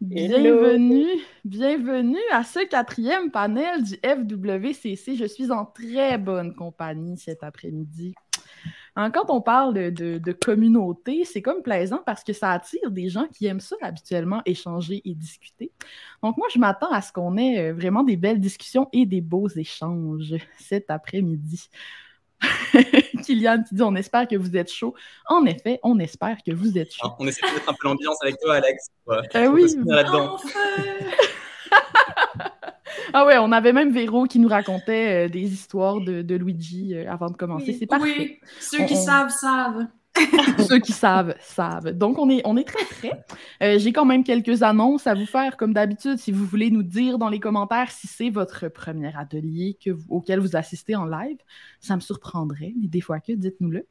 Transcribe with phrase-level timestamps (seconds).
[0.00, 1.06] Bienvenue,
[1.44, 5.16] bienvenue à ce quatrième panel du FWCC.
[5.16, 8.14] Je suis en très bonne compagnie cet après-midi.
[8.96, 13.46] Quand on parle de, communauté, c'est comme plaisant parce que ça attire des gens qui
[13.46, 15.72] aiment ça habituellement, échanger et discuter.
[16.22, 19.20] Donc moi, je m'attends à ce qu'on ait euh, vraiment des belles discussions et des
[19.20, 21.68] beaux échanges cet après-midi.
[23.22, 24.94] Kylian qui dit on espère que vous êtes chaud.
[25.26, 27.08] En effet, on espère que vous êtes chaud.
[27.18, 28.88] on essaie de mettre un peu l'ambiance avec toi, Alex.
[29.34, 29.66] Euh, oui.
[33.12, 37.10] ah ouais, on avait même Véro qui nous racontait euh, des histoires de, Luigi euh,
[37.10, 37.76] avant de commencer.
[37.78, 38.14] C'est parfait.
[38.18, 39.86] Oui, ceux qui savent, savent.
[40.68, 41.90] Ceux qui savent, savent.
[41.90, 43.24] Donc, on est, on est très prêts.
[43.62, 46.18] Euh, j'ai quand même quelques annonces à vous faire, comme d'habitude.
[46.18, 49.78] Si vous voulez nous dire dans les commentaires si c'est votre premier atelier
[50.08, 51.38] auquel vous assistez en live,
[51.80, 53.86] ça me surprendrait, mais des fois que, dites-nous-le.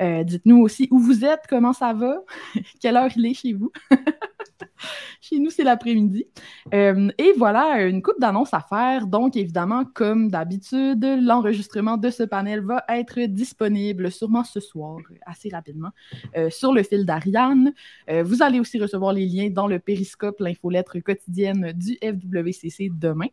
[0.00, 2.22] Euh, dites-nous aussi où vous êtes, comment ça va,
[2.80, 3.72] quelle heure il est chez vous.
[5.20, 6.26] Chez nous, c'est l'après-midi.
[6.74, 9.06] Euh, et voilà, une coupe d'annonces à faire.
[9.06, 15.48] Donc, évidemment, comme d'habitude, l'enregistrement de ce panel va être disponible sûrement ce soir, assez
[15.50, 15.90] rapidement,
[16.36, 17.72] euh, sur le fil d'Ariane.
[18.08, 23.28] Euh, vous allez aussi recevoir les liens dans le périscope, l'infolettre quotidienne du FWCC demain.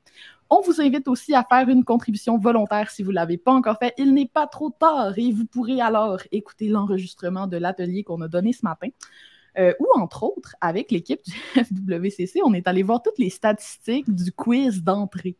[0.50, 3.78] On vous invite aussi à faire une contribution volontaire si vous ne l'avez pas encore
[3.80, 3.94] fait.
[3.98, 8.30] Il n'est pas trop tard et vous pourrez alors écouter l'enregistrement de l'atelier qu'on a
[8.30, 8.88] donné ce matin.
[9.58, 14.14] Euh, ou entre autres, avec l'équipe du FWCC, on est allé voir toutes les statistiques
[14.14, 15.36] du quiz d'entrée.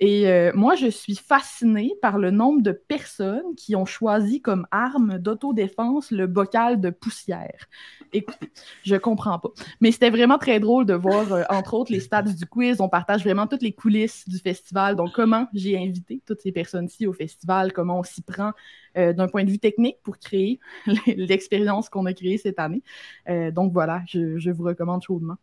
[0.00, 4.66] Et euh, moi, je suis fascinée par le nombre de personnes qui ont choisi comme
[4.70, 7.68] arme d'autodéfense le bocal de poussière.
[8.12, 8.50] Écoutez,
[8.82, 9.50] je comprends pas.
[9.80, 12.80] Mais c'était vraiment très drôle de voir, euh, entre autres, les stats du quiz.
[12.80, 14.96] On partage vraiment toutes les coulisses du festival.
[14.96, 18.52] Donc, comment j'ai invité toutes ces personnes-ci au festival, comment on s'y prend
[18.96, 20.58] euh, d'un point de vue technique pour créer
[21.06, 22.82] l'expérience qu'on a créée cette année?
[23.52, 25.36] donc, voilà, je vous recommande chaudement.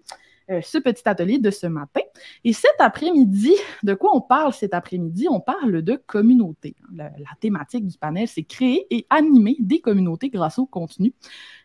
[0.52, 2.02] Euh, ce petit atelier de ce matin.
[2.44, 5.28] Et cet après-midi, de quoi on parle cet après-midi?
[5.30, 6.76] On parle de communauté.
[6.94, 11.14] La, thématique du panel, c'est créer et animer des communautés grâce au contenu.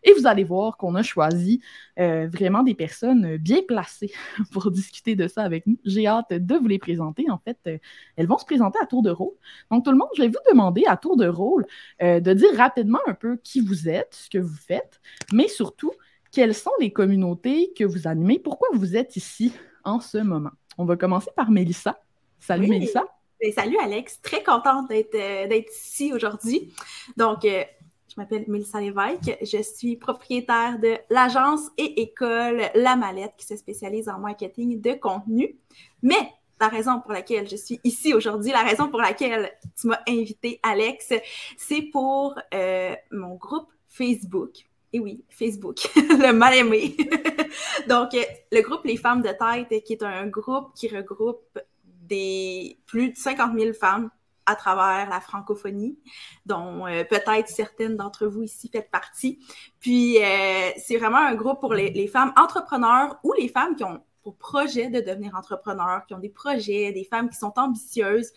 [0.04, 1.60] Et vous allez voir qu'on a choisi
[1.98, 4.12] euh, vraiment des personnes bien placées
[4.52, 5.78] pour discuter de ça avec nous.
[5.84, 7.28] J'ai hâte de vous les présenter.
[7.28, 7.78] En fait, euh,
[8.16, 9.34] elles vont se présenter à tour de rôle.
[9.70, 11.66] Donc, tout le monde, je vais vous demander à tour de rôle
[12.00, 15.00] de dire rapidement un peu qui vous êtes, ce que vous faites,
[15.32, 15.92] mais surtout,
[16.32, 18.38] quelles sont les communautés que vous animez?
[18.38, 19.53] Pourquoi vous êtes ici
[19.84, 20.50] en ce moment?
[20.78, 21.98] On va commencer par Mélissa.
[22.38, 23.04] Salut Mélissa.
[23.41, 26.72] Ben, salut Alex, très contente d'être euh, ici aujourd'hui.
[27.16, 27.65] Donc, euh,
[28.09, 33.56] je m'appelle Mélissa Lévesque, je suis propriétaire de l'agence et école La Mallette qui se
[33.56, 35.59] spécialise en marketing de contenu.
[36.03, 40.00] Mais la raison pour laquelle je suis ici aujourd'hui, la raison pour laquelle tu m'as
[40.09, 41.12] invité, Alex,
[41.59, 44.66] c'est pour euh, mon groupe Facebook
[44.98, 46.96] oui, Facebook, le mal aimé.
[47.88, 48.10] Donc,
[48.52, 53.16] le groupe Les Femmes de Tête, qui est un groupe qui regroupe des plus de
[53.16, 54.10] 50 000 femmes
[54.46, 55.98] à travers la francophonie,
[56.46, 59.40] dont euh, peut-être certaines d'entre vous ici faites partie.
[59.80, 63.82] Puis, euh, c'est vraiment un groupe pour les, les, femmes entrepreneurs ou les femmes qui
[63.82, 68.32] ont pour projet de devenir entrepreneurs, qui ont des projets, des femmes qui sont ambitieuses.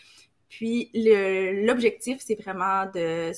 [0.48, 3.31] Puis, l'objectif, c'est vraiment de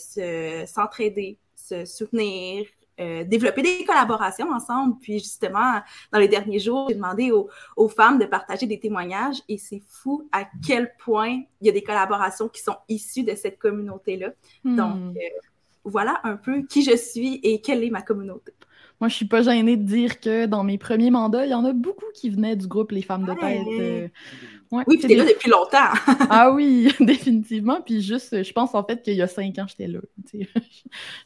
[0.65, 2.65] s'entraider, se soutenir,
[2.99, 4.95] euh, développer des collaborations ensemble.
[4.99, 5.81] Puis justement,
[6.11, 10.27] dans les derniers jours, j'ai demandé aux, femmes de partager des témoignages et c'est fou
[10.31, 14.29] à quel point il y a des collaborations qui sont issues de cette communauté-là.
[14.63, 14.75] Hmm.
[14.75, 15.19] Donc, euh,
[15.83, 18.53] voilà un peu qui je suis et quelle est ma communauté.
[19.01, 21.65] Moi, je suis pas gênée de dire que dans mes premiers mandats, il y en
[21.65, 23.65] a beaucoup qui venaient du groupe Les Femmes de Tête.
[23.67, 24.07] Euh,
[24.71, 25.89] oui, puis t'es là depuis longtemps.
[26.29, 27.81] ah oui, définitivement.
[27.81, 29.99] Puis juste, je pense en fait qu'il y a cinq ans, j'étais là.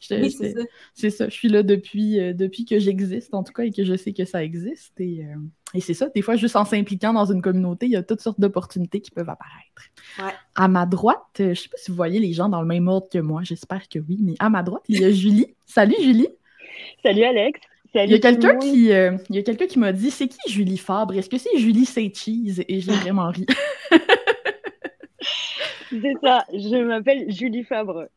[0.00, 0.46] c'est ça.
[0.94, 1.28] C'est ça.
[1.28, 4.14] Je suis là depuis, euh, depuis que j'existe, en tout cas, et que je sais
[4.14, 4.98] que ça existe.
[4.98, 5.36] Et, euh,
[5.74, 6.08] et c'est ça.
[6.08, 9.10] Des fois, juste en s'impliquant dans une communauté, il y a toutes sortes d'opportunités qui
[9.10, 9.90] peuvent apparaître.
[10.18, 10.32] Ouais.
[10.54, 13.08] À ma droite, je sais pas si vous voyez les gens dans le même ordre
[13.12, 13.42] que moi.
[13.44, 14.18] J'espère que oui.
[14.22, 15.54] Mais à ma droite, il y a Julie.
[15.66, 16.28] Salut, Julie.
[17.02, 17.60] Salut Alex.
[17.94, 21.14] il y a quelqu'un qui, euh, qui m'a dit c'est qui Julie Fabre?
[21.14, 23.46] Est-ce que c'est Julie Say Cheese Et j'ai vraiment ri.
[25.90, 28.08] c'est ça, je m'appelle Julie Fabre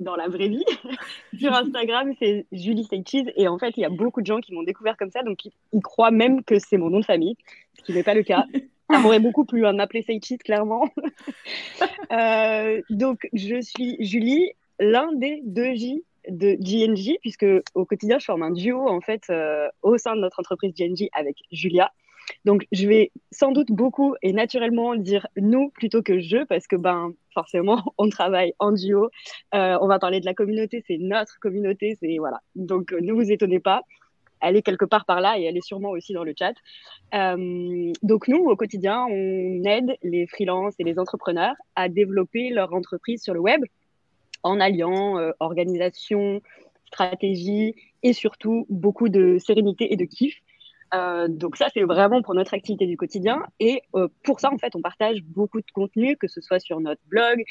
[0.00, 0.64] dans la vraie vie.
[1.38, 3.30] Sur Instagram, c'est Julie Say Cheese.
[3.36, 5.44] Et en fait, il y a beaucoup de gens qui m'ont découvert comme ça, donc
[5.44, 7.36] ils, croient même que c'est mon nom de famille,
[7.78, 8.44] ce qui n'est pas le cas.
[8.90, 10.88] Ça m'aurait beaucoup plu à m'appeler Say Cheese, clairement.
[12.10, 18.24] Euh, donc, je suis Julie, l'un des deux J de GNG, puisque au quotidien, je
[18.24, 21.90] forme un duo en fait euh, au sein de notre entreprise GNG avec Julia.
[22.44, 26.76] Donc, je vais sans doute beaucoup et naturellement dire nous plutôt que je, parce que
[26.76, 29.08] ben forcément, on travaille en duo.
[29.54, 32.40] Euh, on va parler de la communauté, c'est notre communauté, c'est voilà.
[32.54, 33.82] Donc, ne vous étonnez pas.
[34.40, 36.54] elle est quelque part par là et elle est sûrement aussi dans le chat.
[37.14, 42.72] Euh, donc nous, au quotidien, on aide les freelances et les entrepreneurs à développer leur
[42.72, 43.64] entreprise sur le web
[44.42, 46.40] en alliant euh, organisation,
[46.86, 50.36] stratégie et surtout beaucoup de sérénité et de kiff.
[50.94, 53.42] Euh, donc ça, c'est vraiment pour notre activité du quotidien.
[53.60, 56.80] Et euh, pour ça, en fait, on partage beaucoup de contenu, que ce soit sur
[56.80, 57.44] notre blog,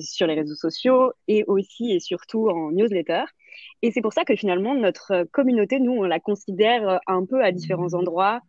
[0.00, 3.24] sur les réseaux sociaux et aussi et surtout en newsletter.
[3.82, 7.52] Et c'est pour ça que finalement, notre communauté, nous, on la considère un peu à
[7.52, 8.40] différents endroits,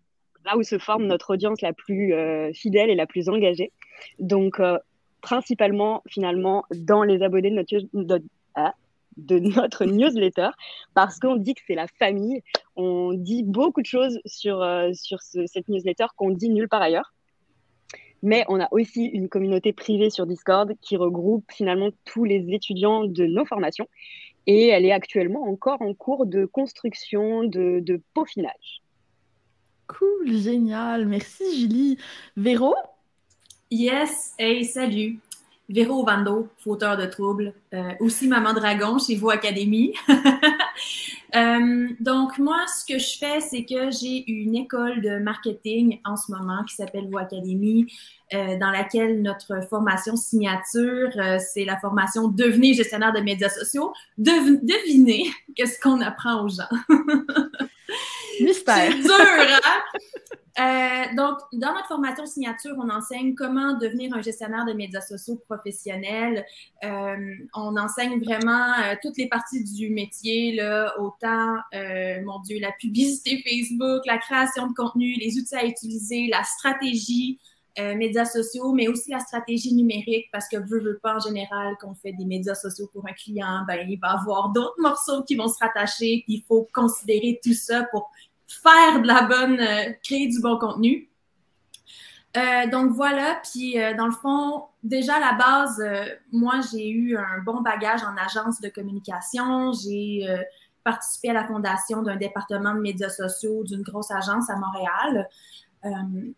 [0.46, 2.14] là où se forme notre audience la plus
[2.54, 3.72] fidèle et la plus engagée.
[4.18, 4.60] Donc,
[5.24, 8.76] principalement, finalement, dans les abonnés de notre, notre, ah,
[9.18, 10.50] de notre newsletter
[10.94, 12.44] parce qu'on dit que c'est la famille.
[12.76, 17.14] On dit beaucoup de choses sur, euh, sur cette newsletter qu'on dit nulle part ailleurs.
[18.22, 23.06] Mais on a aussi une communauté privée sur Discord qui regroupe finalement tous les étudiants
[23.06, 23.88] de nos formations.
[24.46, 28.82] Et elle est actuellement encore en cours de construction, de, de peaufinage.
[29.88, 31.06] Cool, génial.
[31.06, 31.98] Merci Julie.
[32.36, 32.76] Véro?
[33.76, 35.18] Yes, hey, salut.
[35.68, 39.96] Véro Vando, fauteur de troubles, euh, aussi maman dragon chez Vous Académie.
[41.36, 46.16] Euh, donc, moi, ce que je fais, c'est que j'ai une école de marketing en
[46.16, 47.92] ce moment qui s'appelle Vous Académie,
[48.36, 51.10] euh, dans laquelle notre formation signature,
[51.40, 53.94] c'est la formation Devenez gestionnaire de médias sociaux.
[54.20, 55.26] devinez
[55.56, 56.70] qu'est-ce qu'on apprend aux gens.
[58.40, 58.92] Mystère.
[58.92, 60.00] C'est dur, hein?
[60.60, 65.42] Euh, donc, dans notre formation signature, on enseigne comment devenir un gestionnaire de médias sociaux
[65.48, 66.46] professionnels.
[66.84, 71.56] Euh, on enseigne vraiment euh, toutes les parties du métier, là, autant,
[72.24, 77.40] mon Dieu, la publicité Facebook, la création de contenu, les outils à utiliser, la stratégie,
[77.76, 81.96] médias sociaux, mais aussi la stratégie numérique, parce que veut, veut pas en général qu'on
[81.96, 85.48] fait des médias sociaux pour un client, ben, il va avoir d'autres morceaux qui vont
[85.48, 88.12] se rattacher, puis il faut considérer tout ça pour
[88.62, 91.10] faire de la bonne, euh, créer du bon contenu.
[92.36, 95.84] Euh, donc voilà, puis euh, dans le fond, déjà à la base,
[96.32, 99.72] moi j'ai eu un bon bagage en agence de communication.
[99.74, 100.26] J'ai
[100.84, 105.30] participé à la fondation d'un département de médias sociaux d'une grosse agence à Montréal.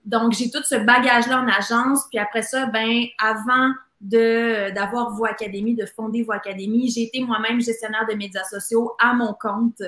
[0.05, 2.07] donc j'ai tout ce bagage-là en agence.
[2.09, 3.71] Puis après ça, ben avant
[4.05, 6.91] d'avoir Voix Académie, de fonder Voix Académie.
[6.91, 9.81] J'ai été moi-même gestionnaire de médias sociaux à mon compte.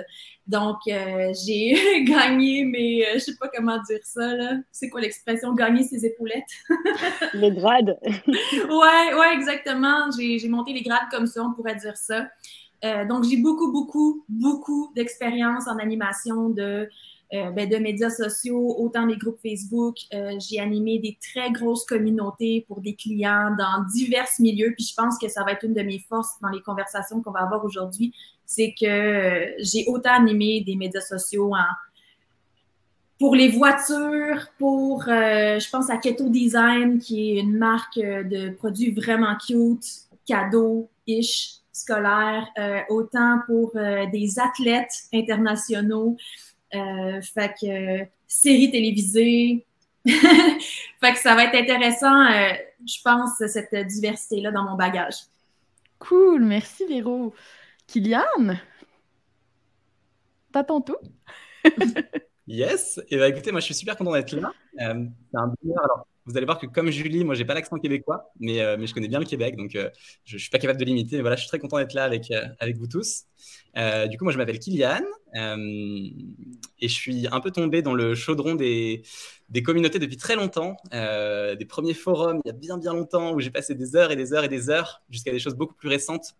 [0.47, 4.53] Donc, euh, j'ai gagné mais euh, je sais pas comment dire ça, là.
[4.71, 5.53] C'est quoi l'expression?
[5.53, 6.45] Gagner ses épaulettes?
[7.33, 7.97] les grades.
[8.03, 10.09] ouais, ouais, exactement.
[10.17, 12.27] J'ai monté les grades comme ça, on pourrait dire ça.
[12.85, 16.89] Euh, donc, j'ai beaucoup, beaucoup, beaucoup d'expérience en animation de
[17.33, 19.97] euh, ben, de médias sociaux, autant des groupes Facebook.
[20.13, 24.73] Euh, j'ai animé des très grosses communautés pour des clients dans divers milieux.
[24.73, 27.31] Puis je pense que ça va être une de mes forces dans les conversations qu'on
[27.31, 28.13] va avoir aujourd'hui.
[28.45, 31.51] C'est que euh, j'ai autant animé des médias sociaux
[33.19, 38.91] pour les voitures, pour, je pense à Keto Design, qui est une marque de produits
[38.91, 39.83] vraiment cute,
[40.27, 42.47] cadeaux-ish, scolaires,
[42.89, 46.15] autant pour des athlètes internationaux.
[46.75, 49.65] Euh, fait que série télévisée.
[50.05, 52.53] fait que ça va être intéressant, euh,
[52.85, 55.15] je pense, cette diversité-là dans mon bagage.
[55.99, 57.33] Cool, merci Véro.
[57.87, 58.57] Kylian,
[60.51, 60.97] t'attends tout?
[62.47, 64.53] yes, et bah, écoutez, moi je suis super content d'être là.
[64.81, 65.83] Euh, c'est un bonheur.
[65.83, 68.93] Alors, vous allez voir que comme Julie, moi, j'ai pas l'accent québécois, mais, euh, je
[68.93, 69.89] connais bien le Québec, donc euh,
[70.25, 71.21] je, ne suis pas capable de l'imiter.
[71.21, 72.43] Voilà, je suis très content d'être là avec, euh,
[72.77, 73.23] vous tous.
[74.09, 75.01] du coup, moi, je m'appelle Kylian
[75.33, 79.03] et je suis un peu tombé dans le chaudron des
[79.63, 83.51] communautés depuis très longtemps, des premiers forums il y a bien bien longtemps où j'ai
[83.51, 86.35] passé des heures et des heures et des heures jusqu'à des choses beaucoup plus récentes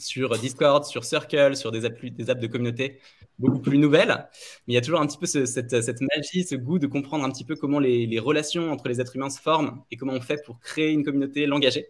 [0.00, 3.00] sur Discord, sur Circle, sur des apps, des apps de communauté
[3.38, 4.28] beaucoup plus nouvelles.
[4.66, 7.30] Mais il y a toujours un petit peu cette, magie, ce goût de comprendre un
[7.30, 10.42] petit peu comment les, relations entre les êtres humains se forment et comment on fait
[10.44, 11.86] pour créer une communauté, l'engager.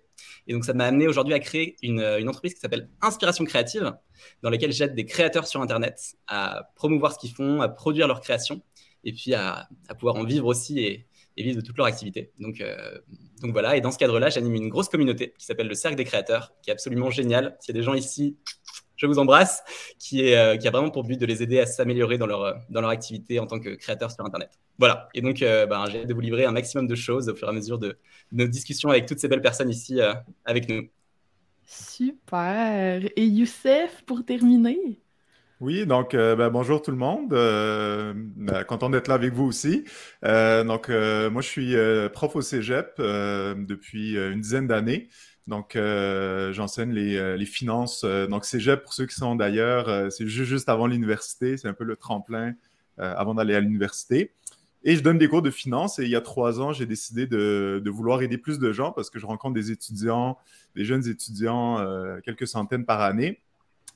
[0.47, 3.93] Et donc, ça m'a amené aujourd'hui à créer une, une entreprise qui s'appelle Inspiration Créative,
[4.43, 8.21] dans laquelle j'aide des créateurs sur Internet à promouvoir ce qu'ils font, à produire leurs
[8.21, 8.63] créations
[9.03, 11.07] et puis à, à pouvoir en vivre aussi et,
[11.37, 12.33] et vivre de toute leur activité.
[12.39, 12.99] Donc, euh,
[13.41, 16.05] donc voilà, et dans ce cadre-là, j'anime une grosse communauté qui s'appelle le Cercle des
[16.05, 17.57] créateurs, qui est absolument génial.
[17.61, 18.37] S'il y a des gens ici,
[18.97, 19.63] je vous embrasse,
[19.99, 22.57] qui, est, euh, qui a vraiment pour but de les aider à s'améliorer dans leur,
[22.69, 24.51] dans leur activité en tant que créateurs sur Internet.
[24.79, 27.35] Voilà, et donc euh, ben, j'ai hâte de vous livrer un maximum de choses au
[27.35, 27.97] fur et à mesure de,
[28.33, 30.01] nos discussions avec toutes ces belles personnes ici
[30.45, 30.89] avec nous.
[31.65, 33.09] Super.
[33.17, 35.01] Et Youssef, pour terminer?
[35.61, 37.35] Oui, donc euh, ben, bonjour tout le monde.
[37.35, 39.85] Euh, ben, content d'être là avec vous aussi.
[40.25, 41.75] Euh, donc moi je suis
[42.15, 45.09] prof au Cégep depuis une dizaine d'années.
[45.47, 48.05] Donc j'enseigne les, les finances.
[48.05, 51.97] donc Cégep pour ceux qui sont d'ailleurs, c'est juste avant l'université, c'est un peu le
[51.97, 52.55] tremplin
[52.97, 54.33] avant d'aller à l'université.
[54.83, 57.27] Et je donne des cours de finance et il y a trois ans, j'ai décidé
[57.27, 60.39] de, vouloir aider plus de gens parce que je rencontre des étudiants,
[60.75, 61.85] des jeunes étudiants,
[62.25, 63.43] quelques centaines par année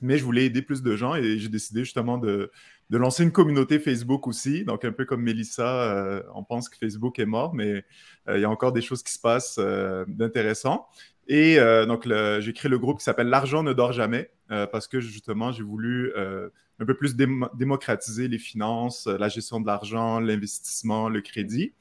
[0.01, 2.51] mais je voulais aider plus de gens et j'ai décidé justement de,
[2.89, 4.63] de, lancer une communauté Facebook aussi.
[4.63, 7.83] Donc, un peu comme Mélissa, euh, on pense que Facebook est mort, mais
[8.27, 10.87] euh, il y a encore des choses qui se passent euh, d'intéressant.
[11.27, 12.07] Et donc,
[12.39, 16.13] j'ai créé le groupe qui s'appelle L'argent ne dort jamais parce que justement, j'ai voulu
[16.15, 21.73] un peu plus démocratiser les finances, la gestion de l'argent, l'investissement, le crédit.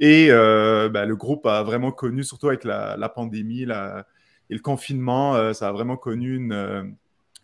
[0.00, 4.08] Et ben, le groupe a vraiment connu, surtout avec la, la pandémie la,
[4.50, 6.96] et le confinement, ça a vraiment connu une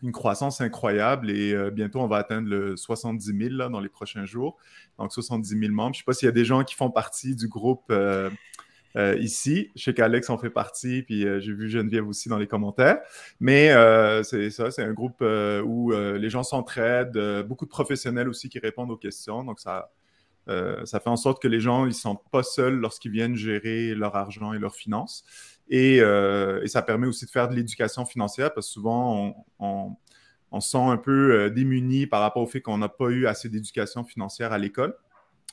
[0.03, 4.27] une croissance incroyable et euh, bientôt on va atteindre le 70 000 dans les prochains
[4.27, 4.57] jours.
[4.99, 5.95] Donc 70 000 membres.
[5.95, 8.31] Je ne sais pas s'il y a des gens qui font partie du groupe euh,
[8.97, 9.71] euh, ici.
[9.75, 12.99] Je sais qu'Alex en fait partie, puis j'ai vu Geneviève aussi dans les commentaires.
[13.41, 13.73] Mais
[14.23, 18.91] c'est ça, c'est un groupe où les gens s'entraident, beaucoup de professionnels aussi qui répondent
[18.91, 19.45] aux questions.
[19.45, 19.91] Donc ça,
[20.47, 23.95] ça fait en sorte que les gens ils ne sont pas seuls lorsqu'ils viennent gérer
[23.95, 25.25] leur argent et leurs finances.
[25.73, 29.97] Euh, et, ça permet aussi de faire de l'éducation financière parce que souvent, on,
[30.51, 33.49] on, sent un peu euh, démuni par rapport au fait qu'on n'a pas eu assez
[33.49, 34.97] d'éducation financière à l'école.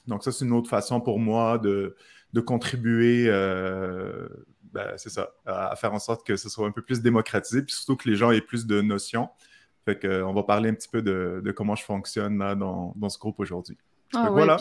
[0.07, 1.95] Donc, ça, c'est une autre façon pour moi de,
[2.45, 4.27] contribuer, euh,
[4.71, 7.73] ben, c'est ça, à, faire en sorte que ce soit un peu plus démocratisé, puis
[7.75, 9.29] surtout que les gens aient plus de notions.
[9.85, 13.39] Fait qu'on va parler un petit peu de, comment je fonctionne là, dans ce groupe
[13.39, 13.77] aujourd'hui.
[14.15, 14.57] Ah voilà.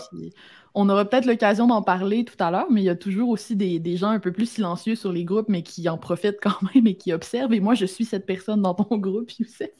[0.74, 3.56] on aura peut-être l'occasion d'en parler tout à l'heure, mais il y a toujours aussi
[3.56, 6.86] des, gens un peu plus silencieux sur les groupes, mais qui en profitent quand même
[6.86, 7.52] et qui observent.
[7.52, 9.70] Et moi, je suis cette personne dans ton groupe, Youssef.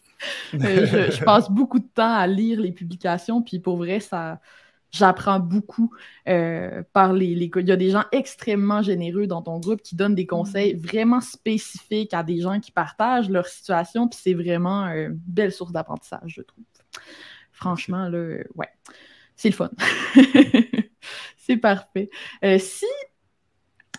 [0.55, 4.41] Euh, je, passe beaucoup de temps à lire les publications, puis pour vrai, ça,
[4.93, 5.91] j'apprends beaucoup
[6.29, 9.97] euh, par les, les, Il y a des gens extrêmement généreux dans ton groupe qui
[9.97, 14.85] donnent des conseils vraiment spécifiques à des gens qui partagent leur situation, puis c'est vraiment
[14.85, 16.65] une belle source d'apprentissage, je trouve.
[17.51, 18.69] Franchement, là, ouais
[19.37, 19.71] c'est le fun.
[21.37, 22.11] c'est parfait.
[22.45, 22.87] Euh, si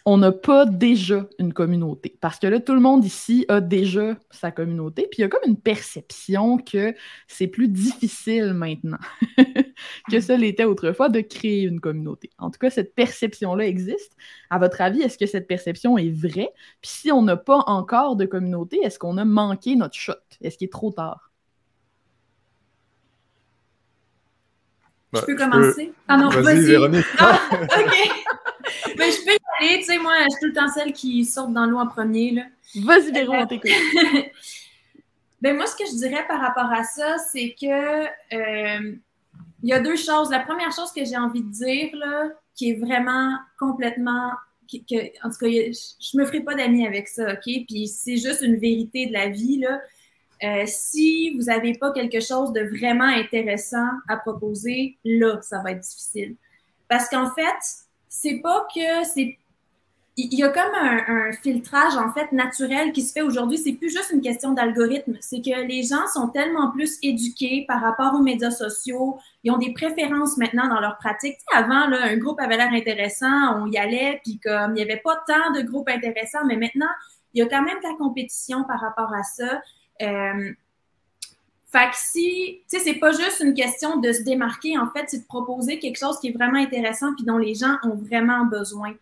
[0.05, 4.17] on n'a pas déjà une communauté, parce que là, tout le monde ici a déjà
[4.31, 6.93] sa communauté, puis il y a comme une perception que
[7.27, 8.97] c'est plus difficile maintenant
[10.11, 12.31] que ça l'était autrefois de créer une communauté.
[12.37, 14.17] En tout cas, cette perception-là existe.
[14.49, 16.51] À votre avis, est-ce que cette perception est vraie?
[16.81, 20.13] Puis si on n'a pas encore de communauté, est-ce qu'on a manqué notre shot?
[20.41, 21.32] Est-ce qu'il est trop tard?
[25.13, 25.93] Je bah, peux commencer?
[26.08, 26.75] Ah non, vas-y.
[27.20, 27.67] Ah, OK.
[28.98, 29.79] Mais je peux y aller.
[29.79, 32.32] Tu sais, moi, je suis tout le temps celle qui sort dans l'eau en premier.
[32.32, 32.43] Là.
[32.84, 33.72] Vas-y, Véro, on t'écoute.
[35.41, 38.96] ben, moi, ce que je dirais par rapport à ça, c'est que euh,
[39.62, 40.32] il y a deux choses.
[40.32, 44.32] La première chose que j'ai envie de dire, là, qui est vraiment complètement.
[44.72, 47.65] que, en tout cas, je, ne me ferai pas d'amis avec ça, OK?
[47.67, 49.79] Puis c'est juste une vérité de la vie, là.
[50.43, 55.71] Euh, si vous n'avez pas quelque chose de vraiment intéressant à proposer, là, ça va
[55.71, 56.35] être difficile.
[56.89, 57.43] Parce qu'en fait,
[58.09, 59.38] c'est pas que c'est.
[60.15, 63.57] Il y a comme un, filtrage, en fait, naturel qui se fait aujourd'hui.
[63.57, 65.17] C'est plus juste une question d'algorithme.
[65.21, 69.17] C'est que les gens sont tellement plus éduqués par rapport aux médias sociaux.
[69.43, 71.38] Ils ont des préférences maintenant dans leur pratique.
[71.51, 75.01] avant, là, un groupe avait l'air intéressant, on y allait, puis comme il n'y avait
[75.03, 76.91] pas tant de groupes intéressants, mais maintenant,
[77.33, 79.63] il y a quand même de la compétition par rapport à ça.
[80.03, 80.53] Euh,
[81.74, 85.05] fait que si, tu sais, c'est pas juste une question de se démarquer, en fait,
[85.07, 88.45] c'est de proposer quelque chose qui est vraiment intéressant puis dont les gens ont vraiment
[88.45, 88.93] besoin.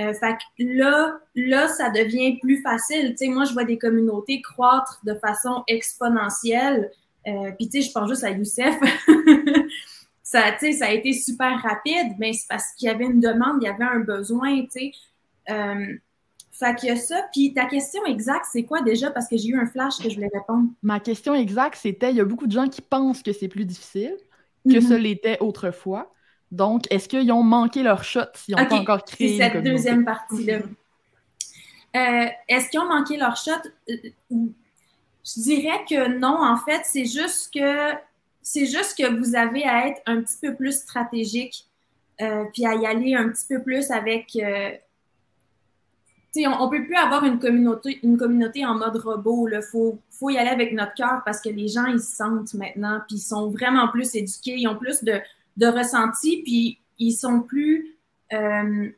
[0.00, 3.10] Euh, fait que là, là, ça devient plus facile.
[3.10, 6.90] Tu sais, moi, je vois des communautés croître de façon exponentielle.
[7.28, 8.74] Euh, puis, tu sais, je pense juste à Youssef.
[10.24, 13.20] ça, tu sais, ça a été super rapide, mais c'est parce qu'il y avait une
[13.20, 14.92] demande, il y avait un besoin, tu sais.
[15.50, 15.96] Euh,
[16.58, 17.22] fait qu'il y a ça.
[17.32, 19.10] Puis ta question exacte, c'est quoi déjà?
[19.10, 20.68] Parce que j'ai eu un flash que je voulais répondre.
[20.82, 23.64] Ma question exacte, c'était il y a beaucoup de gens qui pensent que c'est plus
[23.64, 24.16] difficile
[24.68, 25.00] que ce mhm.
[25.00, 26.12] l'était autrefois.
[26.50, 30.04] Donc, est-ce qu'ils ont manqué leur shot s'ils n'ont pas encore créé C'est cette deuxième
[30.04, 30.60] partie-là.
[31.96, 33.52] Euh, est-ce qu'ils ont manqué leur shot?
[33.88, 33.94] Euh,
[34.30, 37.92] je dirais que non, en fait, c'est juste que
[38.42, 41.66] c'est juste que vous avez à être un petit peu plus stratégique,
[42.20, 44.36] euh, puis à y aller un petit peu plus avec
[46.46, 49.48] on, ne peut plus avoir une communauté, en mode robot.
[49.48, 52.54] Il faut, faut, y aller avec notre cœur parce que les gens, ils se sentent
[52.54, 55.20] maintenant, puis ils sont vraiment plus éduqués, ils ont plus de,
[55.56, 57.96] de ressenti, puis ils sont plus.
[58.32, 58.88] Euh,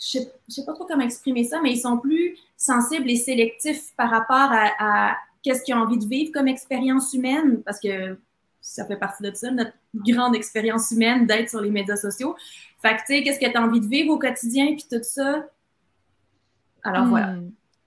[0.00, 3.92] je ne sais, pas trop comment exprimer ça, mais ils sont plus sensibles et sélectifs
[3.96, 8.16] par rapport à, à qu'est-ce qu'ils ont envie de vivre comme expérience humaine, parce que
[8.60, 12.36] ça fait partie de ça, notre grande expérience humaine d'être sur les médias sociaux.
[12.80, 15.02] Fait que, tu sais, qu'est-ce que tu as envie de vivre au quotidien, puis tout
[15.02, 15.46] ça.
[16.84, 17.08] Alors Hmm.
[17.10, 17.34] voilà,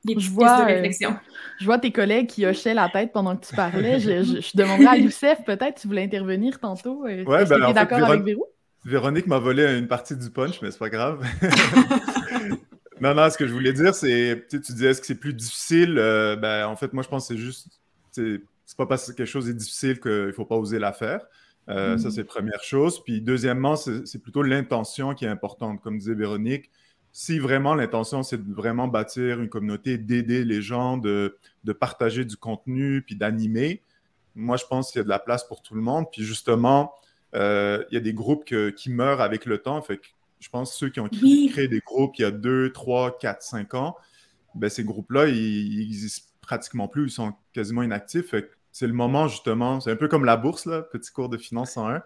[0.06, 1.16] des petites Je vois, de euh, réflexion.
[1.60, 4.00] Je vois tes collègues qui hochaient la tête pendant que tu parlais.
[4.00, 7.06] Je, je, je demanderais à Youssef, peut-être, tu voulais intervenir tantôt.
[7.06, 8.48] Euh, Ouais, Est-ce ben, d'accord Véron- avec Véro?
[8.84, 11.24] Véronique m'a volé une partie du punch, mais c'est pas grave.
[13.00, 15.20] non, non, ce que je voulais dire, c'est, tu sais, tu disais, est-ce que c'est
[15.20, 15.98] plus difficile?
[15.98, 17.68] Euh, ben, en fait, moi, je pense que c'est juste,
[18.12, 21.22] c'est c'est pas parce que quelque chose est difficile qu'il faut pas oser la faire.
[21.70, 23.04] Euh, Ça, c'est première chose.
[23.04, 25.82] Puis, deuxièmement, c'est c'est plutôt l'intention qui est importante.
[25.82, 26.70] Comme disait Véronique,
[27.12, 32.24] si vraiment l'intention, c'est de vraiment bâtir une communauté, d'aider les gens, de, de partager
[32.26, 33.82] du contenu, puis d'animer,
[34.36, 36.06] moi, je pense qu'il y a de la place pour tout le monde.
[36.12, 36.94] Puis, justement,
[37.36, 39.82] euh, il y a des groupes que- qui meurent avec le temps.
[39.82, 40.08] Fait que
[40.40, 41.50] je pense que ceux qui ont Oui.
[41.52, 43.96] créé des groupes il y a 2, 3, 4, 5 ans,
[44.56, 47.08] ben, ces groupes-là, ils n'existent pratiquement plus.
[47.08, 48.30] Ils sont quasiment inactifs.
[48.30, 51.30] Fait que c'est le moment, justement, c'est un peu comme la bourse, là, petit cours
[51.30, 52.04] de finance 101.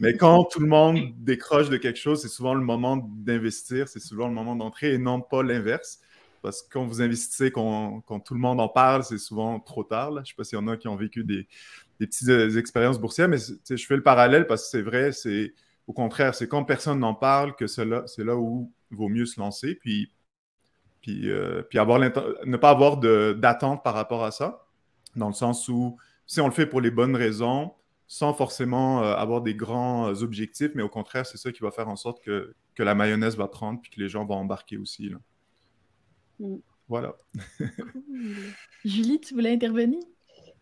[0.00, 4.00] Mais quand tout le monde décroche de quelque chose, c'est souvent le moment d'investir, c'est
[4.00, 6.00] souvent le moment d'entrer et non pas l'inverse.
[6.42, 10.12] Parce que quand vous investissez, quand, tout le monde en parle, c'est souvent trop tard.
[10.14, 11.46] Je ne sais pas s'il y en a qui ont vécu des,
[11.98, 15.52] petites euh, expériences boursières, mais je fais le parallèle parce que c'est vrai, c'est
[15.86, 19.74] au contraire, c'est quand personne n'en parle que c'est là, où vaut mieux se lancer,
[19.74, 20.10] puis,
[21.08, 21.62] euh,
[22.44, 24.66] ne pas avoir d'attente par rapport à ça,
[25.16, 25.96] dans le sens où
[26.28, 27.72] si on le fait pour les bonnes raisons,
[28.06, 31.72] sans forcément euh, avoir des grands euh, objectifs, mais au contraire, c'est ça qui va
[31.72, 34.76] faire en sorte que, que la mayonnaise va prendre, puis que les gens vont embarquer
[34.76, 35.08] aussi.
[35.08, 35.16] là.
[36.38, 36.56] Mm.
[36.88, 37.16] Voilà.
[38.84, 40.00] Julie, tu voulais intervenir?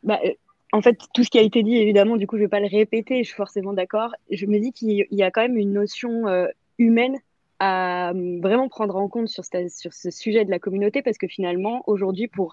[0.02, 0.32] Bah, euh,
[0.72, 2.60] en fait, tout ce qui a été dit, évidemment, du coup, je ne vais pas
[2.60, 4.12] le répéter, je suis forcément d'accord.
[4.30, 6.46] Je me dis qu'il y- a quand même une notion euh,
[6.78, 7.16] humaine
[7.58, 11.18] à euh, vraiment prendre en compte sur, ce- sur ce sujet de la communauté, parce
[11.18, 12.52] que finalement, aujourd'hui, pour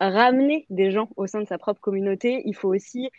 [0.00, 3.10] ramener des gens au sein de sa propre communauté, il faut aussi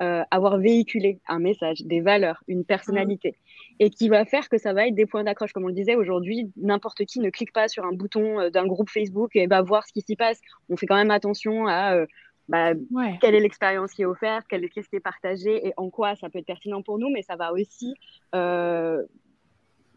[0.00, 3.36] euh, avoir véhiculé un message, des valeurs, une personnalité,
[3.78, 5.52] et qui va faire que ça va être des points d'accroche.
[5.52, 8.66] Comme on le disait aujourd'hui, n'importe qui ne clique pas sur un bouton euh, d'un
[8.66, 10.40] groupe Facebook et va voir ce qui s'y passe.
[10.70, 12.06] On fait quand même attention à euh,
[12.48, 13.16] bah, Ouais.
[13.20, 16.28] quelle est l'expérience qui est offerte, quelle- qu'est-ce qui est partagé et en quoi ça
[16.28, 17.94] peut être pertinent pour nous, mais ça va aussi,
[18.34, 19.04] euh,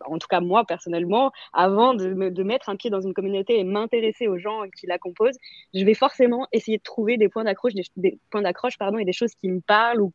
[0.08, 3.60] en tout cas moi personnellement, avant de, me- de mettre un pied dans une communauté
[3.60, 5.38] et m'intéresser aux gens qui la composent,
[5.74, 9.06] je vais forcément essayer de trouver des points d'accroche, des, des points d'accroche pardon, et
[9.06, 10.12] des choses qui me parlent ou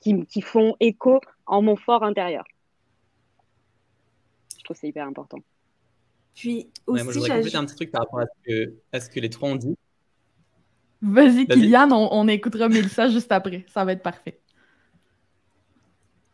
[0.00, 2.44] qui, qui font écho en mon fort intérieur.
[4.58, 5.38] Je trouve que c'est hyper important.
[6.34, 8.74] Puis Ouais, aussi, moi, je voudrais compléter un petit truc par rapport à ce que,
[8.92, 9.76] à ce que les trois ont dit.
[11.02, 11.46] Vas-y, Vas-y.
[11.46, 13.64] Kylian, on, on écoutera Mélissa juste après.
[13.68, 14.40] Ça va être parfait.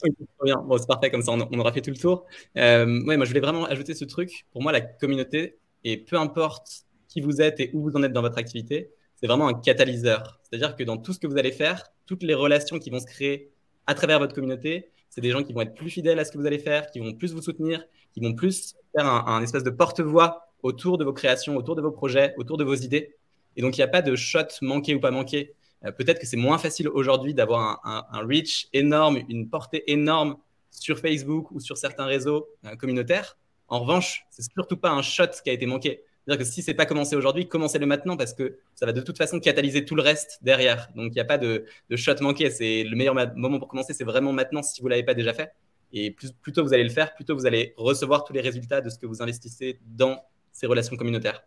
[0.79, 2.27] C'est parfait, comme ça on, aura fait tout le tour.
[2.57, 4.47] Euh, moi je voulais vraiment ajouter ce truc.
[4.53, 8.13] Pour moi, la communauté, et peu importe qui vous êtes et où vous en êtes
[8.13, 10.41] dans votre activité, c'est vraiment un catalyseur.
[10.43, 13.07] C'est-à-dire que dans tout ce que vous allez faire, toutes les relations qui vont se
[13.07, 13.51] créer
[13.87, 16.39] à travers votre communauté, c'est des gens qui vont être plus fidèles à ce que
[16.39, 17.85] vous allez faire, qui vont plus vous soutenir,
[18.15, 21.91] qui vont plus faire un espèce de porte-voix autour de vos créations, autour de vos
[21.91, 23.17] projets, autour de vos idées.
[23.57, 25.55] Et donc, il n'y a pas de shot manqué ou pas manqué.
[25.85, 30.37] Euh, Peut-être que c'est moins facile aujourd'hui d'avoir un, reach énorme, une portée énorme
[30.71, 33.37] sur Facebook ou sur certains réseaux euh, communautaires.
[33.69, 36.03] En revanche, c'est surtout pas un shot qui a été manqué.
[36.25, 39.19] C'est-à-dire que si c'est pas commencé aujourd'hui, commencez-le maintenant parce que ça va de toute
[39.19, 40.89] façon catalyser tout le reste derrière.
[40.95, 41.67] Donc il n'y a pas de,
[41.97, 42.51] shot manqué.
[42.51, 45.53] C'est le meilleur moment pour commencer, c'est vraiment maintenant si vous l'avez pas déjà fait.
[45.93, 48.41] Et plus, plus tôt vous allez le faire, plus tôt vous allez recevoir tous les
[48.41, 51.43] résultats de ce que vous investissez dans ces relations communautaires.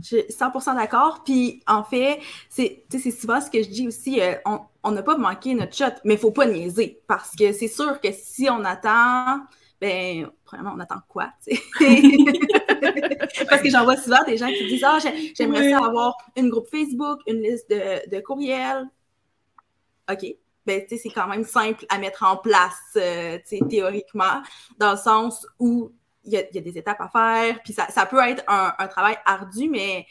[0.00, 1.22] Je suis 100% d'accord.
[1.24, 4.20] Puis, en fait, c'est souvent ce que je dis aussi.
[4.20, 4.60] euh, on-
[4.92, 7.00] n'a pas manqué notre shot, mais il ne faut pas niaiser.
[7.06, 9.40] Parce que c'est sûr que si on attend,
[9.80, 11.30] ben, premièrement, on attend quoi?
[13.48, 16.48] parce que j'en vois souvent des gens qui disent Ah, j'ai- j'aimerais ça avoir une
[16.50, 18.86] groupe Facebook, une liste de, de courriels.
[20.10, 20.26] OK.
[20.66, 23.38] Ben, tu sais, c'est quand même simple à mettre en place, euh,
[23.70, 24.42] théoriquement,
[24.78, 25.92] dans le sens où
[26.32, 29.16] y, y a des étapes à faire, puis ça, ça peut être un, un travail
[29.24, 30.06] ardu, mais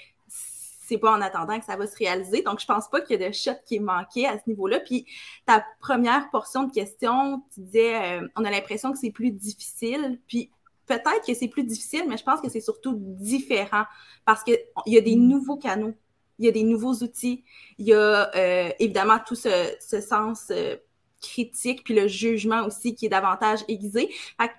[0.87, 2.41] c'est pas en attendant que ça va se réaliser.
[2.41, 4.79] Donc, je pense pas qu'il y a de shot qui est manqué à ce niveau-là.
[4.79, 5.05] Puis,
[5.45, 10.19] ta première portion de question, tu disais, euh, on a l'impression que c'est plus difficile.
[10.27, 10.49] Puis,
[10.85, 13.83] peut-être que c'est plus difficile, mais je pense que c'est surtout différent
[14.25, 15.93] parce qu'il y a des nouveaux canaux,
[16.39, 17.43] il y a des nouveaux outils,
[17.77, 19.49] il y a euh, évidemment tout ce,
[19.81, 20.77] ce sens euh,
[21.21, 24.09] critique, puis le jugement aussi qui est davantage aiguisé.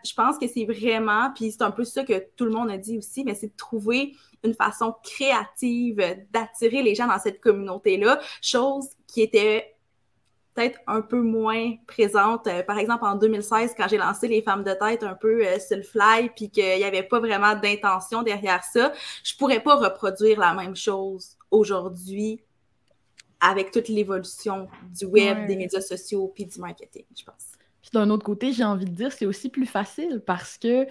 [0.05, 2.77] Je pense que c'est vraiment, puis c'est un peu ça que tout le monde a
[2.77, 5.97] dit aussi, mais c'est de trouver une façon créative
[6.33, 9.75] d'attirer les gens dans cette communauté-là, chose qui était
[10.55, 12.47] peut-être un peu moins présente.
[12.49, 15.59] Euh, par exemple, en 2016, quand j'ai lancé les femmes de tête un peu euh,
[15.61, 18.93] sur le fly, puis qu'il n'y avait pas vraiment d'intention derrière ça,
[19.23, 22.41] je pourrais pas reproduire la même chose aujourd'hui
[23.41, 27.53] avec toute l'évolution du web, des médias sociaux, puis du marketing, je pense.
[27.81, 30.87] Puis d'un autre côté, j'ai envie de dire, c'est aussi plus facile parce que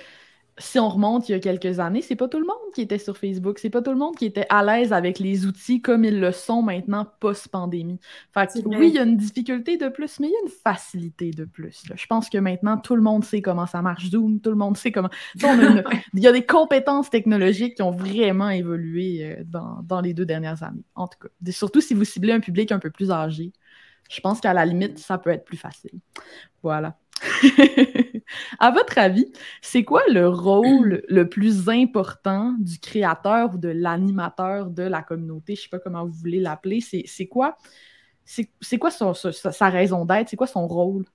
[0.60, 2.98] si on remonte il y a quelques années, c'est pas tout le monde qui était
[2.98, 6.04] sur Facebook, c'est pas tout le monde qui était à l'aise avec les outils comme
[6.04, 8.00] ils le sont maintenant post-pandémie.
[8.34, 10.52] Fait que, oui, il y a une difficulté de plus, mais il y a une
[10.52, 11.84] facilité de plus.
[11.94, 14.78] Je pense que maintenant, tout le monde sait comment ça marche Zoom, tout le monde
[14.78, 15.10] sait comment...
[15.36, 20.26] il y a des compétences technologiques qui ont vraiment évolué euh, dans, dans les deux
[20.26, 21.52] dernières années, en tout cas.
[21.52, 23.52] Surtout si vous ciblez un public un peu plus âgé.
[24.10, 26.00] Je pense qu'à la limite, ça peut être plus facile.
[26.64, 26.98] Voilà.
[28.60, 34.70] à votre avis, c'est quoi le rôle le plus important du créateur ou de l'animateur
[34.70, 35.56] de la communauté?
[35.56, 36.82] Je ne sais pas comment vous voulez l'appeler.
[36.82, 37.58] C'est quoi,
[38.26, 40.30] c'est quoi sa, raison d'être?
[40.30, 41.06] C'est quoi son rôle?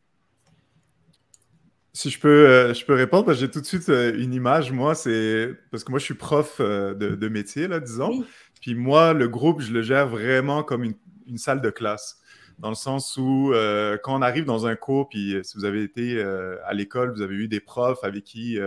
[1.94, 4.72] Si je peux, euh, je peux répondre, j'ai tout de suite euh, une image.
[4.72, 8.24] Moi, c'est parce que moi, je suis prof euh, de, métier, là, disons.
[8.62, 12.21] Puis moi, le groupe, je le gère vraiment comme une salle de classe
[12.58, 15.64] dans le sens où euh, quand on arrive dans un cours, puis euh, si vous
[15.64, 18.58] avez été euh, à l'école, vous avez eu des profs avec qui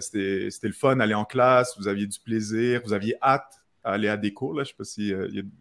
[0.00, 4.08] c'était le fun d'aller en classe, vous aviez du plaisir, vous aviez hâte à aller
[4.08, 4.54] à des cours.
[4.54, 4.64] Là.
[4.64, 5.14] Je ne sais pas si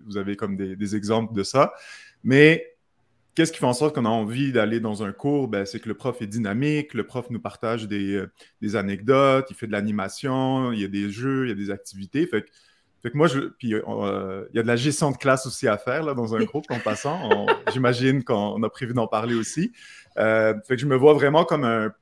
[0.05, 1.73] vous avez comme des, exemples de ça.
[2.23, 2.75] Mais
[3.35, 5.47] qu'est-ce qui fait en sorte qu'on a envie d'aller dans un cours?
[5.47, 8.23] Ben, c'est que le prof est dynamique, le prof nous partage des,
[8.61, 11.69] des anecdotes, il fait de l'animation, il y a des jeux, il y a des
[11.69, 12.27] activités.
[13.03, 15.67] Fait que moi, je, puis euh, il y a de la gestion de classe aussi
[15.67, 17.45] à faire là, dans un groupe en passant.
[17.71, 19.71] J'imagine qu'on a prévu d'en parler aussi.
[20.17, 21.93] Euh, fait que je me vois vraiment comme un,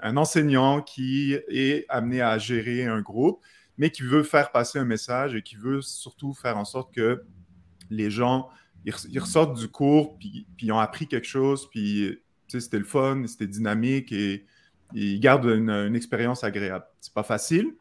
[0.00, 3.40] un, enseignant qui est amené à gérer un groupe,
[3.76, 7.24] mais qui veut faire passer un message et qui veut surtout faire en sorte que
[7.90, 8.48] les gens
[8.84, 13.24] ils, ressortent du cours, puis, puis, ils ont appris quelque chose, puis c'était le fun,
[13.26, 14.46] c'était dynamique et,
[14.92, 16.84] ils gardent une, une expérience agréable.
[17.00, 17.76] C'est pas facile,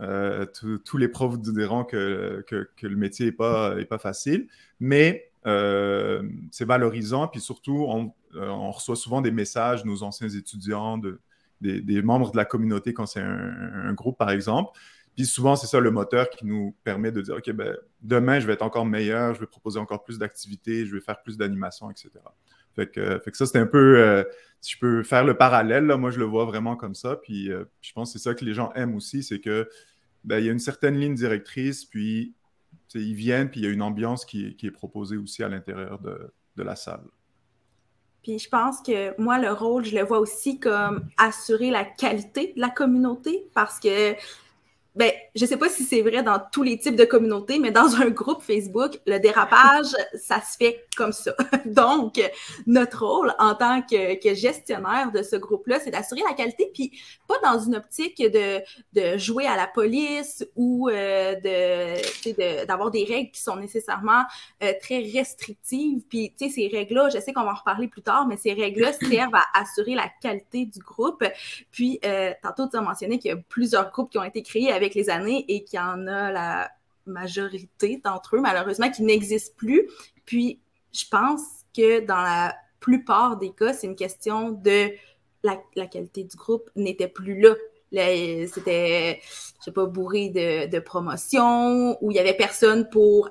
[0.00, 0.46] euh,
[0.84, 6.22] tous les profs diront que, que, le métier n'est pas, est pas facile, mais euh,
[6.50, 7.28] c'est valorisant.
[7.28, 11.20] Puis surtout, on, euh, on, reçoit souvent des messages, nos anciens étudiants, de,
[11.60, 14.70] des, membres de la communauté quand c'est un, groupe, par exemple.
[15.16, 18.46] Puis souvent, c'est ça le moteur qui nous permet de dire, OK, ben, demain, je
[18.46, 21.90] vais être encore meilleur, je vais proposer encore plus d'activités, je vais faire plus d'animations,
[21.90, 22.10] etc.
[22.74, 24.24] Fait que, fait que ça, c'est un peu,
[24.62, 27.16] si je peux faire le parallèle, là, moi, je le vois vraiment comme ça.
[27.16, 29.68] Puis, je pense que c'est ça que les gens aiment aussi, c'est que
[30.24, 32.34] ben, il y a une certaine ligne directrice, puis
[32.94, 36.32] ils viennent, puis il y a une ambiance qui, est proposée aussi à l'intérieur de,
[36.56, 37.04] de, la salle.
[38.22, 42.52] Puis je pense que moi, le rôle, je le vois aussi comme assurer la qualité
[42.54, 44.14] de la communauté parce que
[44.96, 47.96] ben, je sais pas si c'est vrai dans tous les types de communautés, mais dans
[47.96, 51.34] un groupe Facebook, le dérapage, ça se fait comme ça.
[51.66, 52.20] Donc,
[52.66, 56.92] notre rôle en tant que, gestionnaire de ce groupe-là, c'est d'assurer la qualité, puis
[57.26, 58.60] pas dans une optique de,
[58.92, 64.22] de jouer à la police ou euh, de d'avoir des règles qui sont nécessairement
[64.62, 66.02] euh, très restrictives.
[66.08, 68.52] Puis, tu sais, ces règles-là, je sais qu'on va en reparler plus tard, mais ces
[68.52, 71.24] règles-là servent à assurer la qualité du groupe.
[71.70, 74.72] Puis, euh, tantôt, tu as mentionné qu'il y a plusieurs groupes qui ont été créés
[74.72, 76.70] avec les et qu'il y en a la
[77.06, 79.88] majorité d'entre eux, malheureusement, qui n'existent plus.
[80.24, 80.60] Puis,
[80.92, 81.42] je pense
[81.76, 84.90] que dans la plupart des cas, c'est une question de
[85.42, 87.54] la, la qualité du groupe n'était plus là
[87.92, 89.20] c'était,
[89.58, 93.30] je sais pas, bourré de, de promotion, où il y avait personne pour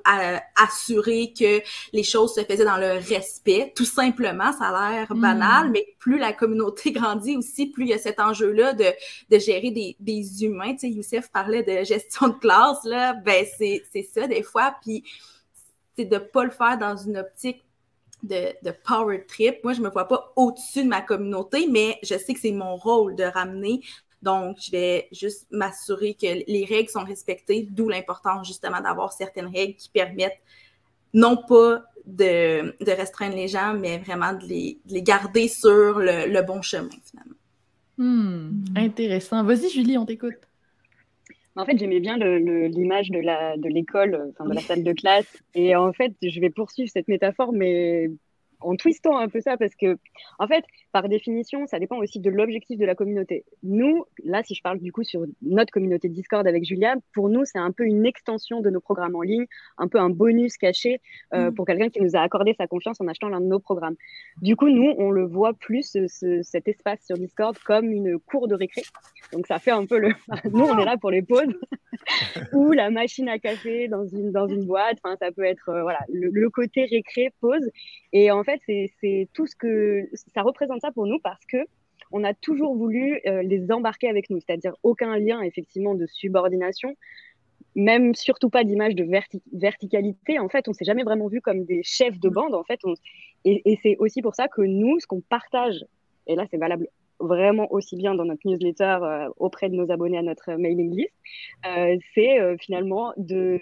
[0.56, 1.62] assurer que
[1.94, 3.72] les choses se faisaient dans le respect.
[3.76, 5.22] Tout simplement, ça a l'air hmm.
[5.22, 8.86] banal, mais plus la communauté grandit aussi, plus il y a cet enjeu-là de,
[9.30, 10.74] de gérer des, des humains.
[10.74, 14.76] Tu sais, Youssef parlait de gestion de classe, là, ben c'est, c'est ça des fois,
[14.82, 15.04] puis
[15.96, 17.64] c'est de pas le faire dans une optique
[18.24, 19.64] de, de, power trip.
[19.64, 22.76] Moi, je me vois pas au-dessus de ma communauté, mais je sais que c'est mon
[22.76, 23.82] rôle de ramener
[24.22, 29.48] donc, je vais juste m'assurer que les règles sont respectées, d'où l'importance justement d'avoir certaines
[29.48, 30.42] règles qui permettent
[31.14, 36.90] non pas de, restreindre les gens, mais vraiment de les, garder sur le, bon chemin
[37.06, 37.36] finalement.
[37.98, 39.44] Hmm, intéressant.
[39.44, 40.38] Vas-y, Julie, on t'écoute.
[41.56, 45.38] En fait, j'aimais bien l'image de l'école, enfin de la salle de classe.
[45.56, 48.10] Et en fait, je vais poursuivre cette métaphore, mais
[48.62, 49.98] en twistant un peu ça parce que,
[50.38, 53.46] en fait, par définition, ça dépend aussi de l'objectif de la communauté.
[53.64, 57.46] Nous, là, si je parle du coup sur notre communauté Discord avec Julia, pour nous,
[57.46, 59.46] c'est un peu une extension de nos programmes en ligne,
[59.78, 61.00] un peu un bonus caché
[61.34, 61.56] euh, mm.
[61.56, 63.96] pour quelqu'un qui nous a accordé sa confiance en achetant l'un de nos programmes.
[64.42, 65.98] Du coup, nous, on le voit plus,
[66.42, 68.82] cet espace sur Discord, comme une cour de récré.
[69.32, 70.10] Donc, ça fait un peu le.
[70.52, 71.56] nous, on est là pour les pauses
[72.54, 74.98] ou la machine à café dans une, dans une boîte.
[75.04, 77.70] Enfin, ça peut être euh, voilà, le, le côté récré, pause.
[78.12, 81.58] Et en fait, c'est tout ce que ça représente ça pour nous parce que
[82.12, 86.96] on a toujours voulu euh, les embarquer avec nous, c'est-à-dire aucun lien effectivement de subordination.
[87.76, 89.08] même surtout pas d'image de
[89.54, 90.40] verticalité.
[90.40, 92.56] En fait, on s'est jamais vraiment vu comme des chefs de bande.
[92.56, 92.80] En fait,
[93.46, 95.86] et, c'est aussi pour ça que nous, ce qu'on partage,
[96.28, 96.88] et là c'est valable
[97.20, 101.14] vraiment aussi bien dans notre newsletter euh, auprès de nos abonnés à notre mailing list,
[101.68, 103.60] euh, c'est finalement de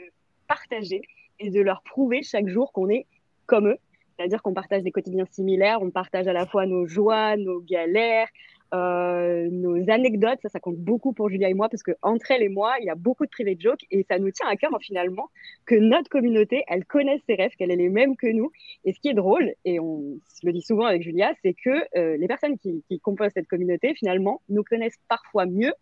[0.48, 1.02] partager
[1.40, 3.06] et de leur prouver chaque jour qu'on est
[3.46, 3.78] comme eux.
[4.18, 8.28] C'est-à-dire qu'on partage des quotidiens similaires, on partage à la fois nos joies, nos galères,
[8.74, 12.44] euh, nos anecdotes, ça, ça compte beaucoup pour Julia et moi parce que entre elle
[12.44, 14.72] et moi, il y a beaucoup de private jokes et ça nous tient à cœur
[14.82, 15.30] finalement
[15.66, 18.52] que notre communauté, elle connaisse ses rêves, qu'elle ait les mêmes que nous.
[18.84, 22.18] Et ce qui est drôle, et on le dit souvent avec Julia, c'est que euh,
[22.18, 25.74] les personnes qui composent cette communauté, finalement, nous connaissent parfois mieux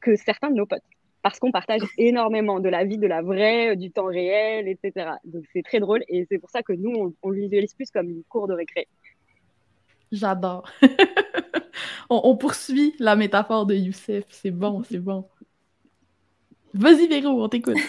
[0.00, 0.82] que certains de nos potes
[1.24, 5.12] parce qu'on partage énormément de la vie, de la vraie, du temps réel, etc.
[5.24, 7.90] Donc c'est très drôle et c'est pour ça que nous, on, on le visualise plus
[7.90, 8.86] comme une cour de récré.
[10.12, 10.70] J'adore.
[12.10, 14.24] on, poursuit la métaphore de Youssef.
[14.28, 15.26] C'est bon, c'est bon.
[16.74, 17.76] Vas-y, Véro, on t'écoute.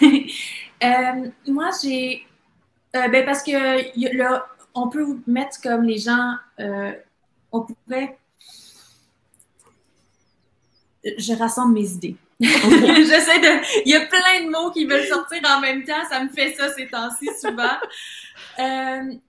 [0.84, 2.26] Euh, moi, j'ai.
[2.94, 6.34] Euh, ben, parce que là, on peut mettre comme les gens.
[6.60, 6.92] Euh,
[7.50, 8.18] on pourrait.
[11.02, 12.16] Je rassemble mes idées.
[12.40, 13.82] J'essaie de.
[13.86, 16.04] Il y a plein de mots qui veulent sortir en même temps.
[16.10, 17.76] Ça me fait ça ces temps-ci souvent.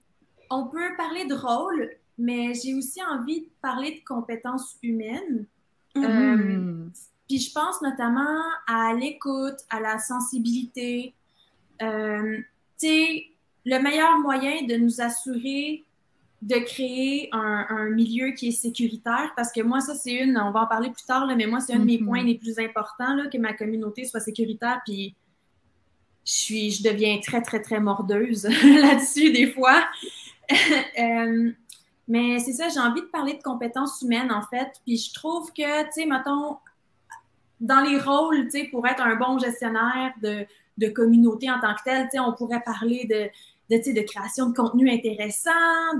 [0.50, 5.46] on peut parler de rôle, mais j'ai aussi envie de parler de compétences humaines.
[5.94, 6.06] Mm-hmm.
[6.06, 6.88] Euh,
[7.28, 11.14] puis je pense notamment à l'écoute, à la sensibilité.
[11.82, 12.38] Euh,
[12.78, 13.26] tu sais,
[13.64, 15.84] le meilleur moyen de nous assurer
[16.40, 20.62] de créer un, milieu qui est sécuritaire, parce que moi, ça, c'est une, on va
[20.62, 22.04] en parler plus tard, là, mais moi, c'est un de mes mm-hmm.
[22.04, 25.16] points les plus importants, là, que ma communauté soit sécuritaire, puis
[26.24, 29.84] je, suis, je deviens très, très, très mordeuse là-dessus des fois.
[30.98, 31.50] euh,
[32.06, 34.68] mais c'est ça, j'ai envie de parler de compétences humaines, en fait.
[34.86, 36.56] Puis je trouve que, tu sais, mettons,
[37.60, 40.46] dans les rôles, tu sais, pour être un bon gestionnaire de,
[40.78, 43.28] de communauté en tant que tel, tu sais, on pourrait parler de,
[43.70, 45.50] de, de création de contenu intéressant,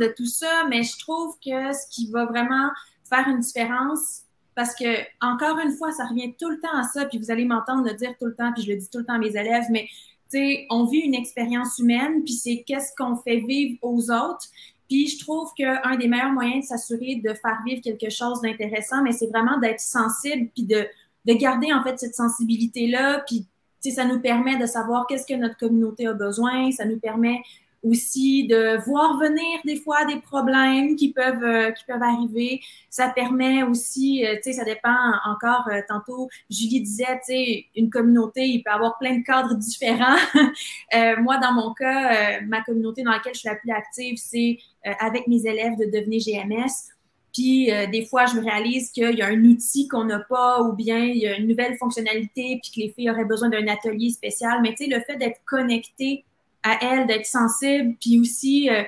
[0.00, 2.70] de tout ça, mais je trouve que ce qui va vraiment
[3.09, 4.22] faire une différence,
[4.54, 7.44] parce que, encore une fois, ça revient tout le temps à ça, puis vous allez
[7.44, 9.37] m'entendre le dire tout le temps, puis je le dis tout le temps à mes
[9.37, 9.87] élèves, mais
[10.31, 14.46] tu sais, on vit une expérience humaine, puis c'est qu'est-ce qu'on fait vivre aux autres.
[14.88, 19.02] Puis je trouve qu'un des meilleurs moyens de s'assurer de faire vivre quelque chose d'intéressant,
[19.02, 20.87] mais c'est vraiment d'être sensible, puis de,
[21.24, 23.46] de garder en fait cette sensibilité-là, puis
[23.81, 27.43] ça nous permet de savoir qu'est-ce que notre communauté a besoin, ça nous permet
[27.83, 32.61] aussi de voir venir des fois des problèmes qui peuvent, euh, qui peuvent arriver.
[32.91, 37.67] Ça permet aussi, euh, tu sais, ça dépend encore, euh, tantôt, Julie disait, tu sais,
[37.77, 40.17] une communauté, il peut avoir plein de cadres différents.
[41.23, 44.59] moi, dans mon cas, ma communauté dans laquelle je suis la plus active, c'est
[45.01, 46.98] avec mes élèves de devenir GMS.
[47.33, 50.73] Puis des fois, je me réalise qu'il y a un outil qu'on n'a pas ou
[50.73, 54.11] bien il y a une nouvelle fonctionnalité puis que les filles auraient besoin d'un atelier
[54.11, 54.61] spécial.
[54.62, 56.25] Mais tu sais, le fait d'être connecté
[56.62, 58.83] à elle d'être sensible, puis aussi, euh,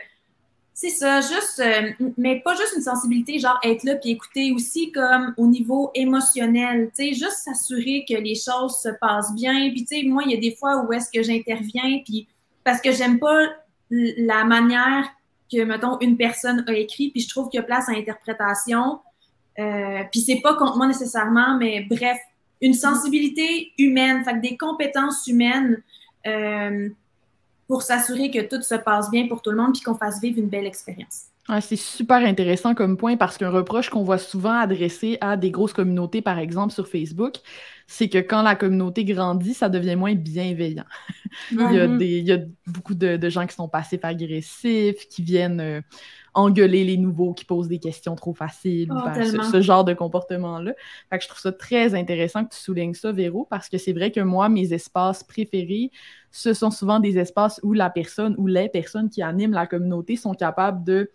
[0.75, 4.91] c'est ça, juste, euh, mais pas juste une sensibilité, genre être là puis écouter, aussi
[4.93, 9.71] comme au niveau émotionnel, tu sais, juste s'assurer que les choses se passent bien.
[9.71, 12.27] Puis, tu sais, moi, il y a des fois où est-ce que j'interviens, puis
[12.65, 13.49] parce que j'aime pas
[13.91, 15.09] la manière
[15.53, 19.01] que, mettons, une personne a écrit, puis je trouve qu'il y a place à interprétation.
[19.59, 22.19] Euh, puis c'est pas contre moi nécessairement, mais bref,
[22.61, 25.83] une sensibilité humaine, fait des compétences humaines.
[26.27, 26.91] Euh,
[27.71, 30.41] pour s'assurer que tout se passe bien pour tout le monde puis qu'on fasse vivre
[30.41, 31.27] une belle expérience.
[31.61, 35.73] C'est super intéressant comme point parce qu'un reproche qu'on voit souvent adressé à des grosses
[35.73, 37.39] communautés, par exemple sur Facebook,
[37.89, 40.85] c'est que quand la communauté grandit, ça devient moins bienveillant.
[41.51, 45.23] il, y a des, il, y a beaucoup de, gens qui sont passifs agressifs, qui
[45.23, 45.81] viennent euh,
[46.35, 50.73] engueuler les nouveaux qui posent des questions trop faciles, oh, ce, genre de comportement-là.
[51.11, 53.93] Fait que je trouve ça très intéressant que tu soulignes ça, Véro, parce que c'est
[53.93, 55.91] vrai que moi, mes espaces préférés,
[56.31, 60.17] ce sont souvent des espaces où la personne ou les personnes qui animent la communauté
[60.17, 61.11] sont capables de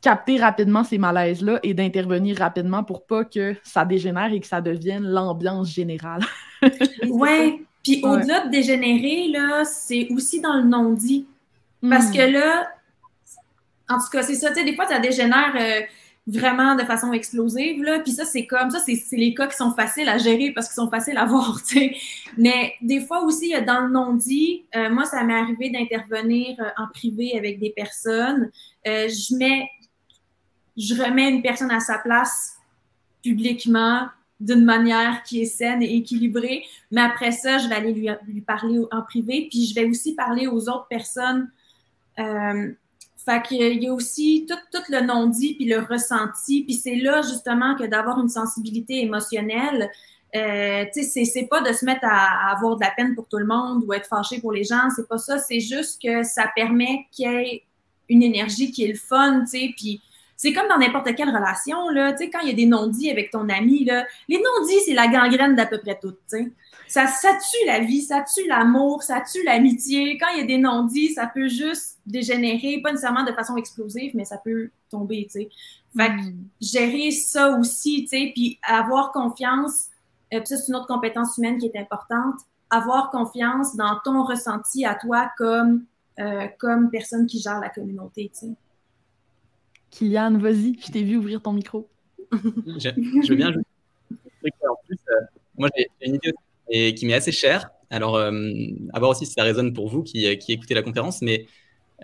[0.00, 4.60] capter rapidement ces malaises-là et d'intervenir rapidement pour pas que ça dégénère et que ça
[4.60, 6.24] devienne l'ambiance générale.
[7.08, 11.26] ouais, puis au-delà de dégénérer, là, c'est aussi dans le non-dit.
[11.88, 12.12] Parce hmm.
[12.12, 12.68] que là,
[13.88, 15.80] en tout cas, c'est ça, tu sais, des fois, ça dégénère euh,
[16.26, 18.00] vraiment de façon explosive, là.
[18.00, 20.74] Puis ça, c'est comme ça, c'est les cas qui sont faciles à gérer parce qu'ils
[20.74, 21.96] sont faciles à voir, tu sais.
[22.36, 26.88] Mais des fois aussi, dans le non-dit, euh, moi, ça m'est arrivé d'intervenir euh, en
[26.92, 28.50] privé avec des personnes.
[28.84, 29.68] je mets,
[30.78, 32.56] je remets une personne à sa place
[33.22, 34.06] publiquement
[34.40, 36.64] d'une manière qui est saine et équilibrée.
[36.92, 40.46] Mais après ça, je vais aller lui, parler en privé, puis je vais aussi parler
[40.46, 41.50] aux autres personnes.
[42.20, 42.72] Euh,
[43.16, 46.62] fait qu'il y a aussi tout, le non-dit puis le ressenti.
[46.62, 49.90] Puis c'est là justement que d'avoir une sensibilité émotionnelle,
[50.36, 53.84] Euh, c'est pas de se mettre à, avoir de la peine pour tout le monde
[53.86, 55.38] ou être fâché pour les gens, c'est pas ça.
[55.38, 57.62] C'est juste que ça permet qu'il y ait
[58.08, 60.02] une énergie qui est le fun, tu sais, puis
[60.38, 63.10] c'est comme dans n'importe quelle relation, là, tu sais, quand il y a des non-dits
[63.10, 66.52] avec ton ami, là, les non-dits, c'est la gangrène d'à peu près tout, tu sais.
[66.86, 70.16] Ça, ça tue la vie, ça tue l'amour, ça tue l'amitié.
[70.16, 74.12] Quand il y a des non-dits, ça peut juste dégénérer, pas nécessairement de façon explosive,
[74.14, 75.48] mais ça peut tomber, tu sais.
[75.96, 76.44] Fait que hmm.
[76.60, 79.88] gérer ça aussi, tu sais, puis avoir confiance,
[80.32, 82.36] euh, c'est une autre compétence humaine qui est importante,
[82.70, 85.84] avoir confiance dans ton ressenti à toi comme,
[86.20, 88.54] euh, comme personne qui gère la communauté, tu sais.
[89.90, 91.88] Kylian, vas-y, je t'ai vu ouvrir ton micro.
[92.32, 93.66] je, veux bien ajouter.
[94.68, 95.20] En plus, euh,
[95.56, 96.32] moi, j'ai une idée
[96.70, 97.70] et qui m'est assez chère.
[97.90, 98.30] Alors, euh,
[98.92, 101.46] à voir aussi si ça résonne pour vous qui, qui écoutez la conférence, mais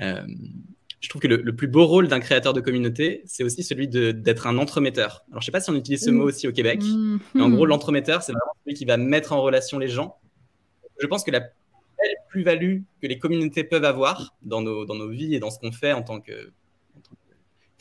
[0.00, 0.22] euh,
[1.00, 4.46] je trouve que le, plus beau rôle d'un créateur de communauté, c'est aussi celui d'être
[4.46, 5.24] un entremetteur.
[5.30, 7.18] Alors, je ne sais pas si on utilise ce mot aussi au Québec, mmh.
[7.34, 10.16] mais en gros, l'entremetteur, c'est vraiment celui qui va mettre en relation les gens.
[10.98, 11.42] Je pense que la
[12.28, 15.72] plus-value que les communautés peuvent avoir dans nos, dans nos vies et dans ce qu'on
[15.72, 16.52] fait en tant que,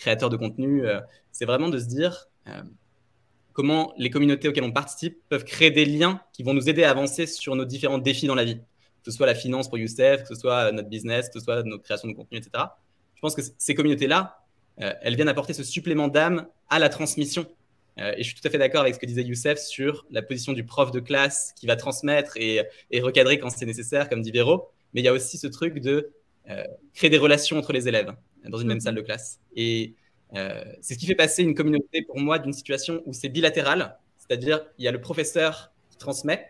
[0.03, 0.99] créateur de contenu, euh,
[1.31, 2.27] c'est vraiment de se dire
[3.53, 6.89] comment les communautés auxquelles on participe peuvent créer des liens qui vont nous aider à
[6.89, 10.23] avancer sur nos différents défis dans la vie, que ce soit la finance pour Youssef,
[10.23, 12.65] que ce soit notre business, que ce soit notre création de contenu, etc.
[13.15, 14.43] Je pense que ces communautés-là,
[14.81, 17.45] euh, elles viennent apporter ce supplément d'âme à la transmission.
[17.99, 20.23] Euh, et je suis tout à fait d'accord avec ce que disait Youssef sur la
[20.23, 22.63] position du prof de classe qui va transmettre et,
[23.01, 24.67] recadrer quand c'est nécessaire, comme dit Véro.
[24.93, 26.11] Mais il y a aussi ce truc de
[26.49, 26.63] euh,
[26.93, 28.13] créer des relations entre les élèves
[28.49, 29.39] dans une même salle de classe.
[29.55, 29.95] Et
[30.35, 33.97] euh, c'est ce qui fait passer une communauté pour moi d'une situation où c'est bilatéral,
[34.17, 36.49] c'est-à-dire il y a le professeur qui transmet,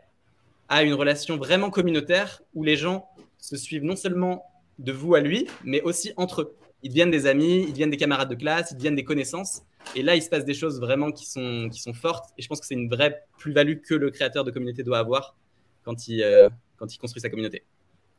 [0.69, 4.45] à une relation vraiment communautaire où les gens se suivent non seulement
[4.79, 6.55] de vous à lui, mais aussi entre eux.
[6.81, 9.61] Ils deviennent des amis, ils deviennent des camarades de classe, ils deviennent des connaissances.
[9.95, 12.31] Et là, il se passe des choses vraiment qui sont, qui sont fortes.
[12.37, 15.35] Et je pense que c'est une vraie plus-value que le créateur de communauté doit avoir
[15.83, 17.63] quand il, euh, quand il construit sa communauté.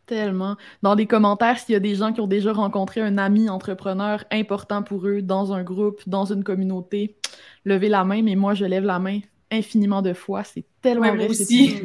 [0.06, 0.56] Tellement.
[0.82, 4.24] Dans les commentaires, s'il y a des gens qui ont déjà rencontré un ami entrepreneur
[4.30, 7.16] important pour eux dans un groupe, dans une communauté,
[7.64, 10.44] levez la main, mais moi, je lève la main infiniment de fois.
[10.44, 11.80] C'est tellement vrai, aussi.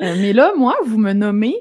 [0.00, 1.56] Euh, mais là, moi, vous me nommez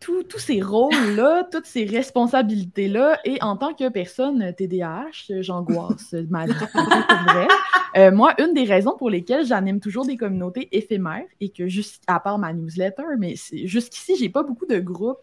[0.00, 6.52] tous ces rôles-là, toutes ces responsabilités-là, et en tant que personne TDAH, j'angoisse ma vie.
[6.52, 7.48] vrai.
[7.96, 12.02] Euh, moi, une des raisons pour lesquelles j'anime toujours des communautés éphémères, et que juste
[12.06, 13.34] à part ma newsletter, mais
[13.64, 15.18] jusqu'ici, j'ai pas beaucoup de groupes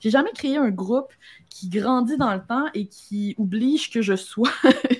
[0.00, 1.12] j'ai jamais créé un groupe
[1.48, 4.50] qui grandit dans le temps et qui oblige que je sois,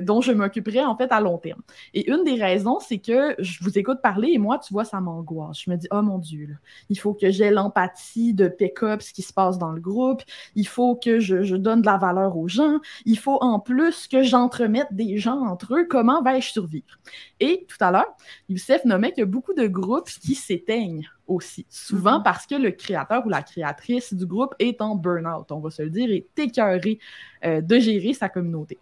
[0.00, 1.62] dont je m'occuperai en fait à long terme.
[1.92, 5.00] Et une des raisons, c'est que je vous écoute parler et moi, tu vois, ça
[5.00, 5.60] m'angoisse.
[5.60, 6.56] Je me dis, oh mon Dieu,
[6.88, 10.22] il faut que j'ai l'empathie de pick-up ce qui se passe dans le groupe.
[10.54, 12.78] Il faut que je, je, donne de la valeur aux gens.
[13.04, 15.86] Il faut en plus que j'entremette des gens entre eux.
[15.88, 16.98] Comment vais-je survivre?
[17.40, 18.16] Et tout à l'heure,
[18.48, 21.66] Youssef nommait qu'il y a beaucoup de groupes qui s'éteignent aussi.
[21.68, 22.22] Souvent mm-hmm.
[22.22, 25.82] parce que le créateur ou la créatrice du groupe est en burn-out, on va se
[25.82, 26.98] le dire, est écœuré
[27.44, 28.78] euh, de gérer sa communauté.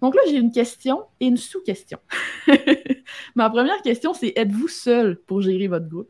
[0.00, 1.98] Donc là, j'ai une question et une sous-question.
[3.34, 6.08] Ma première question, c'est êtes-vous seul pour gérer votre groupe?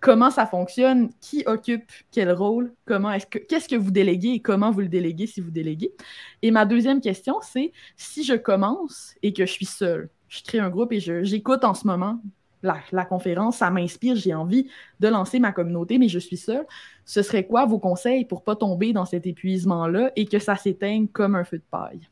[0.00, 1.08] Comment ça fonctionne?
[1.20, 2.74] Qui occupe quel rôle?
[2.84, 5.94] Comment est-ce que qu'est-ce que vous déléguez et comment vous le déléguez si vous déléguez?
[6.42, 10.58] Et ma deuxième question, c'est si je commence et que je suis seul, je crée
[10.58, 12.20] un groupe et j'écoute en ce moment
[12.64, 14.68] la, conférence, ça m'inspire, j'ai envie
[15.00, 16.66] de lancer ma communauté, mais je suis seule.
[17.04, 21.08] Ce serait quoi vos conseils pour pas tomber dans cet épuisement-là et que ça s'éteigne
[21.08, 22.08] comme un feu de paille?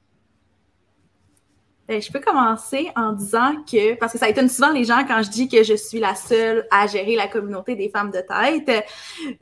[1.88, 5.22] Ben, je peux commencer en disant que, parce que ça étonne souvent les gens quand
[5.22, 8.86] je dis que je suis la seule à gérer la communauté des femmes de tête.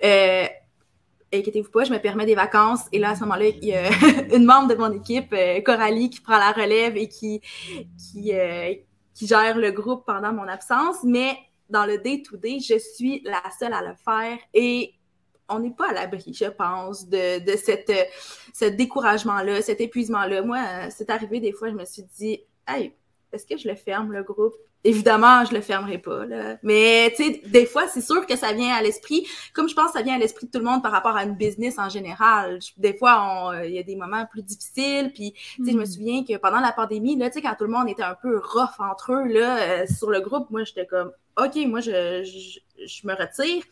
[0.03, 0.47] Euh,
[1.33, 2.81] inquiétez-vous pas, je me permets des vacances.
[2.93, 3.91] Et là, à ce moment-là, il y a
[4.35, 7.41] une membre de mon équipe, euh, Coralie, qui prend la relève et qui,
[7.99, 8.75] qui, euh,
[9.21, 11.37] qui gère le groupe pendant mon absence, mais
[11.69, 14.95] dans le day-to-day, je suis la seule à le faire et
[15.47, 17.39] on n'est pas à l'abri, je pense, de,
[18.55, 20.41] ce découragement-là, cet épuisement-là.
[20.41, 22.95] Moi, c'est arrivé des fois, je me suis dit, hey,
[23.31, 24.55] est-ce que je le ferme, le groupe?
[24.83, 26.25] Évidemment, je le fermerai pas.
[26.25, 26.57] Là.
[26.63, 29.27] Mais tu sais, des fois, c'est sûr que ça vient à l'esprit.
[29.53, 31.25] Comme je pense que ça vient à l'esprit de tout le monde par rapport à
[31.25, 32.59] une business en général.
[32.79, 35.13] Des fois, il y a des moments plus difficiles.
[35.15, 35.87] Puis, tu sais, je me hmm.
[35.87, 38.39] souviens que pendant la pandémie, là, tu sais, quand tout le monde était un peu
[38.39, 43.07] rough entre eux là, euh, sur le groupe, moi, j'étais comme, OK, moi, je, je
[43.07, 43.63] me retire.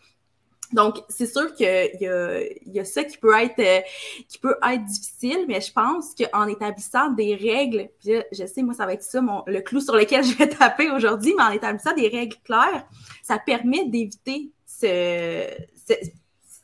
[0.72, 1.66] Donc, c'est sûr qu'il
[2.00, 3.80] y a, y a ça qui peut être euh,
[4.28, 8.74] qui peut être difficile, mais je pense qu'en établissant des règles, puis je sais, moi,
[8.74, 11.50] ça va être ça mon, le clou sur lequel je vais taper aujourd'hui, mais en
[11.50, 12.86] établissant des règles claires,
[13.22, 15.46] ça permet d'éviter ce,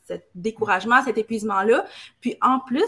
[0.07, 1.85] ce, découragement, cet épuisement-là.
[2.21, 2.83] Puis en plus,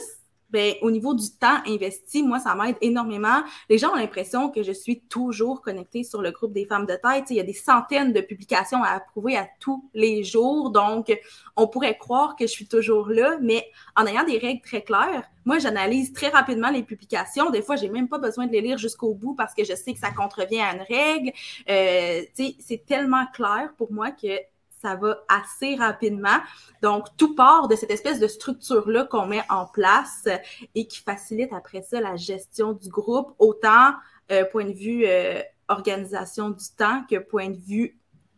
[0.49, 3.41] ben, au niveau du temps investi, moi, ça m'aide énormément.
[3.69, 6.95] Les gens ont l'impression que je suis toujours connectée sur le groupe des femmes de
[6.95, 7.25] tête.
[7.29, 10.69] il y a des centaines de publications à approuver à tous les jours.
[10.69, 11.11] Donc,
[11.55, 15.23] on pourrait croire que je suis toujours là, mais en ayant des règles très claires,
[15.45, 17.49] moi, j'analyse très rapidement les publications.
[17.49, 19.93] Des fois, j'ai même pas besoin de les lire jusqu'au bout parce que je sais
[19.93, 21.31] que ça contrevient à une règle.
[21.69, 22.21] Euh,
[22.59, 24.27] c'est tellement clair pour moi que
[24.81, 26.37] ça va assez rapidement.
[26.81, 30.27] Donc, tout part de cette espèce de structure-là qu'on met en place
[30.75, 33.93] et qui facilite après ça la gestion du groupe, autant
[34.31, 37.97] euh, point de vue euh, organisation du temps que point de vue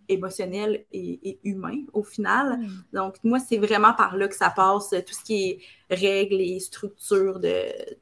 [0.09, 2.59] émotionnel et, humain au final.
[2.59, 2.97] Hmm.
[2.97, 6.59] Donc, moi, c'est vraiment par là que ça passe, tout ce qui est règles et
[6.59, 7.53] structures de,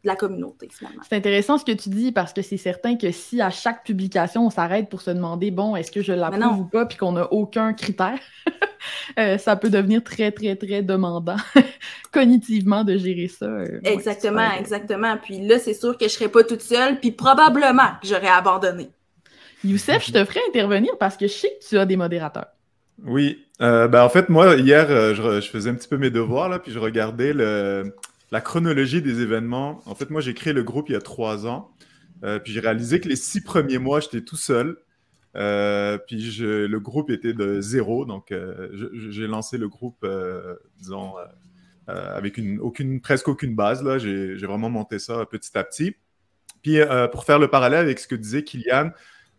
[0.03, 1.01] la communauté, finalement.
[1.07, 4.45] C'est intéressant ce que tu dis parce que c'est certain que si à chaque publication,
[4.45, 7.31] on s'arrête pour se demander, bon, est-ce que je l'approuve ou pas, puis qu'on n'a
[7.31, 8.19] aucun critère,
[9.19, 11.37] euh, ça peut devenir très, très, très demandant
[12.11, 13.45] cognitivement de gérer ça.
[13.45, 15.17] Euh, exactement, exactement.
[15.17, 18.27] Puis là, c'est sûr que je ne serais pas toute seule, puis probablement que j'aurais
[18.27, 18.89] abandonné.
[19.63, 22.47] Youssef, je te ferai intervenir parce que je sais que tu as des modérateurs.
[23.03, 26.49] Oui, euh, ben en fait, moi, hier, euh, je, faisais un petit peu mes devoirs,
[26.49, 27.95] là, puis je regardais le,
[28.31, 29.81] la chronologie des événements.
[29.85, 31.71] En fait, moi, j'ai créé le groupe il y a trois ans,
[32.23, 34.77] euh, puis j'ai réalisé que les six premiers mois, j'étais tout seul.
[36.07, 38.33] puis je, le groupe était de zéro, donc
[39.11, 40.05] j'ai lancé le groupe,
[40.79, 41.13] disons,
[41.87, 43.83] avec une, aucune, presque aucune base.
[43.83, 45.95] Là, j'ai vraiment monté ça petit à petit.
[46.63, 46.79] Puis
[47.11, 48.89] pour faire le parallèle avec ce que disait Kylian,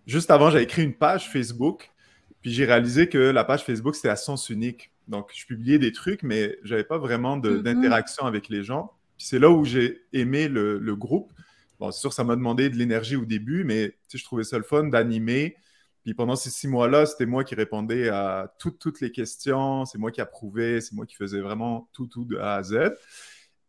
[0.08, 1.92] juste avant, j'avais écrit une page Facebook,
[2.40, 4.90] puis j'ai réalisé que la page Facebook, c'était à sens unique.
[5.06, 7.62] Donc, je publiais des trucs, mais je n'avais pas vraiment mm-hmm.
[7.62, 8.92] d'interaction avec les gens.
[9.16, 11.32] Puis c'est là où j'ai aimé le, groupe.
[11.78, 14.64] Bon, c'est sûr, ça m'a demandé de l'énergie au début, mais je trouvais ça le
[14.64, 15.56] fun d'animer.
[16.04, 19.98] Puis pendant ces six mois-là, c'était moi qui répondais à toutes, toutes les questions, c'est
[19.98, 22.92] moi qui approuvais, c'est moi qui faisais vraiment tout, tout de A à Z.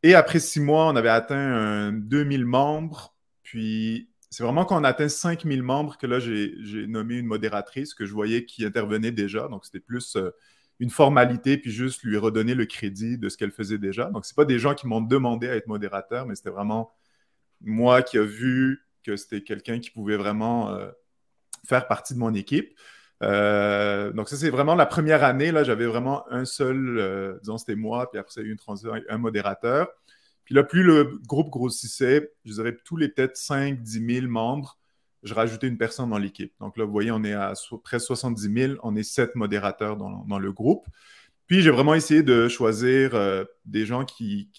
[0.04, 3.16] Et après six mois, on avait atteint 2000 membres.
[3.44, 8.06] Puis c'est vraiment quand on atteint 5000 membres que là, j'ai nommé une modératrice que
[8.06, 9.48] je voyais qui intervenait déjà.
[9.48, 10.30] Donc, c'était plus euh,
[10.80, 14.06] une formalité, puis juste lui redonner le crédit de ce qu'elle faisait déjà.
[14.06, 16.94] Donc, ce pas des gens qui m'ont demandé à être modérateur, mais c'était vraiment
[17.62, 20.92] moi qui ai vu que c'était quelqu'un qui pouvait vraiment euh,
[21.66, 22.78] faire partie de mon équipe.
[23.24, 25.52] Euh, donc, ça, c'est vraiment la première année.
[25.52, 29.18] Là, j'avais vraiment un seul, disons, c'était moi, puis après, a eu une transition, un
[29.18, 29.88] modérateur.
[30.50, 34.80] Puis là, plus le groupe grossissait, je dirais tous les peut-être 5, 10 000 membres,
[35.22, 36.52] je rajoutais une personne dans l'équipe.
[36.60, 40.40] Donc là, vous voyez, on est à près 70 000, on est sept modérateurs dans,
[40.40, 40.88] le groupe.
[41.46, 44.50] Puis j'ai vraiment essayé de choisir euh, des gens qui,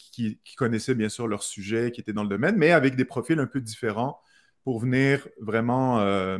[0.56, 3.48] connaissaient bien sûr leur sujet, qui étaient dans le domaine, mais avec des profils un
[3.48, 4.20] peu différents
[4.62, 6.38] pour venir vraiment euh,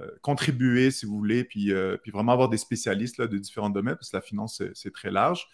[0.00, 1.72] euh, contribuer, si vous voulez, puis,
[2.12, 5.48] vraiment avoir des spécialistes de différents domaines, parce que la finance, c'est très large.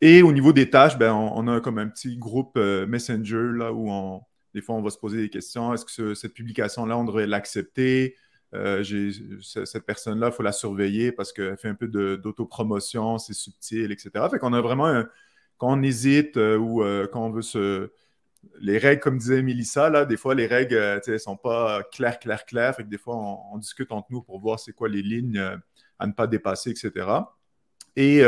[0.00, 3.72] Et au niveau des tâches, ben, on, a comme un petit groupe euh, Messenger là,
[3.72, 4.22] où on,
[4.54, 5.74] des fois on va se poser des questions.
[5.74, 8.16] Est-ce que cette publication-là, on devrait l'accepter?
[8.54, 8.82] Euh,
[9.42, 14.10] cette personne-là, il faut la surveiller parce qu'elle fait un peu d'autopromotion, c'est subtil, etc.
[14.30, 15.02] Fait qu'on a vraiment,
[15.58, 16.82] quand on hésite euh, ou
[17.12, 17.90] quand on veut se.
[18.60, 22.46] Les règles, comme disait Mélissa, là, des fois, les règles, ne sont pas claires, claires,
[22.46, 22.74] claires.
[22.76, 23.16] Fait que des fois,
[23.52, 25.58] on, discute entre nous pour voir c'est quoi les lignes
[25.98, 27.04] à ne pas dépasser, etc.
[27.96, 28.22] Et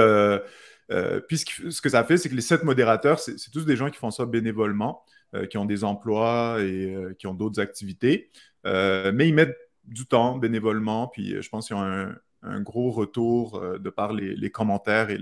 [0.91, 3.91] euh, puis ce, que ça fait, c'est que les sept modérateurs, c'est tous des gens
[3.91, 8.31] qui font ça bénévolement, euh, qui ont des emplois et euh, qui ont d'autres activités.
[8.65, 12.13] mais ils mettent du temps bénévolement, puis je pense qu'ils ont
[12.43, 15.19] un, gros retour de par les, commentaires et,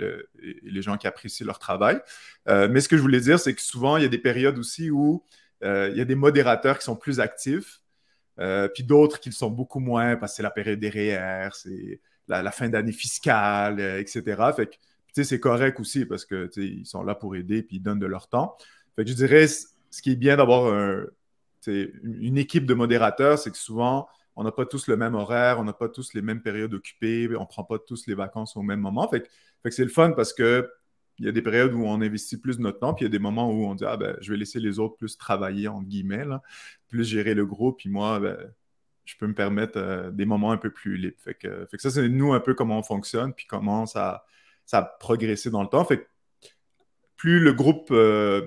[0.62, 2.00] les gens qui apprécient leur travail.
[2.46, 4.90] mais ce que je voulais dire, c'est que souvent, il y a des périodes aussi
[4.90, 5.24] où
[5.62, 7.80] il y a des modérateurs qui sont plus actifs,
[8.74, 12.00] puis d'autres qui le sont beaucoup moins parce que c'est la période des REER, c'est
[12.28, 14.52] la, fin d'année fiscale, etc.
[15.24, 18.56] c'est correct aussi parce qu'ils sont là pour aider et ils donnent de leur temps.
[18.96, 20.72] Je dirais, ce qui est bien d'avoir
[21.66, 25.64] une équipe de modérateurs, c'est que souvent, on n'a pas tous le même horaire, on
[25.64, 28.62] n'a pas tous les mêmes périodes occupées, on ne prend pas tous les vacances au
[28.62, 29.08] même moment.
[29.08, 30.68] Que c'est le fun parce que
[31.18, 33.10] il y a des périodes où on investit plus de notre temps, puis il y
[33.10, 35.66] a des moments où on dit ah ben je vais laisser les autres plus travailler
[35.66, 36.24] entre guillemets,
[36.86, 38.36] plus gérer le groupe, puis moi ben,
[39.04, 41.16] je peux me permettre euh, des moments un peu plus libres.
[41.24, 44.24] Que, fait que ça c'est nous un peu comment on fonctionne, puis comment ça
[44.68, 45.82] ça a progressé dans le temps.
[45.86, 46.06] Fait
[47.16, 48.46] plus le groupe euh,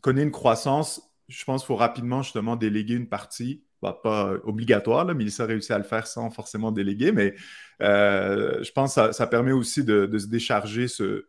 [0.00, 3.62] connaît une croissance, je pense qu'il faut rapidement justement déléguer une partie.
[3.82, 7.34] Bah, pas obligatoire, là, Mélissa réussi à le faire sans forcément déléguer, mais
[7.82, 11.24] euh, je pense que ça, permet aussi de, se décharger ce,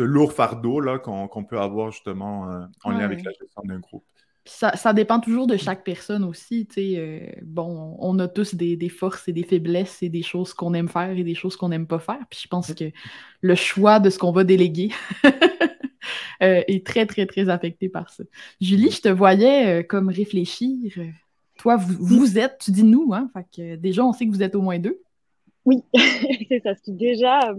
[0.00, 4.04] lourd fardeau qu'on peut avoir justement euh, en lien avec la gestion d'un groupe.
[4.46, 6.68] Ça, dépend toujours de chaque personne aussi.
[6.78, 10.88] Euh, bon, on a tous des, forces et des faiblesses et des choses qu'on aime
[10.88, 12.20] faire et des choses qu'on n'aime pas faire.
[12.30, 12.84] Puis je pense que
[13.40, 14.90] le choix de ce qu'on va déléguer
[16.40, 18.24] est très, très, très affecté par ça.
[18.60, 20.92] Julie, je te voyais comme réfléchir.
[21.58, 23.30] Toi, vous, vous êtes, tu dis nous, hein?
[23.32, 25.00] Fait que déjà, on sait que vous êtes au moins deux.
[25.66, 25.82] Oui,
[26.48, 26.74] c'est ça.
[26.76, 27.52] Ce qui déjà,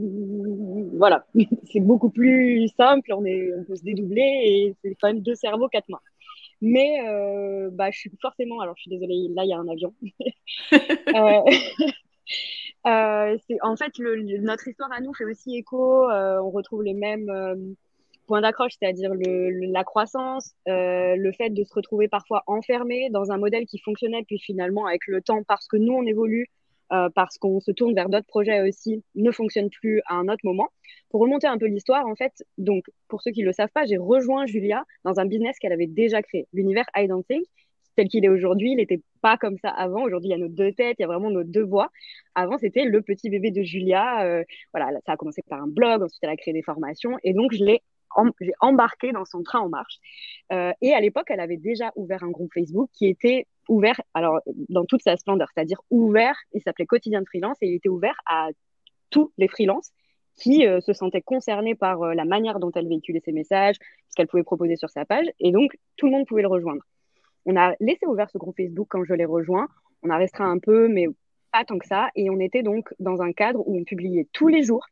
[0.93, 1.27] voilà,
[1.71, 3.13] c'est beaucoup plus simple.
[3.13, 5.99] On, est, on peut se dédoubler et c'est quand même deux cerveaux, quatre mains.
[6.61, 9.67] Mais euh, bah, je suis forcément, alors je suis désolée, là il y a un
[9.67, 9.93] avion.
[10.73, 11.41] euh,
[12.87, 16.09] euh, en fait, le, notre histoire à nous fait aussi écho.
[16.09, 17.55] Euh, on retrouve les mêmes euh,
[18.25, 23.65] points d'accroche, c'est-à-dire la croissance, le fait de se retrouver parfois enfermé dans un modèle
[23.65, 26.47] qui fonctionnait, puis finalement avec le temps, parce que nous on évolue,
[26.91, 30.43] euh, parce qu'on se tourne vers d'autres projets aussi, ne fonctionne plus à un autre
[30.43, 30.69] moment.
[31.09, 33.85] Pour remonter un peu l'histoire, en fait, donc pour ceux qui ne le savent pas,
[33.85, 37.45] j'ai rejoint Julia dans un business qu'elle avait déjà créé, l'univers I Don't Think,
[37.97, 38.71] tel qu'il est aujourd'hui.
[38.71, 40.03] Il n'était pas comme ça avant.
[40.03, 41.89] Aujourd'hui, il y a nos deux têtes, il y a vraiment nos deux voix.
[42.35, 44.23] Avant, c'était le petit bébé de Julia.
[44.25, 47.33] Euh, voilà, ça a commencé par un blog, ensuite elle a créé des formations, et
[47.33, 47.81] donc je l'ai
[48.61, 49.97] embarqué dans son train en marche.
[50.53, 54.39] Euh, et à l'époque, elle avait déjà ouvert un groupe Facebook qui était ouvert, alors
[54.69, 58.15] dans toute sa splendeur, c'est-à-dire ouvert, il s'appelait Quotidien de freelance et il était ouvert
[58.25, 58.49] à
[59.09, 59.91] tous les freelances
[60.35, 63.75] qui euh, se sentaient concernés par euh, la manière dont elle véhiculait ses messages,
[64.09, 66.83] ce qu'elle pouvait proposer sur sa page, et donc tout le monde pouvait le rejoindre.
[67.45, 69.67] On a laissé ouvert ce groupe Facebook quand je l'ai rejoint,
[70.03, 71.07] on a restreint un peu, mais
[71.51, 74.47] pas tant que ça, et on était donc dans un cadre où on publiait tous
[74.47, 74.85] les jours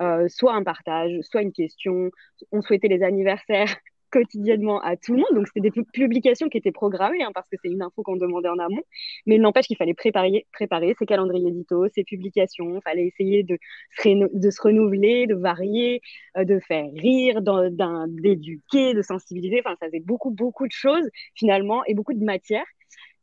[0.00, 2.10] euh, soit un partage, soit une question.
[2.52, 3.76] On souhaitait les anniversaires
[4.10, 5.34] quotidiennement à tout le monde.
[5.34, 8.48] Donc, c'était des publications qui étaient programmées hein, parce que c'est une info qu'on demandait
[8.48, 8.82] en amont.
[9.26, 12.76] Mais n'empêche qu'il fallait préparer, préparer ses calendriers édito, ses publications.
[12.76, 13.58] Il fallait essayer de
[13.98, 16.00] se, de se renouveler, de varier,
[16.36, 19.60] euh, de faire rire, d'éduquer, de sensibiliser.
[19.64, 22.64] Enfin, ça faisait beaucoup, beaucoup de choses finalement et beaucoup de matière.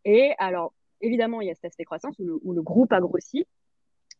[0.06, 3.00] Et alors, évidemment, il y a cet aspect croissance où le, où le groupe a
[3.00, 3.46] grossi.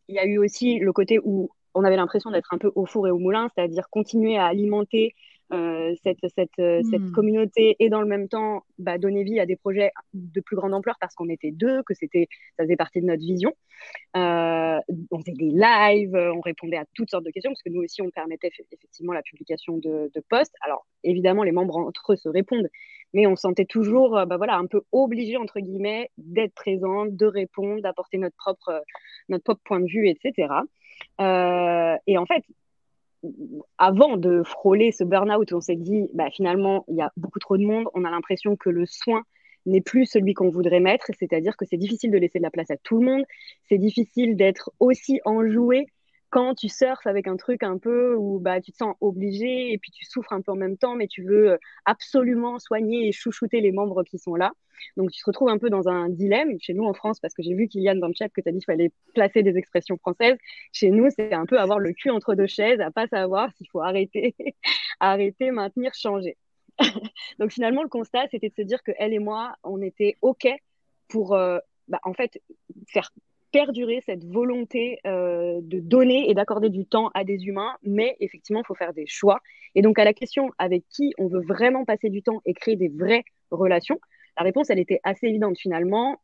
[0.08, 2.86] Il y a eu aussi le côté où on avait l'impression d'être un peu au
[2.86, 5.14] four et au moulin, c'est-à-dire continuer à alimenter
[5.52, 7.12] euh, cette, cette, euh, cette, hmm.
[7.12, 10.74] communauté et dans le même temps bah, donner vie à des projets de plus grande
[10.74, 13.52] ampleur parce qu'on était deux, que c'était, ça faisait partie de notre vision.
[14.16, 14.78] Euh,
[15.10, 18.02] on faisait des lives, on répondait à toutes sortes de questions parce que nous aussi
[18.02, 20.54] on permettait effectivement la publication de, de posts.
[20.62, 22.68] Alors évidemment les membres entre eux se répondent,
[23.14, 27.26] mais on se sentait toujours bah, voilà, un peu obligé entre guillemets d'être présent, de
[27.26, 28.82] répondre, d'apporter notre propre,
[29.28, 30.48] notre propre point de vue, etc.
[31.20, 32.42] Euh, et en fait,
[33.78, 37.56] avant de frôler ce burn-out, on s'est dit, bah, finalement, il y a beaucoup trop
[37.56, 39.22] de monde, on a l'impression que le soin
[39.66, 42.70] n'est plus celui qu'on voudrait mettre, c'est-à-dire que c'est difficile de laisser de la place
[42.70, 43.24] à tout le monde,
[43.68, 45.86] c'est difficile d'être aussi enjoué
[46.36, 49.78] quand tu surfes avec un truc un peu où bah, tu te sens obligé et
[49.78, 51.56] puis tu souffres un peu en même temps, mais tu veux euh,
[51.86, 54.52] absolument soigner et chouchouter les membres qui sont là.
[54.98, 56.58] Donc tu te retrouves un peu dans un dilemme.
[56.60, 58.52] Chez nous en France, parce que j'ai vu Kylian dans le chat que tu as
[58.52, 60.36] dit qu'il fallait placer des expressions françaises.
[60.72, 63.70] Chez nous, c'est un peu avoir le cul entre deux chaises, à pas savoir s'il
[63.70, 64.34] faut arrêter,
[65.00, 66.36] arrêter, maintenir, changer.
[67.38, 70.46] Donc finalement, le constat, c'était de se dire que elle et moi, on était OK
[71.08, 71.56] pour euh,
[71.88, 72.42] bah, en fait
[72.88, 73.10] faire
[73.52, 78.60] perdurer cette volonté euh, de donner et d'accorder du temps à des humains, mais effectivement,
[78.60, 79.40] il faut faire des choix.
[79.74, 82.76] Et donc, à la question avec qui on veut vraiment passer du temps et créer
[82.76, 83.98] des vraies relations,
[84.36, 86.20] la réponse, elle était assez évidente finalement.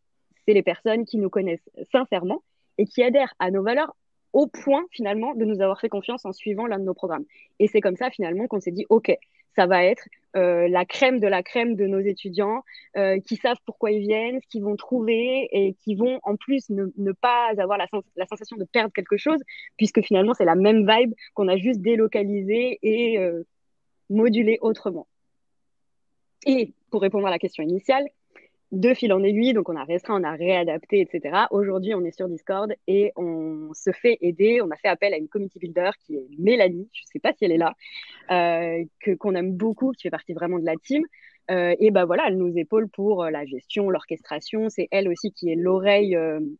[0.46, 2.42] C'est les personnes qui nous connaissent sincèrement
[2.78, 3.94] et qui adhèrent à nos valeurs
[4.32, 7.24] au point finalement de nous avoir fait confiance en suivant l'un de nos programmes.
[7.58, 9.16] Et c'est comme ça finalement qu'on s'est dit, OK,
[9.54, 12.62] ça va être euh, la crème de la crème de nos étudiants
[12.96, 16.70] euh, qui savent pourquoi ils viennent, ce qu'ils vont trouver et qui vont en plus
[16.70, 17.86] ne, pas avoir la,
[18.26, 19.40] sensation de perdre quelque chose,
[19.76, 23.42] puisque finalement c'est la même vibe qu'on a juste délocalisé et euh,
[24.08, 25.06] modulé autrement.
[26.46, 28.04] Et pour répondre à la question initiale,
[28.72, 31.46] de fil en aiguille, donc on a restreint, on a réadapté, etc.
[31.50, 34.62] Aujourd'hui, on est sur Discord et on se fait aider.
[34.62, 37.34] On a fait appel à une community builder qui est Mélanie, je ne sais pas
[37.34, 37.74] si elle est là,
[38.30, 41.04] euh, que qu'on aime beaucoup, qui fait partie vraiment de la team.
[41.50, 44.70] Euh, et ben voilà, elle nous épaule pour euh, la gestion, l'orchestration.
[44.70, 46.16] C'est elle aussi qui est l'oreille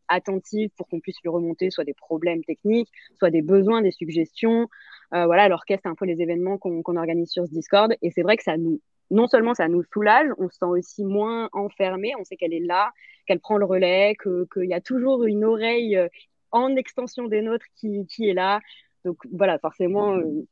[0.09, 4.69] attentive pour qu'on puisse lui remonter soit des problèmes techniques, soit des besoins, des suggestions.
[5.13, 7.95] Voilà, elle orchestre un peu les événements qu'on organise sur ce Discord.
[8.03, 8.81] Et c'est vrai que ça nous
[9.13, 12.65] non seulement ça nous soulage, on se sent aussi moins enfermé, on sait qu'elle est
[12.65, 12.91] là,
[13.27, 16.09] qu'elle prend le relais, qu'il y a toujours une oreille euh,
[16.51, 18.61] en extension des nôtres qui, qui est là.
[19.05, 20.47] Donc voilà, forcément, euh,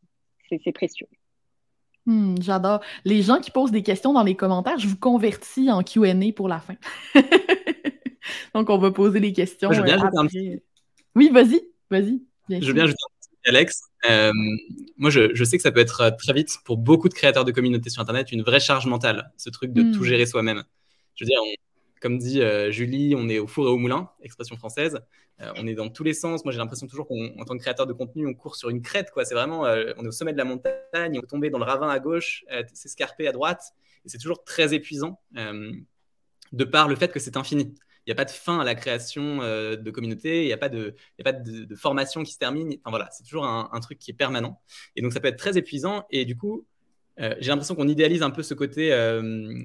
[0.48, 1.06] c'est précieux.
[2.06, 2.80] Hmm, j'adore.
[3.04, 6.48] Les gens qui posent des questions dans les commentaires, je vous convertis en QA pour
[6.48, 6.74] la fin.
[8.54, 9.70] Donc, on va poser les questions.
[9.72, 10.56] je euh,
[11.14, 12.22] Oui, vas-y, vas-y.
[12.48, 13.04] Je veux bien ajouter
[13.46, 13.82] Alex.
[14.08, 14.32] Euh,
[14.96, 17.44] moi, je, je, sais que ça peut être euh, très vite, pour beaucoup de créateurs
[17.44, 20.04] de communautés sur Internet, une vraie charge mentale, ce truc de tout hmm.
[20.04, 20.64] gérer soi-même.
[21.14, 21.40] Je veux dire,
[22.00, 25.00] comme dit Julie, on est au four et au moulin, expression française.
[25.56, 26.44] on est dans tous les sens.
[26.44, 29.10] Moi, j'ai l'impression toujours qu'en tant que créateur de contenu, on court sur une crête.
[29.10, 29.26] Quoi.
[29.26, 31.90] C'est vraiment, on est au sommet de la montagne, on peut tomber dans le ravin
[31.90, 33.74] à gauche, s'escarper à droite.
[34.06, 37.74] Et c'est toujours très épuisant de par le fait que c'est infini.
[38.06, 40.58] Il n'y a pas de fin à la création euh, de communauté, il n'y a
[40.58, 42.68] pas, de, a pas de, formation qui se termine.
[42.68, 44.60] Enfin voilà, c'est toujours un, truc qui est permanent.
[44.96, 46.06] Et donc ça peut être très épuisant.
[46.10, 46.66] Et du coup,
[47.20, 48.92] euh, j'ai l'impression qu'on idéalise un peu ce côté.
[48.92, 49.64] Euh,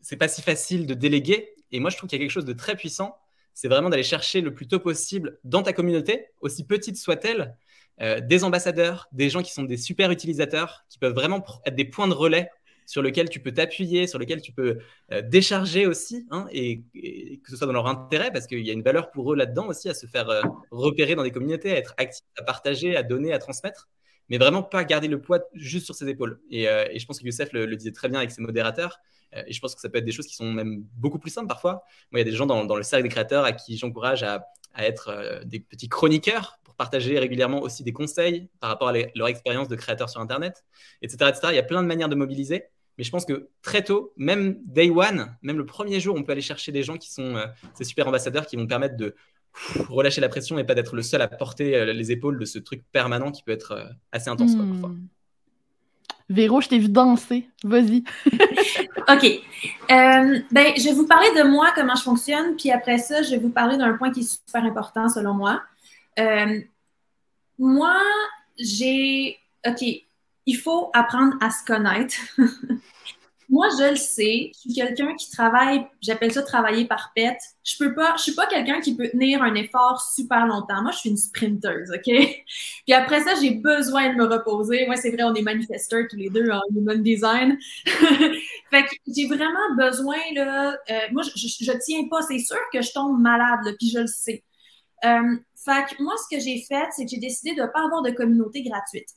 [0.00, 1.54] c'est pas si facile de déléguer.
[1.70, 3.16] Et moi, je trouve qu'il y a quelque chose de très puissant.
[3.54, 7.54] C'est vraiment d'aller chercher le plus tôt possible dans ta communauté, aussi petite soit-elle,
[8.00, 12.08] des ambassadeurs, des gens qui sont des super utilisateurs, qui peuvent vraiment être des points
[12.08, 12.48] de relais
[12.86, 14.78] sur lequel tu peux t'appuyer, sur lequel tu peux
[15.12, 16.82] euh, décharger aussi, hein, et,
[17.42, 19.66] que ce soit dans leur intérêt, parce qu'il y a une valeur pour eux là-dedans
[19.68, 23.02] aussi à se faire euh, repérer dans des communautés, à être actifs, à partager, à
[23.02, 23.88] donner, à transmettre,
[24.28, 26.40] mais vraiment pas garder le poids juste sur ses épaules.
[26.50, 28.98] Et, euh, je pense que Youssef le, disait très bien avec ses modérateurs,
[29.46, 31.48] et je pense que ça peut être des choses qui sont même beaucoup plus simples
[31.48, 31.84] parfois.
[32.12, 34.44] Il y a des gens dans, le cercle des créateurs à qui j'encourage à,
[34.78, 39.68] être des petits chroniqueurs pour partager régulièrement aussi des conseils par rapport à leur expérience
[39.68, 40.64] de créateur sur Internet,
[41.02, 41.40] etc., etc.
[41.50, 42.64] Il y a plein de manières de mobiliser.
[42.98, 46.32] Mais je pense que très tôt, même day one, même le premier jour, on peut
[46.32, 49.14] aller chercher des gens qui sont euh, ces super ambassadeurs qui vont permettre de
[49.88, 52.58] relâcher la pression et pas d'être le seul à porter euh, les épaules de ce
[52.58, 54.92] truc permanent qui peut être euh, assez intense parfois.
[56.32, 57.48] Véro, je t'ai vu danser.
[57.62, 58.04] Vas-y.
[59.08, 59.40] OK.
[59.88, 63.38] ben, je vais vous parler de moi, comment je fonctionne, puis après ça, je vais
[63.38, 65.62] vous parler d'un point qui est super important selon moi.
[67.58, 67.96] moi,
[68.58, 69.38] j'ai.
[69.66, 69.84] OK
[70.46, 72.16] il faut apprendre à se connaître.
[73.48, 77.40] Moi, je le sais, je suis quelqu'un qui travaille, j'appelle ça travailler par pète.
[77.64, 80.82] Je peux pas, je suis pas quelqu'un qui peut tenir un effort super longtemps.
[80.82, 82.04] Moi, je suis une sprinteuse, OK?
[82.86, 84.86] Puis après ça, j'ai besoin de me reposer.
[84.86, 87.58] Moi, c'est vrai, on est manifesteurs tous les deux en human design.
[87.84, 92.80] fait que j'ai vraiment besoin, là, euh, moi, je, je, tiens pas, c'est sûr que
[92.80, 94.42] je tombe malade, là, puis je le sais.
[95.04, 97.84] Euh, fait que moi, ce que j'ai fait, c'est que j'ai décidé de ne pas
[97.84, 99.08] avoir de communauté gratuite.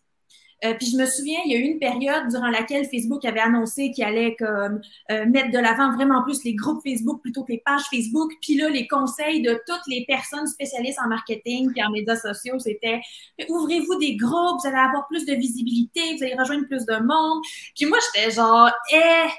[0.66, 3.39] Euh, puis je me souviens, il y a eu une période durant laquelle Facebook avait
[3.39, 7.51] annoncé qu'il allait comme euh, mettre de l'avant vraiment plus les groupes Facebook plutôt que
[7.51, 8.32] les pages Facebook.
[8.41, 12.57] Puis là, les conseils de toutes les personnes spécialistes en marketing et en médias sociaux,
[12.59, 13.01] c'était
[13.47, 17.43] ouvrez-vous des groupes, vous allez avoir plus de visibilité, vous allez rejoindre plus de monde.
[17.76, 19.30] Puis moi, j'étais genre, eh,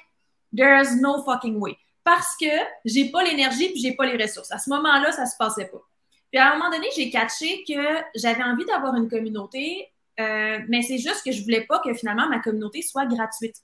[0.56, 1.76] there's no fucking way.
[2.04, 2.46] Parce que
[2.84, 4.52] j'ai pas l'énergie puis j'ai pas les ressources.
[4.52, 5.82] À ce moment-là, ça se passait pas.
[6.30, 7.74] Puis à un moment donné, j'ai catché que
[8.14, 9.90] j'avais envie d'avoir une communauté
[10.20, 13.56] euh, mais c'est juste que je voulais pas que finalement ma communauté soit gratuite.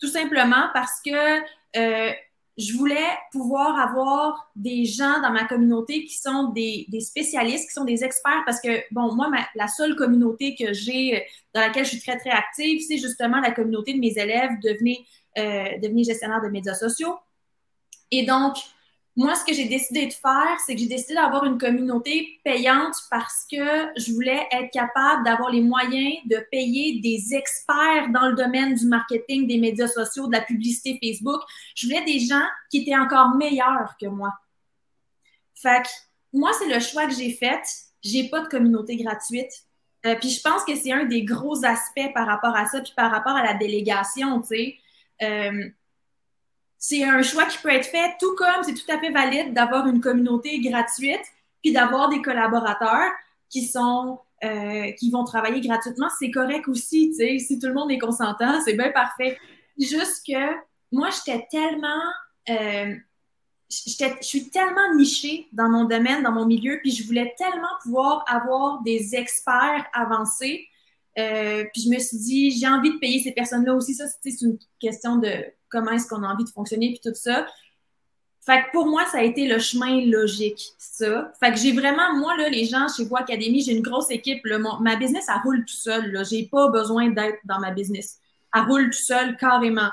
[0.00, 1.40] Tout simplement parce que
[1.76, 2.12] euh,
[2.58, 7.74] je voulais pouvoir avoir des gens dans ma communauté qui sont des, des spécialistes, qui
[7.74, 11.90] sont des experts, parce que, bon, moi, la seule communauté que j'ai, dans laquelle je
[11.90, 14.98] suis très, très active, c'est justement la communauté de mes élèves, devenir,
[15.36, 17.18] euh, devenir gestionnaire de médias sociaux.
[18.10, 18.56] Et donc,
[19.16, 22.94] moi, ce que j'ai décidé de faire, c'est que j'ai décidé d'avoir une communauté payante
[23.10, 28.34] parce que je voulais être capable d'avoir les moyens de payer des experts dans le
[28.34, 31.40] domaine du marketing, des médias sociaux, de la publicité Facebook.
[31.74, 34.34] Je voulais des gens qui étaient encore meilleurs que moi.
[35.54, 35.88] Fait que
[36.34, 37.62] moi, c'est le choix que j'ai fait.
[38.02, 39.50] J'ai pas de communauté gratuite.
[40.04, 42.92] Euh, puis je pense que c'est un des gros aspects par rapport à ça, puis
[42.94, 44.76] par rapport à la délégation, tu sais.
[45.22, 45.70] Euh,
[46.88, 49.88] c'est un choix qui peut être fait, tout comme c'est tout à fait valide d'avoir
[49.88, 51.24] une communauté gratuite,
[51.60, 53.10] puis d'avoir des collaborateurs
[53.50, 57.74] qui sont euh, qui vont travailler gratuitement, c'est correct aussi, tu sais, si tout le
[57.74, 59.36] monde est consentant, c'est bien parfait.
[59.76, 60.54] Juste que
[60.92, 62.02] moi, j'étais tellement
[62.50, 62.94] euh,
[63.68, 68.24] je suis tellement nichée dans mon domaine, dans mon milieu, puis je voulais tellement pouvoir
[68.28, 70.68] avoir des experts avancés.
[71.18, 73.94] Euh, puis je me suis dit, j'ai envie de payer ces personnes-là aussi.
[73.94, 77.46] Ça, c'est une question de comment est-ce qu'on a envie de fonctionner, puis tout ça.
[78.46, 81.32] Fait que pour moi, ça a été le chemin logique, ça.
[81.40, 84.40] Fait que j'ai vraiment, moi, là, les gens chez Voix Académie, j'ai une grosse équipe.
[84.80, 86.12] ma business, elle roule tout seul.
[86.12, 86.22] Là.
[86.22, 88.18] J'ai pas besoin d'être dans ma business.
[88.54, 89.90] Elle roule tout seul, carrément.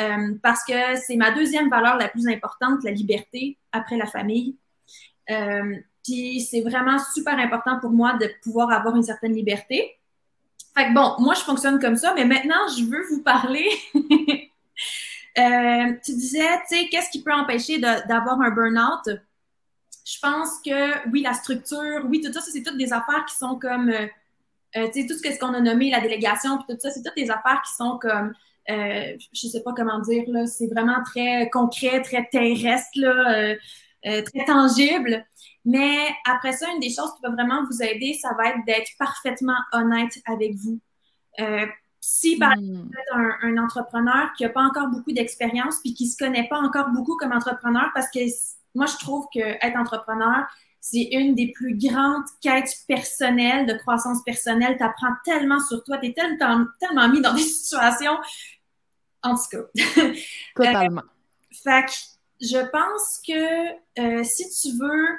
[0.00, 4.56] Euh, parce que c'est ma deuxième valeur la plus importante, la liberté, après la famille.
[5.30, 9.96] Euh, puis c'est vraiment super important pour moi de pouvoir avoir une certaine liberté.
[10.76, 13.68] Fait que bon, moi, je fonctionne comme ça, mais maintenant, je veux vous parler
[15.38, 19.18] Euh, tu disais, tu sais, qu'est-ce qui peut empêcher d'avoir un burn-out?
[20.04, 23.58] Je pense que oui, la structure, oui, tout ça, c'est toutes des affaires qui sont
[23.58, 24.06] comme, euh,
[24.76, 27.16] euh, tu sais, tout ce qu'on a nommé, la délégation, puis tout ça, c'est toutes
[27.16, 28.34] des affaires qui sont comme,
[28.68, 32.98] euh, je sais pas comment dire, là, c'est vraiment très concret, très terrestre,
[34.02, 35.24] très tangible.
[35.64, 38.90] Mais après ça, une des choses qui va vraiment vous aider, ça va être d'être
[38.98, 40.80] parfaitement honnête avec vous.
[42.04, 46.10] Si, par exemple, un, un entrepreneur qui n'a pas encore beaucoup d'expérience puis qui ne
[46.10, 48.18] se connaît pas encore beaucoup comme entrepreneur, parce que
[48.74, 50.46] moi, je trouve qu'être entrepreneur,
[50.80, 54.76] c'est une des plus grandes quêtes personnelles, de croissance personnelle.
[54.76, 58.18] Tu apprends tellement sur toi, tu es tellement, tellement mis dans des situations.
[59.22, 60.02] En tout cas.
[60.56, 61.02] Totalement.
[61.02, 61.92] Euh, fait que
[62.40, 65.18] je pense que euh, si tu veux,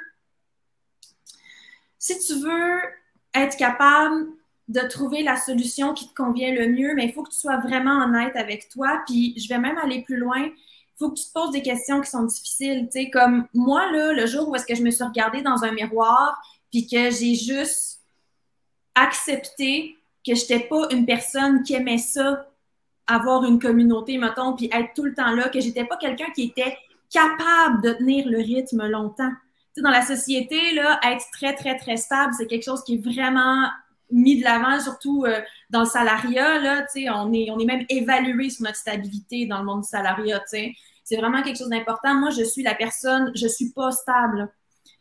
[1.98, 2.80] si tu veux
[3.32, 4.26] être capable
[4.68, 7.58] de trouver la solution qui te convient le mieux, mais il faut que tu sois
[7.58, 9.02] vraiment honnête avec toi.
[9.06, 10.48] Puis je vais même aller plus loin
[10.96, 12.86] faut que tu te poses des questions qui sont difficiles.
[12.86, 15.64] Tu sais, comme moi, là, le jour où est-ce que je me suis regardée dans
[15.64, 16.40] un miroir,
[16.70, 18.00] puis que j'ai juste
[18.94, 19.96] accepté
[20.26, 22.48] que je n'étais pas une personne qui aimait ça,
[23.06, 26.44] avoir une communauté, mettons, puis être tout le temps là, que j'étais pas quelqu'un qui
[26.44, 26.76] était
[27.10, 29.30] capable de tenir le rythme longtemps.
[29.74, 32.94] Tu sais, dans la société, là, être très, très, très stable, c'est quelque chose qui
[32.94, 33.68] est vraiment
[34.14, 35.40] mis de l'avant, surtout euh,
[35.70, 36.58] dans le salariat.
[36.60, 36.86] Là,
[37.16, 40.42] on, est, on est même évalué sur notre stabilité dans le monde du salariat.
[40.46, 42.14] C'est vraiment quelque chose d'important.
[42.14, 44.50] Moi, je suis la personne, je suis pas stable.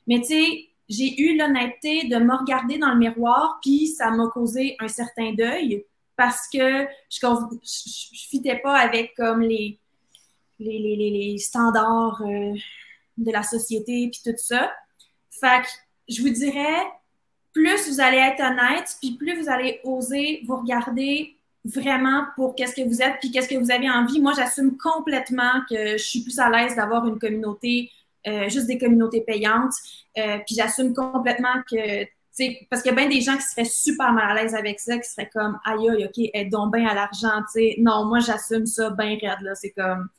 [0.07, 4.27] Mais tu sais, j'ai eu l'honnêteté de me regarder dans le miroir, puis ça m'a
[4.27, 5.85] causé un certain deuil
[6.15, 7.57] parce que je ne
[8.29, 9.79] fitais pas avec comme les,
[10.59, 12.53] les, les, les standards euh,
[13.17, 14.71] de la société, puis tout ça.
[15.29, 15.63] Fait
[16.09, 16.83] je vous dirais,
[17.53, 22.75] plus vous allez être honnête, puis plus vous allez oser vous regarder vraiment pour qu'est-ce
[22.75, 24.19] que vous êtes, puis qu'est-ce que vous avez envie.
[24.19, 27.89] Moi, j'assume complètement que je suis plus à l'aise d'avoir une communauté,
[28.27, 29.73] euh, juste des communautés payantes.
[30.17, 32.05] Euh, puis j'assume complètement que,
[32.69, 34.97] parce qu'il y a bien des gens qui seraient super mal à l'aise avec ça,
[34.97, 37.75] qui seraient comme, aïe, aïe, OK, aide donc bien à l'argent, tu sais.
[37.77, 39.55] Non, moi, j'assume ça bien raide, là.
[39.55, 40.09] C'est comme,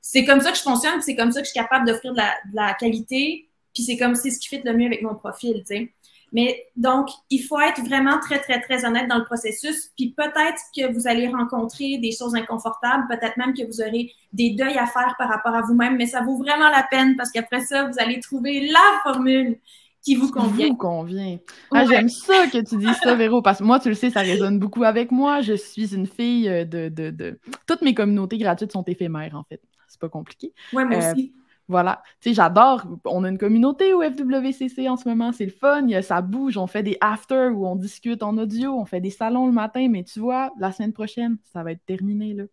[0.00, 2.18] c'est comme ça que je fonctionne, c'est comme ça que je suis capable d'offrir de
[2.18, 5.14] la, de la qualité, puis c'est comme, c'est ce qui fait le mieux avec mon
[5.14, 5.92] profil, tu sais.
[6.34, 9.92] Mais donc, il faut être vraiment très, très, très honnête dans le processus.
[9.96, 14.50] Puis peut-être que vous allez rencontrer des choses inconfortables, peut-être même que vous aurez des
[14.50, 17.60] deuils à faire par rapport à vous-même, mais ça vaut vraiment la peine parce qu'après
[17.60, 19.60] ça, vous allez trouver la formule
[20.02, 20.66] qui vous convient.
[20.66, 21.38] Qui vous convient.
[21.72, 24.20] Ah, J'aime ça que tu dis ça, Véro, parce que moi, tu le sais, ça
[24.20, 25.40] résonne beaucoup avec moi.
[25.40, 26.88] Je suis une fille de...
[26.88, 27.38] de, de...
[27.68, 29.60] Toutes mes communautés gratuites sont éphémères, en fait.
[29.86, 30.52] C'est pas compliqué.
[30.72, 31.32] Oui, moi euh, aussi.
[31.66, 32.02] Voilà.
[32.20, 32.86] Tu sais, j'adore.
[33.06, 35.86] On a une communauté au FWCC en ce moment, c'est le fun.
[36.02, 36.58] ça bouge.
[36.58, 39.88] On fait des after où on discute en audio, on fait des salons le matin,
[39.88, 42.34] mais tu vois, la semaine prochaine, ça va être terminé.
[42.34, 42.44] Là.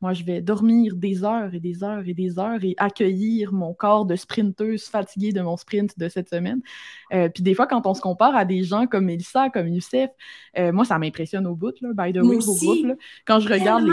[0.00, 3.74] Moi, je vais dormir des heures et des heures et des heures et accueillir mon
[3.74, 6.60] corps de sprinteuse fatiguée de mon sprint de cette semaine.
[7.12, 10.10] Euh, puis des fois, quand on se compare à des gens comme Elissa, comme Youssef,
[10.58, 12.98] euh, moi, ça m'impressionne au bout, là, by the way, au groupe.
[13.26, 13.86] Quand je regarde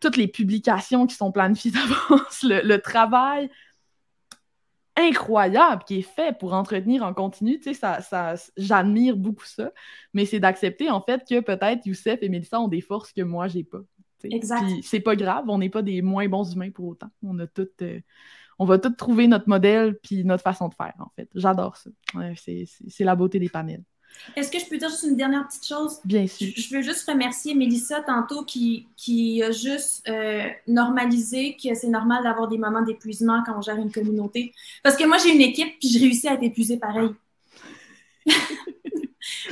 [0.00, 1.70] toutes les publications qui sont planifiées
[2.10, 3.50] d'avance, le travail
[4.96, 7.58] incroyable qui est fait pour entretenir en continu.
[7.58, 9.72] Tu sais, ça, ça, j'admire beaucoup ça.
[10.12, 13.48] Mais c'est d'accepter, en fait, que peut-être Youssef et Mélissa ont des forces que moi,
[13.48, 13.80] j'ai pas.
[14.24, 14.64] Exact.
[14.82, 17.10] c'est pas grave, on n'est pas des moins bons humains pour autant.
[17.22, 17.46] On a.
[17.82, 18.00] Euh,
[18.58, 21.28] on va tous trouver notre modèle puis notre façon de faire, en fait.
[21.34, 21.90] J'adore ça.
[22.36, 23.84] c'est la beauté des panels.
[24.36, 25.98] Est-ce que je peux dire juste une dernière petite chose?
[26.04, 26.48] Bien sûr.
[26.56, 32.22] Je veux juste remercier Mélissa tantôt qui, qui a juste euh, normalisé que c'est normal
[32.22, 34.52] d'avoir des moments d'épuisement quand on gère une communauté.
[34.82, 37.10] Parce que moi, j'ai une équipe puis je réussis à être épuisée pareil.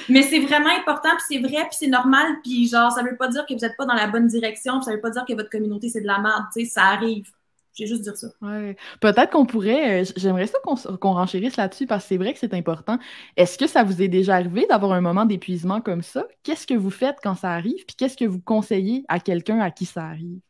[0.09, 3.29] Mais c'est vraiment important, puis c'est vrai, puis c'est normal, puis genre, ça veut pas
[3.29, 5.33] dire que vous n'êtes pas dans la bonne direction, puis ça veut pas dire que
[5.33, 7.31] votre communauté, c'est de la merde, tu sais, ça arrive.
[7.75, 8.29] J'ai juste dire ça.
[8.43, 8.77] Ouais.
[9.01, 12.53] Peut-être qu'on pourrait, euh, j'aimerais ça qu'on renchérisse là-dessus parce que c'est vrai que c'est
[12.53, 12.99] important.
[13.37, 16.27] Est-ce que ça vous est déjà arrivé d'avoir un moment d'épuisement comme ça?
[16.43, 17.85] Qu'est-ce que vous faites quand ça arrive?
[17.87, 20.41] Puis qu'est-ce que vous conseillez à quelqu'un à qui ça arrive?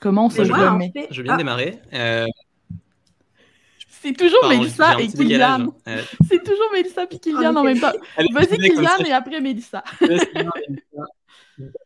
[0.00, 0.92] Comment on se remet?
[1.10, 1.78] Je viens de démarrer.
[1.92, 2.26] Euh,
[3.88, 5.74] c'est toujours Mélissa et Kylian.
[5.86, 7.92] Euh, c'est toujours Mélissa et Kylian en même temps.
[8.32, 9.84] Vas-y, Kylian, et après Mélissa.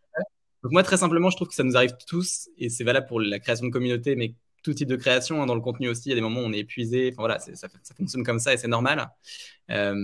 [0.63, 3.21] Donc moi, très simplement, je trouve que ça nous arrive tous, et c'est valable pour
[3.21, 6.11] la création de communauté, mais tout type de création, hein, dans le contenu aussi, il
[6.11, 8.57] y a des moments où on est épuisé, enfin voilà, ça, fonctionne comme ça et
[8.57, 9.09] c'est normal.
[9.71, 9.95] Euh,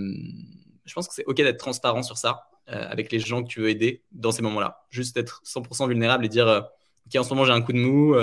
[0.85, 3.59] je pense que c'est OK d'être transparent sur ça, euh, avec les gens que tu
[3.59, 4.85] veux aider dans ces moments-là.
[4.89, 7.77] Juste être 100% vulnérable et dire, euh, OK, en ce moment j'ai un coup de
[7.77, 8.15] mou,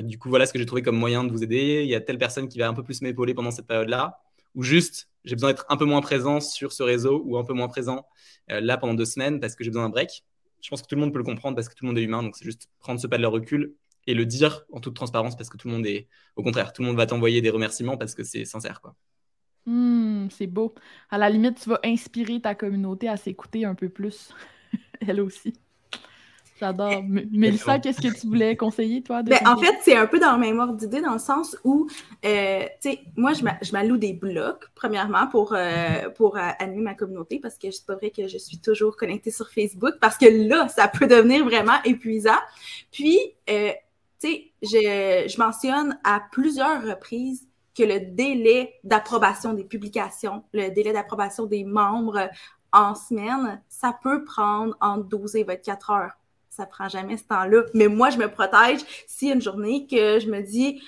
[0.00, 2.00] du coup voilà ce que j'ai trouvé comme moyen de vous aider, il y a
[2.00, 4.20] telle personne qui va un peu plus m'épauler pendant cette période-là,
[4.54, 7.52] ou juste j'ai besoin d'être un peu moins présent sur ce réseau ou un peu
[7.52, 8.06] moins présent
[8.48, 10.24] là pendant deux semaines parce que j'ai besoin d'un break
[10.62, 12.02] je pense que tout le monde peut le comprendre parce que tout le monde est
[12.02, 12.22] humain.
[12.22, 13.74] Donc, c'est juste prendre ce pas de leur recul
[14.06, 16.82] et le dire en toute transparence parce que tout le monde est, au contraire, tout
[16.82, 18.80] le monde va t'envoyer des remerciements parce que c'est sincère.
[18.80, 18.94] quoi.
[19.66, 20.74] Hmm, c'est beau.
[21.10, 24.32] À la limite, tu vas inspirer ta communauté à s'écouter un peu plus,
[25.00, 25.54] elle aussi.
[26.58, 27.02] J'adore.
[27.30, 29.22] Mélissa, qu'est-ce que tu voulais conseiller, toi?
[29.22, 31.86] Ben, en fait, c'est un peu dans le même ordre d'idée, dans le sens où,
[32.24, 36.94] euh, tu sais, moi, je m'alloue des blocs, premièrement, pour, euh, pour euh, animer ma
[36.94, 40.26] communauté, parce que c'est pas vrai que je suis toujours connectée sur Facebook, parce que
[40.48, 42.38] là, ça peut devenir vraiment épuisant.
[42.90, 43.54] Puis, tu
[44.18, 47.46] sais, je, je mentionne à plusieurs reprises
[47.76, 52.30] que le délai d'approbation des publications, le délai d'approbation des membres
[52.72, 56.12] en semaine, ça peut prendre entre 12 et 24 heures
[56.56, 57.64] ça prend jamais ce temps-là.
[57.74, 60.80] Mais moi, je me protège si une journée que je me dis,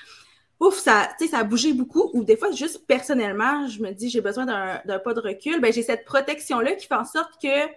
[0.60, 4.20] ouf, ça, ça a bougé beaucoup, ou des fois, juste personnellement, je me dis, j'ai
[4.20, 7.68] besoin d'un pas de recul, ben, j'ai cette protection-là qui fait en sorte que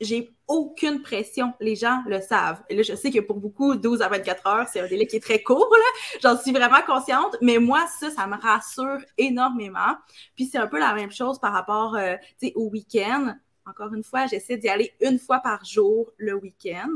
[0.00, 1.54] j'ai aucune pression.
[1.60, 2.62] Les gens le savent.
[2.68, 5.16] Et là, je sais que pour beaucoup, 12 à 24 heures, c'est un délai qui
[5.16, 5.74] est très court.
[6.22, 7.36] J'en suis vraiment consciente.
[7.40, 9.96] Mais moi, ça, ça me rassure énormément.
[10.34, 12.16] Puis c'est un peu la même chose par rapport, euh,
[12.56, 13.34] au week-end.
[13.64, 16.90] Encore une fois, j'essaie d'y aller une fois par jour le week-end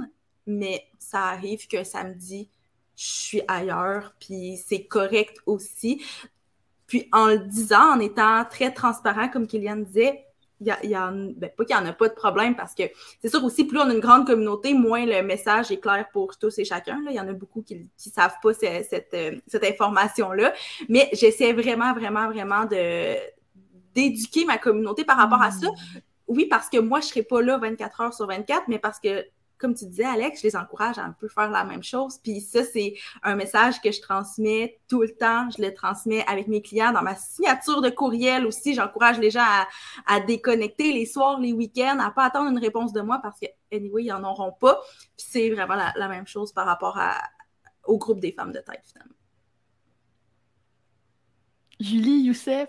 [0.47, 2.49] mais ça arrive que samedi,
[2.97, 6.03] je suis ailleurs, puis c'est correct aussi.
[6.87, 10.27] Puis en le disant, en étant très transparent, comme Kylian disait,
[10.61, 12.75] il y a, y a ben, pas qu'il n'y en a pas de problème parce
[12.75, 12.83] que
[13.21, 16.37] c'est sûr aussi, plus on a une grande communauté, moins le message est clair pour
[16.37, 17.03] tous et chacun.
[17.03, 17.11] Là.
[17.11, 20.53] Il y en a beaucoup qui ne savent pas cette, euh, cette information-là.
[20.89, 23.17] Mais j'essaie vraiment, vraiment, vraiment de
[23.93, 25.67] d'éduquer ma communauté par rapport à ça.
[25.67, 26.01] Mmh.
[26.29, 29.01] Oui, parce que moi, je ne serai pas là 24 heures sur 24, mais parce
[29.01, 29.25] que
[29.61, 32.19] comme tu disais, Alex, je les encourage à un peu faire la même chose.
[32.23, 35.49] Puis ça, c'est un message que je transmets tout le temps.
[35.57, 38.75] Je le transmets avec mes clients dans ma signature de courriel aussi.
[38.75, 39.45] J'encourage les gens
[40.07, 43.47] à, déconnecter les soirs, les week-ends, à pas attendre une réponse de moi parce que,
[43.73, 44.81] anyway, ils n'en auront pas.
[45.17, 46.99] Puis c'est vraiment la, même chose par rapport
[47.85, 49.15] au groupe des femmes de tête, finalement.
[51.79, 52.69] Julie, Youssef,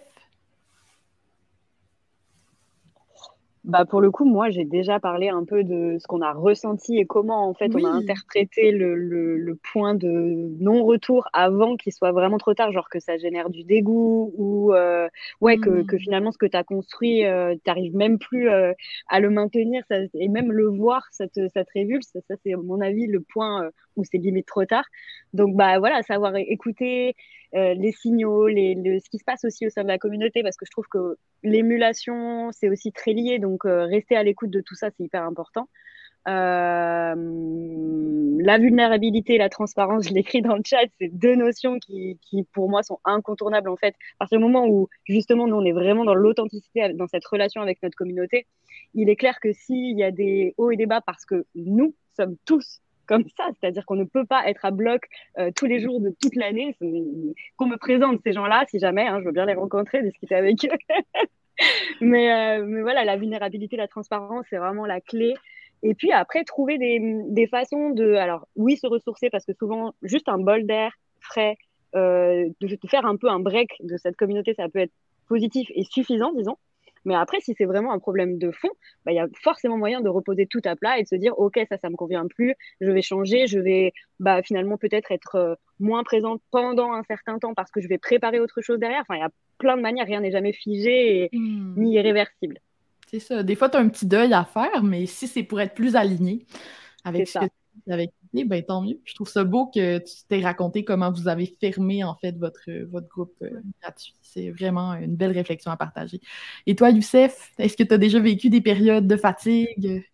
[3.63, 6.97] Bah pour le coup, moi, j'ai déjà parlé un peu de ce qu'on a ressenti
[6.97, 11.93] et comment, en fait, on a interprété le, le, le point de non-retour avant qu'il
[11.93, 15.07] soit vraiment trop tard, genre que ça génère du dégoût ou euh,
[15.41, 15.99] ouais, que, que, mmh.
[15.99, 18.73] finalement, ce que tu as construit, euh, tu n'arrives même plus euh,
[19.07, 22.07] à le maintenir ça, et même le voir, ça te, ça te révulse.
[22.13, 24.85] Ça, ça c'est, à mon avis, le point euh, où c'est limite trop tard.
[25.33, 27.15] Donc, bah voilà, savoir écouter,
[27.53, 30.57] euh, les signaux, les, ce qui se passe aussi au sein de la communauté, parce
[30.57, 33.39] que je trouve que l'émulation, c'est aussi très lié.
[33.39, 35.67] Donc, euh, rester à l'écoute de tout ça, c'est hyper important.
[36.27, 37.15] Euh,
[38.43, 42.17] la vulnérabilité et la transparence, je l'écris dans le chat, c'est deux notions qui,
[42.53, 43.95] pour moi, sont incontournables en fait.
[44.15, 47.61] À partir du moment où, justement, nous, on est vraiment dans l'authenticité, dans cette relation
[47.61, 48.45] avec notre communauté,
[48.93, 51.95] il est clair que s'il y a des hauts et des bas, parce que nous
[52.15, 52.81] sommes tous
[53.11, 55.01] comme ça, c'est-à-dire qu'on ne peut pas être à bloc
[55.37, 56.77] euh, tous les jours de toute l'année.
[57.57, 60.63] Qu'on me présente ces gens-là, si jamais, hein, je veux bien les rencontrer, discuter avec
[60.63, 60.77] eux.
[62.01, 65.33] mais, euh, mais voilà, la vulnérabilité, la transparence, c'est vraiment la clé.
[65.83, 69.93] Et puis après, trouver des, des, façons de, alors oui, se ressourcer parce que souvent,
[70.03, 71.57] juste un bol d'air frais,
[71.95, 74.93] euh, de faire un peu un break de cette communauté, ça peut être
[75.27, 76.55] positif et suffisant, disons.
[77.05, 78.69] Mais après, si c'est vraiment un problème de fond,
[79.05, 81.37] bah, il y a forcément moyen de reposer tout à plat et de se dire,
[81.39, 85.35] OK, ça, ça me convient plus, je vais changer, je vais bah, finalement peut-être être
[85.35, 89.01] euh, moins présente pendant un certain temps parce que je vais préparer autre chose derrière.
[89.01, 91.73] Enfin, il y a plein de manières, rien n'est jamais figé et, hmm.
[91.77, 92.59] ni irréversible.
[93.07, 93.43] C'est ça.
[93.43, 95.95] Des fois, tu as un petit deuil à faire, mais si c'est pour être plus
[95.95, 96.45] aligné
[97.03, 97.45] avec ce que
[97.89, 98.99] avec ben, tant mieux.
[99.03, 102.69] Je trouve ça beau que tu t'es raconté comment vous avez fermé en fait votre,
[102.89, 103.49] votre groupe euh,
[103.81, 104.15] gratuit.
[104.21, 106.21] C'est vraiment une belle réflexion à partager.
[106.65, 110.05] Et toi, Youssef, est-ce que tu as déjà vécu des périodes de fatigue?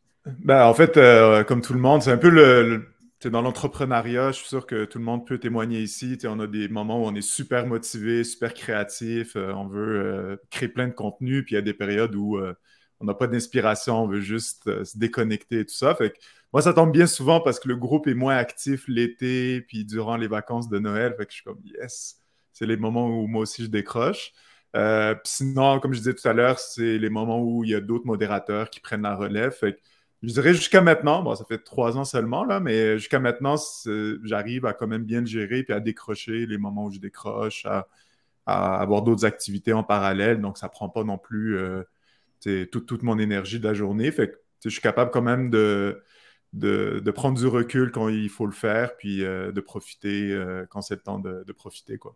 [0.44, 2.88] Ben, en fait, euh, comme tout le monde, c'est un peu le,
[3.26, 6.18] dans l'entrepreneuriat, je suis sûr que tout le monde peut témoigner ici.
[6.26, 10.70] on a des moments où on est super motivé, super créatif, euh, on veut créer
[10.70, 12.40] plein de contenu, puis il y a des périodes où
[13.00, 15.96] on n'a pas d'inspiration, on veut juste se déconnecter et tout ça.
[15.96, 16.18] Fait que
[16.54, 20.18] moi, ça tombe bien souvent parce que le groupe est moins actif l'été, puis durant
[20.18, 21.14] les vacances de Noël.
[21.18, 22.22] Fait que je suis comme, yes,
[22.54, 24.34] c'est les moments où moi aussi je décroche.
[24.76, 27.82] Euh, sinon, comme je disais tout à l'heure, c'est les moments où il y a
[27.82, 29.52] d'autres modérateurs qui prennent la relève.
[29.52, 29.80] Fait
[30.24, 33.56] je dirais jusqu'à maintenant, bon, ça fait trois ans seulement, là, mais jusqu'à maintenant,
[34.24, 37.66] j'arrive à quand même bien le gérer puis à décrocher les moments où je décroche,
[37.66, 37.88] à,
[38.46, 40.42] avoir d'autres activités en parallèle.
[40.42, 41.84] Donc, ça prend pas non plus euh,
[42.42, 44.12] toute, toute mon énergie de la journée.
[44.12, 46.02] Fait que je suis capable quand même de,
[46.54, 50.82] de, prendre du recul quand il faut le faire, puis euh, de profiter euh, quand
[50.82, 52.16] c'est le temps de, profiter, quoi.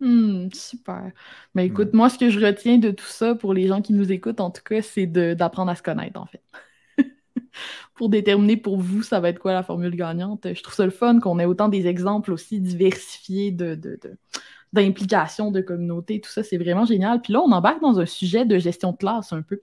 [0.00, 1.12] Hmm, super.
[1.54, 4.10] Mais écoute, moi, ce que je retiens de tout ça pour les gens qui nous
[4.10, 6.42] écoutent, en tout cas, c'est d'apprendre à se connaître, en fait.
[7.94, 10.52] pour déterminer pour vous, ça va être quoi la formule gagnante.
[10.52, 13.78] Je trouve ça le fun qu'on ait autant des exemples aussi diversifiés de,
[14.72, 17.20] d'implication de communauté, tout ça, c'est vraiment génial.
[17.20, 19.60] Puis là, on embarque dans un sujet de gestion de classe un peu.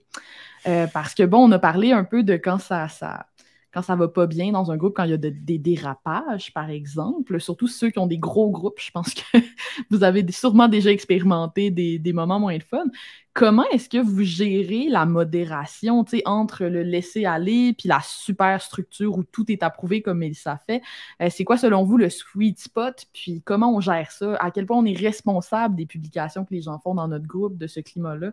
[0.66, 3.26] Euh, parce que bon, on a parlé un peu de quand ça, ça,
[3.72, 6.70] quand ça va pas bien dans un groupe, quand il y a des dérapages, par
[6.70, 9.38] exemple, surtout ceux qui ont des gros groupes, je pense que
[9.90, 12.84] vous avez sûrement déjà expérimenté des, moments moins de fun.
[13.32, 19.16] Comment est-ce que vous gérez la modération entre le laisser aller puis la super structure
[19.16, 20.82] où tout est approuvé comme Mélissa fait?
[21.22, 23.06] Euh, c'est quoi, selon vous, le sweet spot?
[23.12, 24.34] Puis comment on gère ça?
[24.40, 27.56] À quel point on est responsable des publications que les gens font dans notre groupe
[27.56, 28.32] de ce climat-là?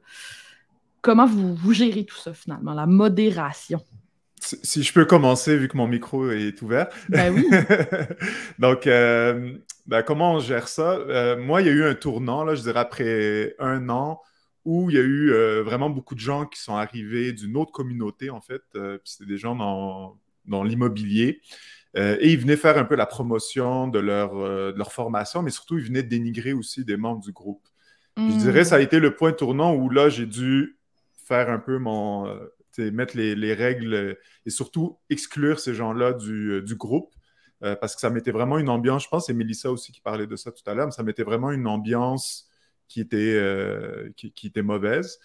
[1.04, 3.82] Comment vous gérez tout ça finalement, la modération?
[4.64, 6.88] Si je peux commencer, vu que mon micro est ouvert.
[7.10, 7.50] Ben oui.
[8.60, 10.94] Donc, euh, ben, comment on gère ça?
[10.94, 14.22] Euh, moi, il y a eu un tournant, là, je dirais, après un an,
[14.66, 17.72] où il y a eu euh, vraiment beaucoup de gens qui sont arrivés d'une autre
[17.72, 18.62] communauté, en fait.
[18.76, 21.42] Euh, c'était des gens dans, dans l'immobilier.
[21.96, 25.80] Et ils venaient faire un peu la promotion de leur, de leur formation, mais surtout,
[25.80, 27.68] ils venaient dénigrer aussi des membres du groupe.
[28.18, 28.38] Je hmm.
[28.38, 30.78] dirais, ça a été le point tournant où là, j'ai dû
[31.28, 32.32] faire un peu mon.
[32.80, 37.14] Mettre les, les, règles et surtout exclure ces gens-là du, du, groupe.
[37.60, 40.36] parce que ça mettait vraiment une ambiance, je pense, c'est Mélissa aussi qui parlait de
[40.36, 42.48] ça tout à l'heure, ça mettait vraiment une ambiance
[42.88, 45.20] qui était, euh, qui, était mauvaise.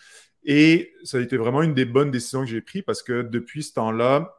[0.45, 3.63] Et ça a été vraiment une des bonnes décisions que j'ai prises parce que depuis
[3.63, 4.37] ce temps-là,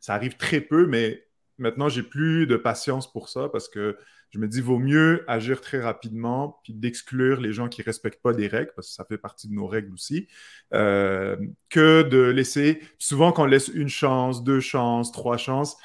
[0.00, 1.26] ça arrive très peu, mais
[1.58, 3.96] maintenant, j'ai plus de patience pour ça parce que
[4.30, 8.22] je me dis, vaut mieux agir très rapidement puis d'exclure les gens qui ne respectent
[8.22, 10.28] pas des règles, parce que ça fait partie de nos règles aussi,
[10.74, 11.36] euh,
[11.70, 12.82] que de laisser.
[12.98, 15.76] Souvent, quand on laisse une chance, deux chances, trois chances,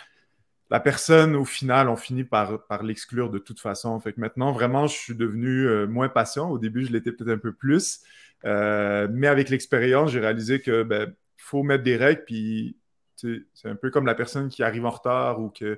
[0.72, 4.00] la personne, au final, on finit par, l'exclure de toute façon.
[4.00, 6.50] Fait maintenant, vraiment, je suis devenu euh, moins patient.
[6.50, 8.02] Au début, je l'étais peut-être un peu plus.
[8.46, 12.24] Euh, mais avec l'expérience, j'ai réalisé que ben, faut mettre des règles.
[12.26, 12.78] Puis,
[13.18, 15.78] c'est un peu comme la personne qui arrive en retard ou que,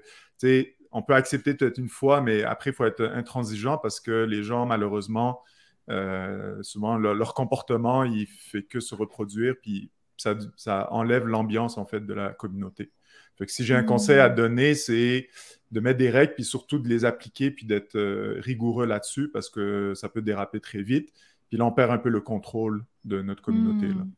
[0.93, 4.43] on peut accepter peut-être une fois, mais après, il faut être intransigeant parce que les
[4.43, 5.41] gens, malheureusement,
[5.89, 9.55] euh, souvent, leur comportement, il fait que se reproduire.
[9.61, 12.91] Puis, ça, ça enlève l'ambiance, en fait, de la communauté
[13.47, 15.27] si j'ai un conseil à donner, c'est
[15.71, 19.49] de mettre des règles, puis surtout de les appliquer, puis d'être euh, rigoureux là-dessus, parce
[19.49, 21.11] que ça peut déraper très vite.
[21.49, 23.87] Puis là, on perd un peu le contrôle de notre communauté.
[23.87, 24.11] Hmm.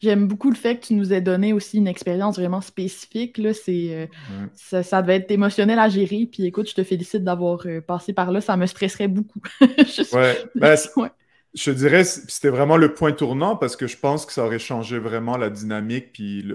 [0.00, 3.36] J'aime beaucoup le fait que tu nous aies donné aussi une expérience vraiment spécifique.
[3.36, 3.50] Là.
[3.68, 4.06] Euh,
[4.54, 6.28] ça, devait être émotionnel à gérer.
[6.30, 8.40] Puis écoute, je te félicite d'avoir euh, passé par là.
[8.40, 9.40] Ça me stresserait beaucoup.
[10.54, 11.10] Ben, ouais.
[11.54, 14.98] Je dirais c'était vraiment le point tournant parce que je pense que ça aurait changé
[14.98, 16.12] vraiment la dynamique.
[16.12, 16.46] Puis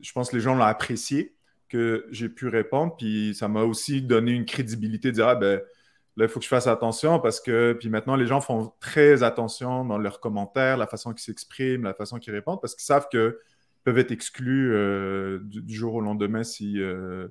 [0.00, 1.34] je pense que les gens l'ont apprécié
[1.68, 2.94] que j'ai pu répondre.
[2.96, 5.60] Puis ça m'a aussi donné une crédibilité de dire, ah ben
[6.16, 9.22] là, il faut que je fasse attention parce que, puis maintenant, les gens font très
[9.22, 13.08] attention dans leurs commentaires, la façon qu'ils s'expriment, la façon qu'ils répondent, parce qu'ils savent
[13.08, 13.34] qu'ils
[13.84, 17.28] peuvent être exclus euh, du, jour au lendemain si, euh,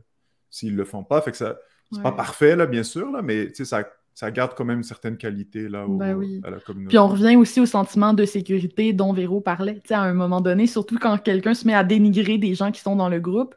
[0.49, 1.21] s'ils ne le font pas.
[1.21, 1.59] Fait que ça,
[1.91, 3.83] c'est pas parfait, là, bien sûr, là, mais ça
[4.21, 6.89] ça garde quand même une certaine qualité là, ben à la communauté.
[6.89, 9.81] Puis on revient aussi au sentiment de sécurité dont Véro parlait.
[9.89, 12.95] à un moment donné, surtout quand quelqu'un se met à dénigrer des gens qui sont
[12.95, 13.55] dans le groupe,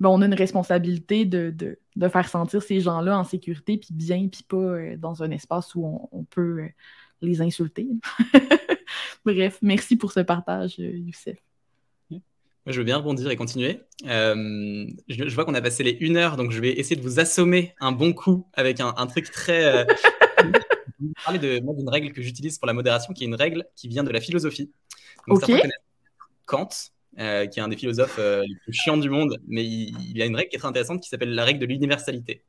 [0.00, 1.54] ben, on a une responsabilité de,
[1.96, 5.74] de, faire sentir ces gens-là en sécurité, puis bien, puis pas euh, dans un espace
[5.74, 6.68] où on, peut euh,
[7.20, 7.86] les insulter.
[9.26, 10.98] Bref, merci pour ce partage, euh,
[12.66, 13.80] Je veux bien rebondir et continuer.
[14.06, 17.20] Euh, je, vois qu'on a passé les une heure, donc je vais essayer de vous
[17.20, 19.64] assommer un bon coup avec un, truc très.
[19.64, 19.84] Euh...
[20.38, 23.86] je vais parler d'une règle que j'utilise pour la modération, qui est une règle qui
[23.86, 24.72] vient de la philosophie.
[25.28, 25.62] Donc, okay.
[26.44, 26.68] Kant,
[27.20, 30.20] euh, qui est un des philosophes euh, les plus chiants du monde, mais il, il,
[30.20, 32.42] a une règle qui est très intéressante qui s'appelle la règle de l'universalité.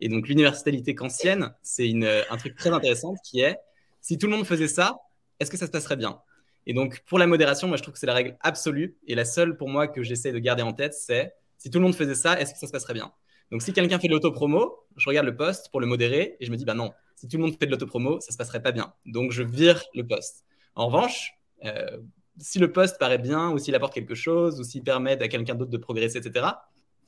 [0.00, 1.92] Et donc, l'universalité kantienne, c'est
[2.30, 3.56] un truc très intéressant qui est
[4.00, 4.98] si tout le monde faisait ça,
[5.40, 6.20] est-ce que ça se passerait bien?
[6.66, 8.96] Et donc, pour la modération, moi, je trouve que c'est la règle absolue.
[9.06, 11.84] Et la seule pour moi que j'essaie de garder en tête, c'est si tout le
[11.84, 13.12] monde faisait ça, est-ce que ça se passerait bien?
[13.50, 16.50] Donc, si quelqu'un fait de l'autopromo, je regarde le poste pour le modérer et je
[16.50, 18.72] me dis, bah non, si tout le monde fait de l'autopromo, ça se passerait pas
[18.72, 18.94] bien.
[19.04, 20.44] Donc, je vire le poste.
[20.74, 21.34] En revanche,
[21.64, 21.98] euh,
[22.38, 25.54] si le poste paraît bien ou s'il apporte quelque chose ou s'il permet à quelqu'un
[25.54, 26.46] d'autre de progresser, etc.,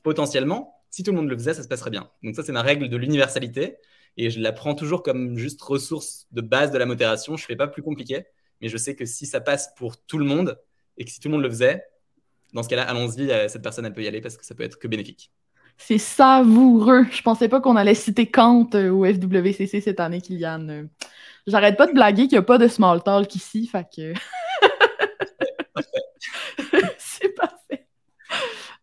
[0.03, 2.09] potentiellement, si tout le monde le faisait, ça se passerait bien.
[2.23, 3.77] Donc, ça, c'est ma règle de l'universalité.
[4.19, 7.35] Et je la prends toujours comme juste ressource de base de la modération.
[7.35, 8.25] Je ne fais pas plus compliqué
[8.61, 10.59] mais je sais que si ça passe pour tout le monde
[10.97, 11.83] et que si tout le monde le faisait,
[12.53, 14.63] dans ce cas-là, allons-y, euh, cette personne, elle peut y aller parce que ça peut
[14.63, 15.31] être que bénéfique.
[15.77, 17.05] C'est savoureux.
[17.11, 20.87] Je pensais pas qu'on allait citer Kant euh, au FWCC cette année, Kylian.
[21.45, 24.13] J'arrête pas de blaguer qu'il n'y a pas de small talk ici, fait que...
[26.97, 27.87] C'est parfait.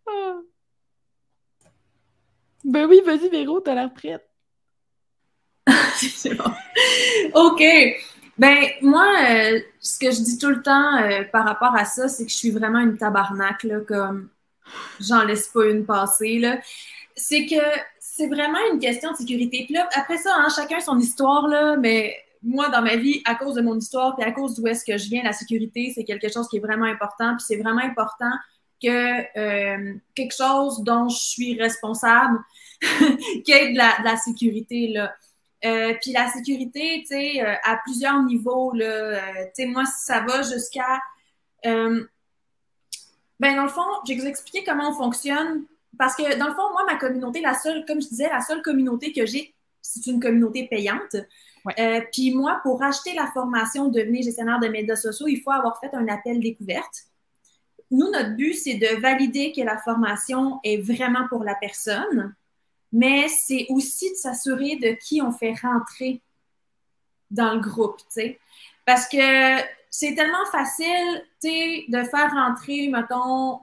[0.07, 0.39] Ah.
[2.64, 4.27] Ben oui, vas-y, Véro, t'as l'air prête.
[5.97, 6.51] C'est bon.
[7.35, 7.62] OK.
[8.37, 12.09] Ben, moi, euh, ce que je dis tout le temps euh, par rapport à ça,
[12.09, 14.28] c'est que je suis vraiment une tabarnak, là, comme
[15.01, 16.59] j'en laisse pas une passer, là.
[17.16, 17.62] C'est que
[18.01, 19.64] c'est vraiment une question de sécurité.
[19.66, 23.55] Puis après ça, hein, chacun son histoire, là, mais moi, dans ma vie, à cause
[23.55, 26.30] de mon histoire, puis à cause d'où est-ce que je viens, la sécurité, c'est quelque
[26.30, 27.37] chose qui est vraiment important.
[27.37, 28.30] Puis c'est vraiment important
[28.82, 32.39] que euh, quelque chose dont je suis responsable,
[33.45, 34.89] qui est de la, de la sécurité.
[34.89, 35.14] Là.
[35.65, 39.19] Euh, puis la sécurité, tu sais, euh, à plusieurs niveaux, là, euh,
[39.57, 41.01] tu sais, moi, ça va jusqu'à...
[41.65, 42.07] ben,
[43.41, 45.65] dans le fond, je vais vous expliquer comment on fonctionne.
[45.99, 48.62] Parce que, dans le fond, moi, ma communauté, la seule, comme je disais, la seule
[48.62, 51.17] communauté que j'ai, c'est une communauté payante.
[52.12, 55.95] puis moi, pour acheter la formation devenir gestionnaire de médias sociaux, il faut avoir fait
[55.95, 57.05] un appel découverte.
[57.91, 62.35] Nous, notre but, c'est de valider que la formation est vraiment pour la personne
[62.95, 66.23] mais c'est aussi de s'assurer de qui on fait rentrer
[67.29, 68.39] dans le groupe, tu sais.
[68.87, 69.19] Parce que
[69.91, 73.61] c'est tellement facile, tu sais, de faire rentrer, mettons,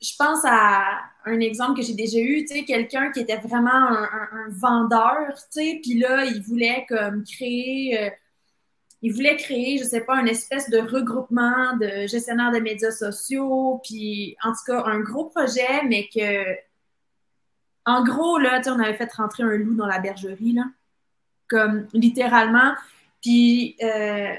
[0.00, 3.70] je pense à un exemple que j'ai déjà eu, tu sais, quelqu'un qui était vraiment
[3.70, 8.10] un, vendeur, tu sais, puis là, il voulait comme créer, euh,
[9.02, 13.82] il voulait créer, je sais pas, une espèce de regroupement de gestionnaires de médias sociaux,
[13.84, 16.69] puis en tout cas, un gros projet, mais que
[17.86, 20.64] en gros, là, on avait fait rentrer un loup dans la bergerie, là,
[21.48, 22.74] comme littéralement.
[23.22, 24.34] Puis, euh,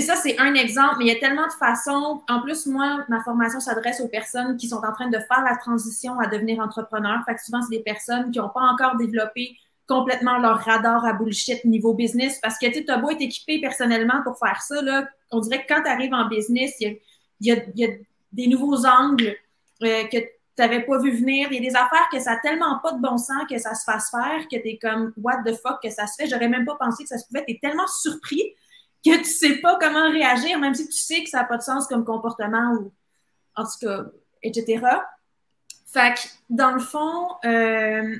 [0.00, 2.22] ça, c'est un exemple, mais il y a tellement de façons.
[2.28, 5.56] En plus, moi, ma formation s'adresse aux personnes qui sont en train de faire la
[5.56, 7.18] transition à devenir entrepreneur.
[7.26, 9.56] Fait que souvent, c'est des personnes qui n'ont pas encore développé
[9.88, 14.22] complètement leur radar à bullshit niveau business parce que tu as beau être équipé personnellement
[14.22, 14.76] pour faire ça,
[15.32, 17.00] on dirait que quand tu arrives en business, il
[17.40, 17.56] y a,
[18.32, 19.34] des nouveaux angles
[19.82, 20.18] euh, que
[20.60, 21.48] t'avais pas vu venir.
[21.50, 23.74] Il y a des affaires que ça n'a tellement pas de bon sens que ça
[23.74, 26.28] se fasse faire que tu es comme what the fuck que ça se fait?
[26.28, 27.44] J'aurais même pas pensé que ça se pouvait.
[27.46, 28.42] Tu es tellement surpris
[29.02, 31.62] que tu sais pas comment réagir, même si tu sais que ça n'a pas de
[31.62, 32.92] sens comme comportement ou
[33.56, 34.04] en tout cas,
[34.42, 34.86] etc.
[35.86, 38.16] Fait que dans le fond, euh,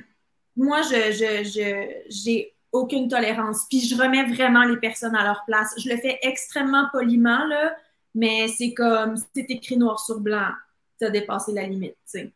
[0.55, 3.67] moi, je, je, j'ai aucune tolérance.
[3.69, 5.75] Puis je remets vraiment les personnes à leur place.
[5.77, 7.75] Je le fais extrêmement poliment, là,
[8.15, 10.49] mais c'est comme c'est écrit noir sur blanc
[11.01, 12.31] tu as dépassé la limite, tu sais.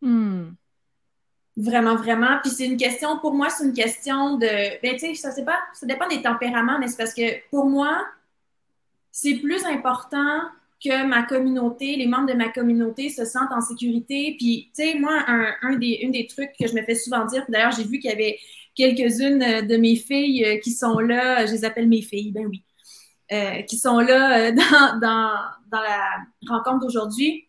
[0.00, 0.50] Hmm.
[1.56, 2.38] Vraiment, vraiment.
[2.42, 4.80] Puis c'est une question, pour moi, c'est une question de.
[4.82, 8.04] Ben, tu sais, ça, pas, ça dépend des tempéraments, mais c'est parce que pour moi,
[9.10, 10.42] c'est plus important
[10.84, 14.36] que ma communauté, les membres de ma communauté se sentent en sécurité.
[14.38, 15.24] Puis, tu sais, moi,
[15.62, 18.10] un, des, une des trucs que je me fais souvent dire, d'ailleurs, j'ai vu qu'il
[18.10, 18.38] y avait
[18.74, 22.62] quelques-unes de mes filles euh, qui sont là, je les appelle mes filles, ben oui,
[23.32, 25.34] euh, qui sont là euh, dans, dans,
[25.70, 26.10] dans la
[26.46, 27.45] rencontre d'aujourd'hui.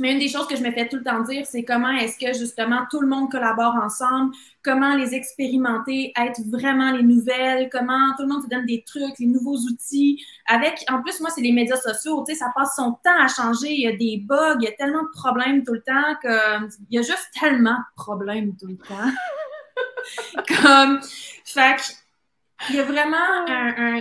[0.00, 2.18] Mais une des choses que je me fais tout le temps dire, c'est comment est-ce
[2.18, 8.14] que justement tout le monde collabore ensemble, comment les expérimenter, être vraiment les nouvelles, comment
[8.16, 10.24] tout le monde se donne des trucs, les nouveaux outils?
[10.46, 13.28] Avec, en plus, moi, c'est les médias sociaux, tu sais, ça passe son temps à
[13.28, 16.14] changer, il y a des bugs, il y a tellement de problèmes tout le temps
[16.22, 19.10] que il y a juste tellement de problèmes tout le temps.
[20.62, 21.00] Comme,
[21.44, 21.96] fait
[22.68, 23.46] il y a vraiment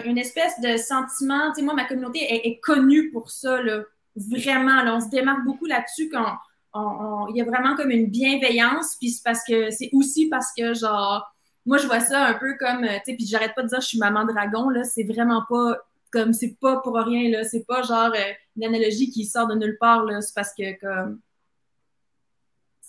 [0.04, 3.84] une espèce de sentiment, tu sais, moi, ma communauté est, est connue pour ça, là
[4.30, 6.38] vraiment, là, on se démarque beaucoup là-dessus quand
[6.76, 10.74] il y a vraiment comme une bienveillance, puis c'est parce que c'est aussi parce que
[10.74, 11.34] genre
[11.66, 13.88] moi je vois ça un peu comme tu sais puis j'arrête pas de dire je
[13.88, 15.78] suis maman dragon là, c'est vraiment pas
[16.12, 19.56] comme c'est pas pour rien là, c'est pas genre euh, une analogie qui sort de
[19.56, 21.20] nulle part là, c'est parce que comme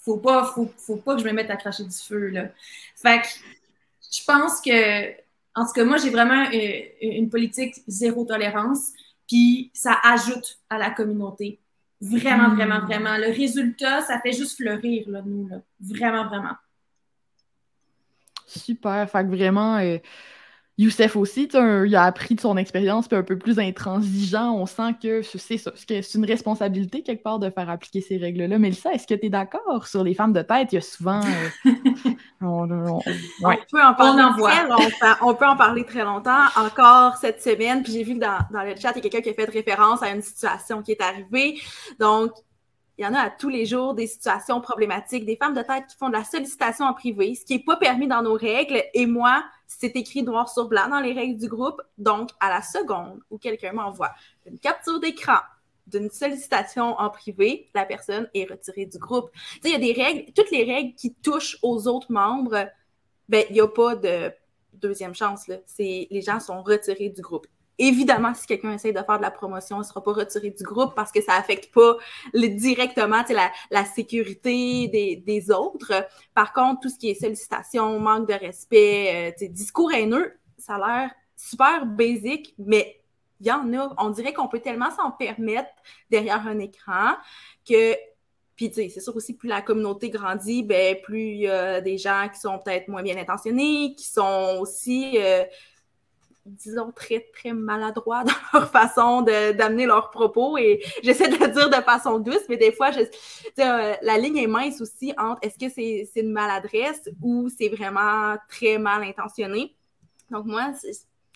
[0.05, 2.49] faut pas faut, faut pas que je me mette à cracher du feu là.
[2.97, 3.29] Fait que
[4.13, 5.11] je pense que
[5.55, 8.93] en tout cas moi j'ai vraiment euh, une politique zéro tolérance
[9.31, 11.61] puis ça ajoute à la communauté.
[12.01, 12.55] Vraiment, hmm.
[12.57, 13.17] vraiment, vraiment.
[13.17, 15.61] Le résultat, ça fait juste fleurir, là, nous, là.
[15.81, 16.57] Vraiment, vraiment.
[18.45, 19.09] Super.
[19.09, 19.99] Fait que vraiment, euh,
[20.81, 24.55] Youssef aussi, il a appris de son expérience, puis un peu plus intransigeant.
[24.55, 28.59] On sent que c'est ça, c'est une responsabilité quelque part de faire appliquer ces règles-là.
[28.59, 30.73] Mélissa, est-ce que tu es d'accord sur les femmes de tête?
[30.73, 31.21] Il y a souvent.
[31.21, 31.71] Euh,
[32.41, 35.17] on, peut en parler très longtemps.
[35.21, 36.47] On peut en parler très longtemps.
[36.57, 39.21] Encore cette semaine, puis j'ai vu que dans, dans le chat, il y a quelqu'un
[39.21, 41.61] qui a fait référence à une situation qui est arrivée.
[41.99, 42.33] Donc,
[43.01, 45.87] il y en a à tous les jours des situations problématiques, des femmes de tête
[45.89, 48.85] qui font de la sollicitation en privé, ce qui n'est pas permis dans nos règles.
[48.93, 51.81] Et moi, c'est écrit noir sur blanc dans les règles du groupe.
[51.97, 54.11] Donc, à la seconde où quelqu'un m'envoie
[54.45, 55.39] une capture d'écran
[55.87, 59.31] d'une sollicitation en privé, la personne est retirée du groupe.
[59.65, 62.69] Il y a des règles, toutes les règles qui touchent aux autres membres,
[63.31, 64.31] ben, il n'y a pas de
[64.75, 65.49] deuxième chance.
[65.49, 65.57] Là.
[65.79, 67.47] Les gens sont retirés du groupe.
[67.83, 70.63] Évidemment, si quelqu'un essaie de faire de la promotion, il ne sera pas retiré du
[70.63, 71.97] groupe parce que ça n'affecte pas
[72.35, 74.87] directement la, la sécurité
[75.25, 76.07] des, autres.
[76.35, 80.79] Par contre, tout ce qui est sollicitation, manque de respect, euh, discours haineux, ça a
[80.79, 83.01] l'air super basique, mais
[83.41, 83.95] il y en a.
[83.97, 85.71] On dirait qu'on peut tellement s'en permettre
[86.11, 87.15] derrière un écran
[87.67, 87.97] que
[88.57, 92.29] puis, c'est sûr aussi, plus la communauté grandit, ben, plus il y a des gens
[92.31, 95.45] qui sont peut-être moins bien intentionnés, qui sont aussi euh,
[96.51, 101.71] disons, très, très maladroits dans leur façon d'amener leurs propos et j'essaie de le dire
[101.71, 105.73] de façon douce, mais des fois, euh, la ligne est mince aussi entre est-ce que
[105.73, 109.75] c'est une maladresse ou c'est vraiment très mal intentionné.
[110.31, 110.73] Donc, moi,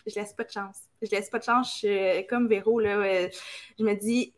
[0.05, 0.77] je laisse pas de chance.
[1.01, 1.85] Je laisse pas de chance.
[2.29, 3.27] comme Véro, là, euh,
[3.77, 4.33] je me dis,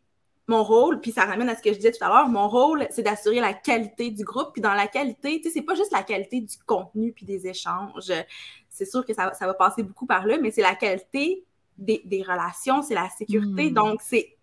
[0.47, 2.87] mon rôle, puis ça ramène à ce que je disais tout à l'heure, mon rôle,
[2.89, 4.53] c'est d'assurer la qualité du groupe.
[4.53, 7.47] Puis dans la qualité, tu sais, c'est pas juste la qualité du contenu puis des
[7.47, 8.11] échanges.
[8.77, 11.43] C'est sûr que ça, va passer beaucoup par là, mais c'est la qualité
[11.77, 13.69] des, relations, c'est la sécurité.
[13.69, 13.73] Hmm.
[13.73, 14.35] Donc, c'est,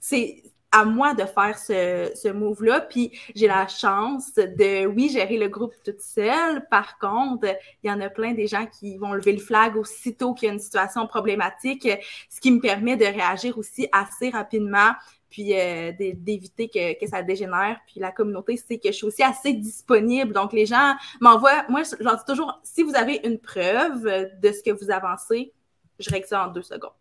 [0.00, 0.42] c'est
[0.72, 2.80] à moi de faire ce, ce move-là.
[2.80, 6.66] Puis j'ai la chance de, oui, gérer le groupe toute seule.
[6.70, 7.46] Par contre,
[7.82, 10.50] il y en a plein des gens qui vont lever le flag aussitôt qu'il y
[10.50, 11.86] a une situation problématique,
[12.30, 14.92] ce qui me permet de réagir aussi assez rapidement
[15.32, 17.80] puis euh, d'éviter que, que, ça dégénère.
[17.86, 20.34] Puis la communauté sait que je suis aussi assez disponible.
[20.34, 24.52] Donc, les gens m'envoient, moi, je leur dis toujours, si vous avez une preuve de
[24.52, 25.54] ce que vous avancez,
[25.98, 26.92] je règle ça en deux secondes.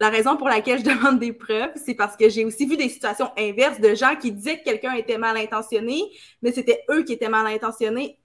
[0.00, 2.88] La raison pour laquelle je demande des preuves, c'est parce que j'ai aussi vu des
[2.88, 6.02] situations inverses de gens qui disaient que quelqu'un était mal intentionné,
[6.40, 8.16] mais c'était eux qui étaient mal intentionnés.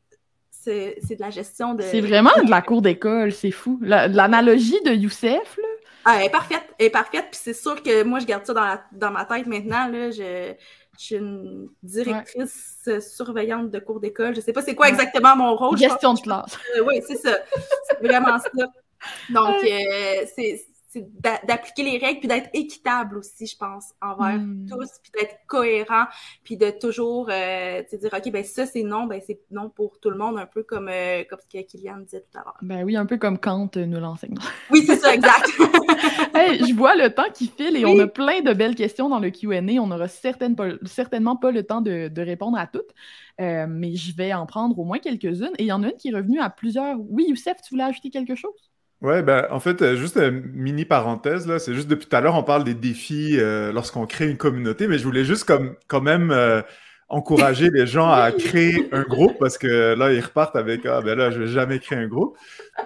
[0.49, 1.83] C'est de la gestion de...
[1.83, 3.77] C'est vraiment de la cour d'école, c'est fou.
[3.83, 5.67] L'analogie de Youssef, là,
[6.05, 7.25] ah, elle est parfaite, elle est parfaite.
[7.31, 9.87] Puis c'est sûr que moi, je garde ça dans, dans ma tête maintenant.
[9.87, 10.53] Là, je,
[10.97, 14.33] suis une directrice surveillante de cours d'école.
[14.35, 15.77] Je sais pas c'est quoi exactement mon rôle.
[15.77, 16.57] Gestion de classe.
[16.85, 17.37] oui, c'est ça.
[17.89, 18.49] C'est vraiment ça.
[19.29, 20.65] Donc, euh, c'est
[21.01, 24.67] d'appliquer les règles, puis d'être équitable aussi, je pense, envers hmm.
[24.69, 26.05] tous, puis d'être cohérent,
[26.43, 30.09] puis de toujours euh, dire, OK, ben ça, c'est non, ben c'est non pour tout
[30.09, 32.57] le monde, un peu comme, euh, comme ce que Kylian disait tout à l'heure.
[32.61, 34.35] Ben oui, un peu comme Kant nous l'enseigne.
[34.71, 35.49] oui, c'est ça, exact.
[36.35, 39.29] je vois le temps qui file et on a plein de belles questions dans le
[39.29, 39.61] Q&A.
[39.81, 42.89] On n'aura certainement pas le temps de, répondre à toutes,
[43.39, 45.53] euh, mais je vais en prendre au moins quelques-unes.
[45.57, 46.97] Et il y en a une qui est revenue à plusieurs.
[46.99, 48.53] Oui, Youssef, tu voulais ajouter quelque chose?
[49.05, 52.21] Ouais, ben, en fait, euh, juste une mini parenthèse, là, c'est juste depuis tout à
[52.21, 55.75] l'heure, on parle des défis euh, lorsqu'on crée une communauté, mais je voulais juste comme,
[55.85, 56.63] quand même euh,
[57.07, 61.15] encourager les gens à créer un groupe parce que là, ils repartent avec Ah, ben
[61.15, 62.35] là, je vais jamais créer un groupe.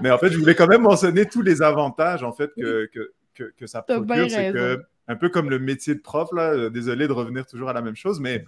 [0.01, 2.89] Mais en fait, je voulais quand même mentionner tous les avantages en fait que,
[3.33, 4.29] que, que, ça procure.
[4.29, 7.73] C'est que, un peu comme le métier de prof, là, désolé de revenir toujours à
[7.73, 8.43] la même chose, mais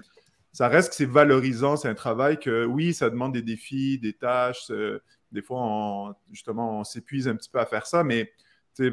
[0.51, 4.11] ça reste que c'est valorisant, c'est un travail que, oui, ça demande des défis, des
[4.11, 4.69] tâches,
[5.31, 8.31] des fois, justement, on s'épuise un petit peu à faire ça, mais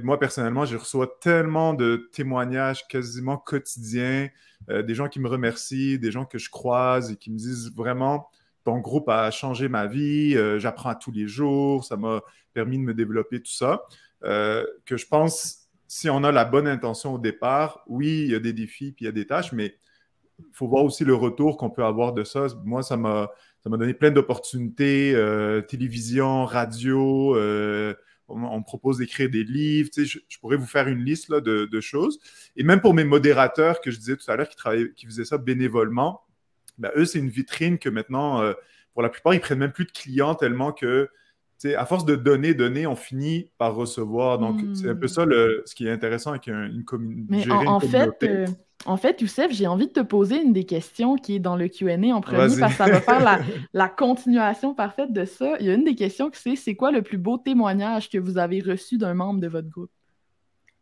[0.03, 4.29] moi, personnellement, je reçois tellement de témoignages quasiment quotidiens,
[4.71, 7.73] euh, des gens qui me remercient, des gens que je croise et qui me disent
[7.75, 8.29] vraiment,
[8.65, 12.21] ton groupe a changé ma vie, euh, j'apprends tous les jours, ça m'a
[12.53, 13.85] permis de me développer, tout ça.
[14.25, 18.35] Euh, que je pense, si on a la bonne intention au départ, oui, il y
[18.35, 19.77] a des défis, puis il y a des tâches, mais
[20.41, 22.47] il faut voir aussi le retour qu'on peut avoir de ça.
[22.65, 23.31] Moi, ça m'a
[23.63, 27.37] ça m'a donné plein d'opportunités, euh, télévision, radio.
[27.37, 27.95] Euh,
[28.29, 29.91] on, me propose d'écrire des livres.
[29.97, 32.21] je, pourrais vous faire une liste de, choses.
[32.57, 34.59] Et même pour mes modérateurs que je disais tout à l'heure, qui,
[34.95, 36.23] qui faisaient ça bénévolement,
[36.79, 38.53] ben, eux, c'est une vitrine que maintenant, euh,
[38.93, 41.09] pour la plupart, ils prennent même plus de clients tellement que
[41.65, 44.39] à force de donner, donner, on finit par recevoir.
[44.39, 45.09] Donc, c'est un peu hmm.
[45.09, 47.51] ça le, ce qui est intéressant avec une, communauté.
[47.51, 48.47] en, fait, euh,
[48.87, 51.69] en fait, Youssef, j'ai envie de te poser une des questions qui est dans le
[51.69, 53.41] QA en premier parce que ça va faire
[53.73, 55.57] la, continuation parfaite de ça.
[55.61, 58.19] Il y a une des questions qui c'est c'est quoi le plus beau témoignage que
[58.19, 59.91] vous avez reçu d'un membre de votre groupe?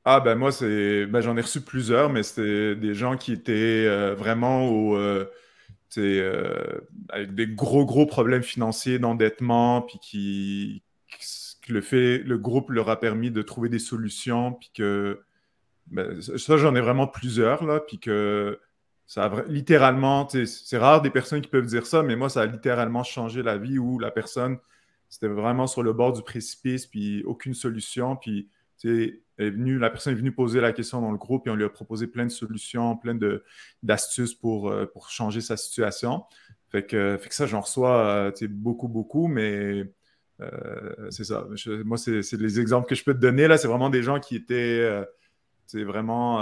[0.05, 3.86] Ah ben moi c'est ben, j'en ai reçu plusieurs, mais c'était des gens qui étaient
[3.86, 5.24] euh, vraiment au euh,
[5.99, 10.83] euh, avec des gros, gros problèmes financiers d'endettement, puis qui,
[11.69, 15.21] le fait, le groupe leur a permis de trouver des solutions, puis que
[15.89, 18.61] ben, ça, j'en ai vraiment plusieurs, là, puis que
[19.07, 22.47] ça a littéralement, c'est rare des personnes qui peuvent dire ça, mais moi, ça a
[22.47, 24.59] littéralement changé la vie où la personne,
[25.09, 28.49] c'était vraiment sur le bord du précipice, puis aucune solution, puis
[29.39, 31.69] est la personne est venue poser la question dans le groupe et on lui a
[31.69, 33.19] proposé plein de solutions, plein
[33.83, 36.25] d'astuces pour, euh, pour changer sa situation.
[36.71, 39.85] Fait que, fait que ça, j'en reçois euh, beaucoup, beaucoup, mais
[40.41, 41.47] euh, c'est ça.
[41.85, 43.47] moi, c'est les exemples que je peux te donner.
[43.49, 43.59] là.
[43.59, 45.05] C'est vraiment des gens qui étaient
[45.67, 46.39] c'est vraiment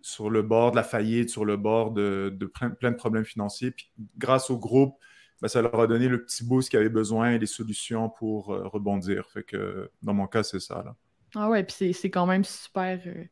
[0.00, 3.70] sur le bord de la faillite, sur le bord de, de plein, de problèmes financiers.
[3.72, 4.96] Puis grâce au groupe,
[5.42, 8.46] ben, ça leur a donné le petit boost qu'ils avaient besoin et les solutions pour
[8.46, 9.28] rebondir.
[9.28, 10.96] Fait que dans mon cas, c'est ça.
[11.34, 13.00] Ah ouais, puis c'est quand même super.
[13.06, 13.24] Euh,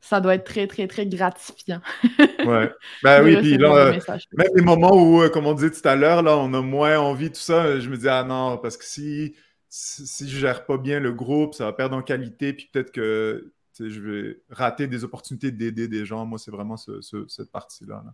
[0.00, 1.80] ça doit être très, très, très gratifiant.
[2.46, 2.70] ouais.
[3.02, 3.98] Ben oui, puis là, euh,
[4.32, 6.98] même les moments où, euh, comme on disait tout à l'heure, là, on a moins
[6.98, 9.34] envie, tout ça, je me dis, ah non, parce que si,
[9.68, 13.52] si, je gère pas bien le groupe, ça va perdre en qualité, puis peut-être que
[13.78, 16.26] je vais rater des opportunités d'aider des gens.
[16.26, 18.04] Moi, c'est vraiment cette partie-là.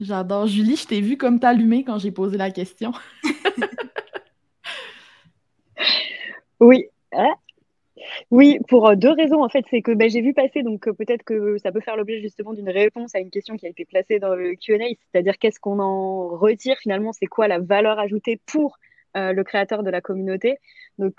[0.00, 0.46] J'adore.
[0.46, 2.92] Julie, je t'ai vu comme t'allumer quand j'ai posé la question.
[6.60, 6.84] oui.
[8.30, 9.64] Oui, pour deux raisons en fait.
[9.70, 12.70] C'est que ben, j'ai vu passer, donc peut-être que ça peut faire l'objet justement d'une
[12.70, 16.28] réponse à une question qui a été placée dans le QA, c'est-à-dire qu'est-ce qu'on en
[16.28, 18.78] retire finalement, c'est quoi la valeur ajoutée pour
[19.14, 20.58] le créateur de la communauté?
[20.98, 21.14] Donc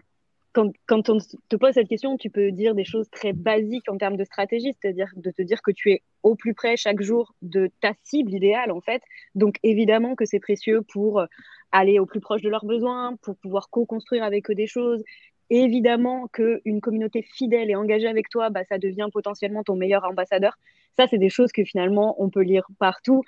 [0.53, 1.17] quand, quand, on
[1.49, 4.73] te pose cette question, tu peux dire des choses très basiques en termes de stratégie,
[4.81, 8.34] c'est-à-dire de te dire que tu es au plus près chaque jour de ta cible
[8.34, 9.01] idéale, en fait.
[9.35, 11.23] Donc, évidemment que c'est précieux pour
[11.71, 15.03] aller au plus proche de leurs besoins, pour pouvoir co-construire avec eux des choses.
[15.49, 20.57] Évidemment qu'une communauté fidèle et engagée avec toi, bah, ça devient potentiellement ton meilleur ambassadeur.
[20.95, 23.23] Ça, c'est des choses que finalement, on peut lire partout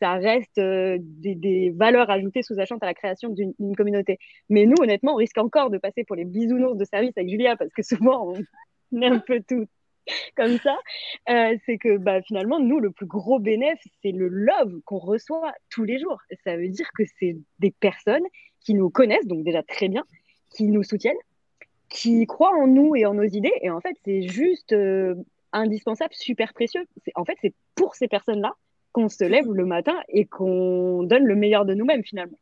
[0.00, 4.18] ça reste euh, des, valeurs ajoutées sous-jacentes à la création d'une communauté.
[4.48, 7.56] Mais nous, honnêtement, on risque encore de passer pour les bisounours de service avec Julia
[7.56, 8.32] parce que souvent,
[8.92, 9.66] on est un peu tout
[10.36, 10.76] comme ça.
[11.30, 15.52] Euh, c'est que bah, finalement, nous, le plus gros bénéfice, c'est le love qu'on reçoit
[15.70, 16.20] tous les jours.
[16.44, 18.24] Ça veut dire que c'est des personnes
[18.64, 20.04] qui nous connaissent, donc déjà très bien,
[20.50, 21.16] qui nous soutiennent,
[21.92, 23.52] qui croient en nous et en nos idées.
[23.60, 25.14] Et en fait, c'est juste euh,
[25.52, 26.84] indispensable, super précieux.
[27.14, 28.54] En fait, c'est pour ces personnes-là
[28.92, 32.38] qu'on se lève le matin et qu'on donne le meilleur de nous-mêmes finalement.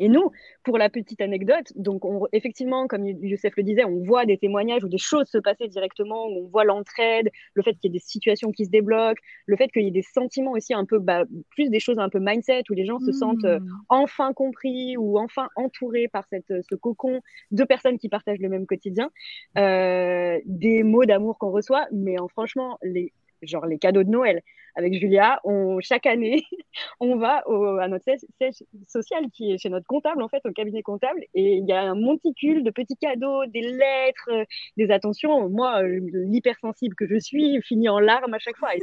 [0.00, 0.30] Et nous,
[0.64, 4.82] pour la petite anecdote, donc on, effectivement, comme Youssef le disait, on voit des témoignages
[4.82, 8.04] où des choses se passer directement, on voit l'entraide, le fait qu'il y ait des
[8.04, 11.24] situations qui se débloquent, le fait qu'il y ait des sentiments aussi un peu, bah,
[11.50, 13.82] plus des choses un peu mindset, où les gens se sentent euh, mmh.
[13.90, 17.20] enfin compris ou enfin entourés par cette, ce cocon
[17.50, 19.10] de personnes qui partagent le même quotidien,
[19.58, 23.12] euh, des mots d'amour qu'on reçoit, mais en, franchement, les,
[23.42, 24.42] genre les cadeaux de Noël.
[24.76, 26.44] Avec Julia, on, chaque année,
[27.00, 27.42] on va
[27.80, 31.54] à notre siège social qui est chez notre comptable, en fait, au cabinet comptable, et
[31.54, 34.46] il y a un monticule de petits cadeaux, des lettres,
[34.76, 35.48] des attentions.
[35.48, 38.74] Moi, euh, l'hypersensible que je suis, finit en larmes à chaque fois.
[38.76, 38.80] Et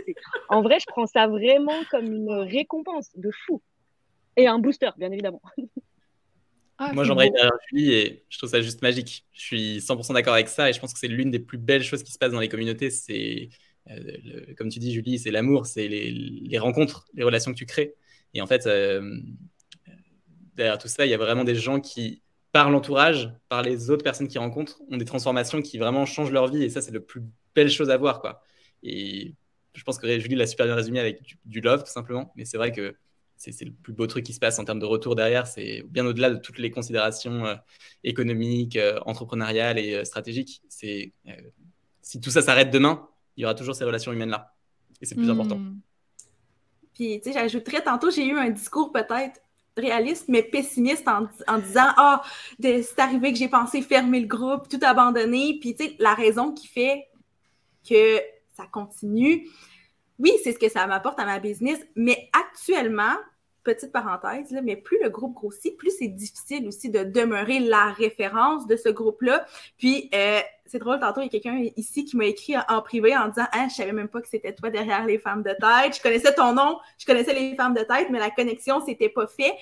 [0.50, 3.62] en vrai, je prends ça vraiment comme une récompense de fou.
[4.36, 5.42] Et un booster, bien évidemment.
[6.80, 7.32] Ah, Moi, j'aimerais
[7.72, 9.26] Julie et je trouve ça juste magique.
[9.34, 11.82] Je suis 100% d'accord avec ça et je pense que c'est l'une des plus belles
[11.82, 12.92] choses qui se passent dans les communautés.
[12.92, 13.50] C'est
[13.90, 17.96] euh, comme tu dis, Julie, c'est l'amour, c'est les, rencontres, les relations que tu crées.
[18.34, 19.20] Et en fait, euh,
[20.56, 24.04] derrière tout ça, il y a vraiment des gens qui, par l'entourage, par les autres
[24.04, 26.64] personnes qu'ils rencontrent, ont des transformations qui vraiment changent leur vie.
[26.64, 27.24] Et ça, c'est la plus
[27.56, 28.22] belle chose à voir.
[28.22, 28.42] Quoi.
[28.84, 29.36] Et
[29.74, 32.34] je pense que Julie l'a super bien résumé avec du, love, tout simplement.
[32.36, 32.96] Mais c'est vrai que
[33.38, 35.46] c'est le plus beau truc qui se passe en termes de retour derrière.
[35.46, 37.56] C'est bien au-delà de toutes les considérations euh,
[38.04, 40.62] économiques, entrepreneuriales et stratégiques.
[40.70, 41.14] C'est
[42.02, 43.08] si tout ça s'arrête demain,
[43.38, 44.54] il y aura toujours ces relations humaines-là.
[45.00, 45.58] Et c'est le plus important.
[45.58, 45.80] Hmm.
[46.94, 49.40] Puis, tu sais, j'ajouterais, tantôt, j'ai eu un discours peut-être
[49.78, 51.22] réaliste, mais pessimiste en,
[51.60, 52.24] disant Ah,
[52.60, 55.60] c'est arrivé que j'ai pensé fermer le groupe, tout abandonner.
[55.62, 57.08] Puis, tu sais, la raison qui fait
[57.88, 58.20] que
[58.56, 59.48] ça continue,
[60.18, 63.16] oui, c'est ce que ça m'apporte à ma business, mais actuellement,
[63.68, 68.66] petite parenthèse, mais plus le groupe grossit, plus c'est difficile aussi de demeurer la référence
[68.66, 69.46] de ce groupe-là.
[69.78, 73.16] Puis, euh, c'est drôle, tantôt, il y a quelqu'un ici qui m'a écrit en, privé
[73.16, 75.98] en disant Ah, je savais même pas que c'était toi derrière les femmes de tête.
[75.98, 79.28] Je connaissais ton nom, je connaissais les femmes de tête, mais la connexion, c'était pas
[79.28, 79.54] fait.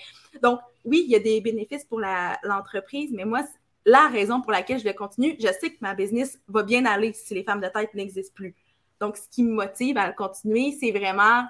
[0.44, 3.42] Donc, oui, il y a des bénéfices pour l'entreprise, mais moi,
[3.86, 7.14] la raison pour laquelle je le continue, je sais que ma business va bien aller
[7.14, 8.56] si les femmes de tête n'existent plus.
[9.02, 11.44] Donc, ce qui me motive à le continuer, c'est vraiment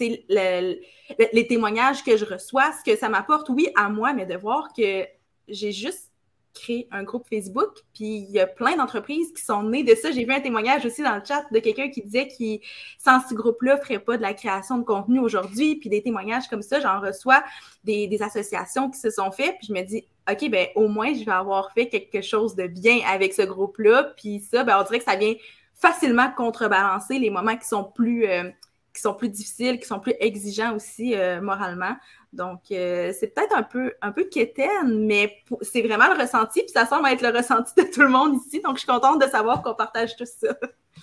[0.00, 4.72] les témoignages que je reçois, ce que ça m'apporte, oui, à moi, mais de voir
[4.72, 5.06] que
[5.48, 6.10] j'ai juste
[6.54, 10.12] créé un groupe Facebook, puis il y a plein d'entreprises qui sont nées de ça.
[10.12, 12.60] J'ai vu un témoignage aussi dans le chat de quelqu'un qui disait qu'il,
[12.98, 16.48] sans ce groupe-là, ne ferait pas de la création de contenu aujourd'hui, puis des témoignages
[16.48, 17.42] comme ça, j'en reçois
[17.82, 21.24] des, associations qui se sont faites, puis je me dis, OK, ben au moins, je
[21.24, 25.00] vais avoir fait quelque chose de bien avec ce groupe-là, puis ça, ben on dirait
[25.00, 25.34] que ça vient
[25.74, 28.26] facilement contrebalancer les moments qui sont plus...
[28.26, 28.50] Euh,
[28.94, 31.96] qui sont plus difficiles, qui sont plus exigeants aussi euh, moralement.
[32.32, 36.72] Donc, euh, c'est peut-être un peu, un peu quétaine, mais c'est vraiment le ressenti, puis
[36.72, 38.60] ça semble être le ressenti de tout le monde ici.
[38.60, 40.56] Donc, je suis contente de savoir qu'on partage tout ça.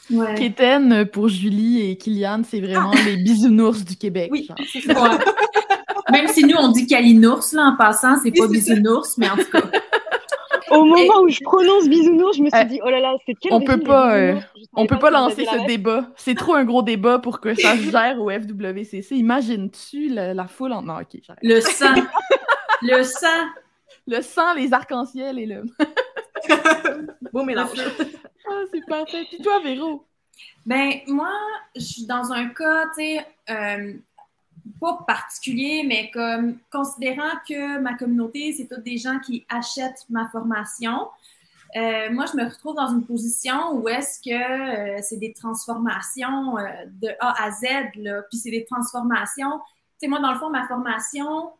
[0.09, 1.05] Ouais.
[1.05, 4.29] pour Julie et Kylian, c'est vraiment les bisounours du Québec.
[4.31, 5.19] Oui, c'est ça.
[6.11, 9.49] Même si nous, on dit Kalinours, là, en passant, c'est pas bisounours, mais en tout
[9.51, 9.61] cas.
[10.71, 13.53] Au moment où je prononce bisounours, je me suis dit, oh là là, c'est quel
[13.53, 14.39] On peut pas, euh,
[14.73, 16.09] on peut pas, lancer ce débat.
[16.15, 19.15] C'est trop un gros débat pour que ça se gère au FWCC.
[19.15, 20.81] Imagines-tu la, foule en.
[20.81, 21.95] Non, ok, Le sang.
[22.81, 23.27] le sang.
[24.07, 25.63] Le sang, les arcs-en-ciel et le.
[27.33, 27.69] Beau mélange.
[28.49, 29.25] ah, c'est parfait.
[29.29, 30.05] Puis toi, Véro?
[30.65, 31.31] Ben, moi,
[31.75, 33.93] je suis dans un cas, tu sais, euh,
[34.79, 40.29] pas particulier, mais comme considérant que ma communauté, c'est toutes des gens qui achètent ma
[40.29, 41.07] formation,
[41.75, 46.57] euh, moi, je me retrouve dans une position où est-ce que euh, c'est des transformations
[46.57, 46.63] euh,
[47.01, 47.63] de A à Z,
[47.95, 49.59] là, puis c'est des transformations.
[49.59, 51.51] Tu sais, moi, dans le fond, ma formation,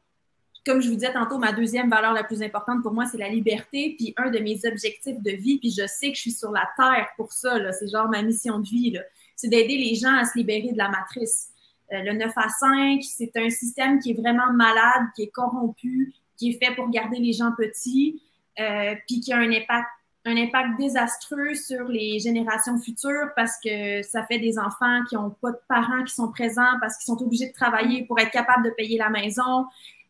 [0.66, 3.30] comme je vous disais tantôt, ma deuxième valeur la plus importante pour moi, c'est la
[3.30, 3.96] liberté.
[3.98, 6.68] Puis un de mes objectifs de vie, puis je sais que je suis sur la
[6.76, 8.98] terre pour ça, c'est genre ma mission de vie,
[9.38, 11.51] c'est d'aider les gens à se libérer de la matrice.
[11.94, 16.14] Euh, le 9 à 5, c'est un système qui est vraiment malade, qui est corrompu,
[16.38, 18.22] qui est fait pour garder les gens petits,
[18.60, 19.88] euh, puis qui a un impact,
[20.26, 25.32] un impact désastreux sur les générations futures parce que ça fait des enfants qui n'ont
[25.42, 28.64] pas de parents qui sont présents parce qu'ils sont obligés de travailler pour être capables
[28.64, 29.66] de payer la maison.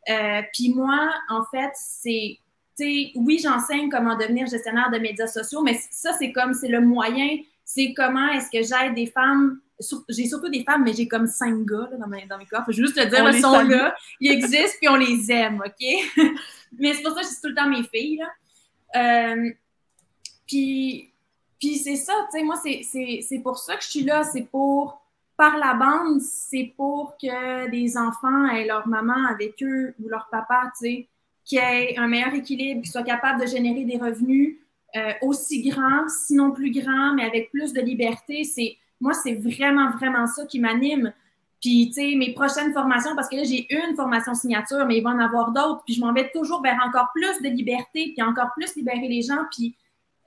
[0.09, 2.39] Euh, puis moi, en fait, c'est,
[3.15, 7.37] oui, j'enseigne comment devenir gestionnaire de médias sociaux, mais ça, c'est comme, c'est le moyen,
[7.63, 9.59] c'est comment est-ce que j'aide des femmes
[10.09, 12.63] j'ai surtout des femmes, mais j'ai comme cinq gars dans, mes, dans mes corps.
[12.65, 15.87] Faut juste te dire, ils sont là, ils existent, puis on les aime, OK?
[16.77, 18.27] mais c'est pour ça que je dis tout le temps mes filles, là.
[18.95, 19.49] Euh,
[20.47, 21.13] puis,
[21.59, 24.23] puis c'est ça, tu sais, moi, c'est pour ça que je suis là.
[24.23, 25.01] C'est pour,
[25.37, 30.27] par la bande, c'est pour que des enfants aient leur maman avec eux ou leur
[30.29, 31.07] papa, tu sais,
[31.45, 34.57] qui aient un meilleur équilibre, qui soient capables de générer des revenus
[34.95, 38.43] euh, aussi grands, sinon plus grands, mais avec plus de liberté.
[38.43, 41.13] C'est moi, c'est vraiment, vraiment ça qui m'anime.
[41.59, 45.03] Puis, tu sais, mes prochaines formations, parce que là, j'ai une formation signature, mais il
[45.03, 45.83] va en avoir d'autres.
[45.85, 49.21] Puis, je m'en vais toujours vers encore plus de liberté, puis encore plus libérer les
[49.21, 49.43] gens.
[49.51, 49.75] Puis,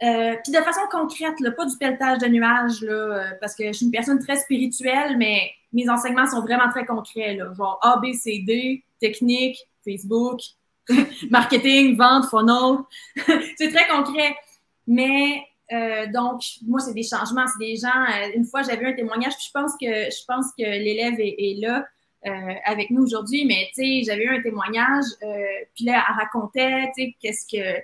[0.03, 3.67] euh, puis de façon concrète, là, pas du pelletage de nuages, là, euh, parce que
[3.69, 7.79] je suis une personne très spirituelle, mais mes enseignements sont vraiment très concrets, là, genre
[7.83, 10.41] A, B, C, D, technique, Facebook,
[11.31, 12.79] marketing, vente, funnel.
[13.57, 14.37] c'est très concret.
[14.87, 15.43] Mais
[15.73, 17.89] euh, donc, moi, c'est des changements, c'est des gens.
[17.89, 21.61] Euh, une fois, j'avais un témoignage, puis je pense que je pense que l'élève est,
[21.61, 21.86] là
[22.27, 25.05] euh, avec nous aujourd'hui, mais tu sais, j'avais eu un témoignage,
[25.74, 27.81] puis là, elle racontait, tu sais, qu'est-ce que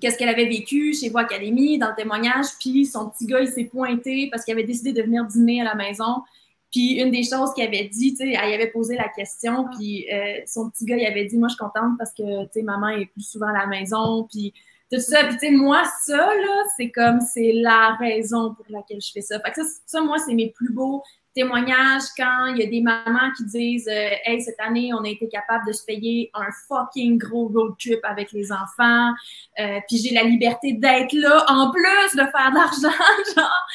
[0.00, 3.48] qu'est-ce qu'elle avait vécu chez Voix Académie dans le témoignage, puis son petit gars, il
[3.48, 6.22] s'est pointé parce qu'il avait décidé de venir dîner à la maison.
[6.70, 10.06] Puis une des choses qu'il avait dit, tu sais, elle avait posé la question, puis
[10.46, 12.88] son petit gars, il avait dit, moi, je suis contente parce que, tu sais, maman
[12.88, 14.52] est plus souvent à la maison, puis
[14.90, 15.24] tout ça.
[15.24, 19.38] Puis, tu moi, ça, là, c'est comme, c'est la raison pour laquelle je fais ça.
[19.40, 21.02] Fait que ça, ça moi, c'est mes plus beaux
[21.34, 25.08] témoignages quand il y a des mamans qui disent euh, Hey, cette année, on a
[25.08, 29.12] été capable de se payer un fucking gros road trip avec les enfants.
[29.60, 32.98] Euh, puis j'ai la liberté d'être là en plus de faire de l'argent.
[33.36, 33.66] Genre,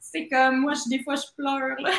[0.00, 1.90] c'est comme, moi, je, des fois, je pleure, là.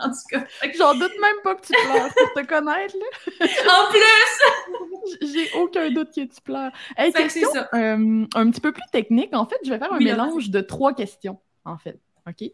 [0.04, 0.44] En tout cas.
[0.76, 3.46] J'en doute même pas que tu pleures pour te connaître, là.
[3.80, 5.20] en plus!
[5.32, 6.72] J'ai aucun doute que tu pleures.
[6.96, 9.34] Hey, question euh, un petit peu plus technique.
[9.34, 12.00] En fait, je vais faire un mélange de trois questions, en fait.
[12.26, 12.50] OK?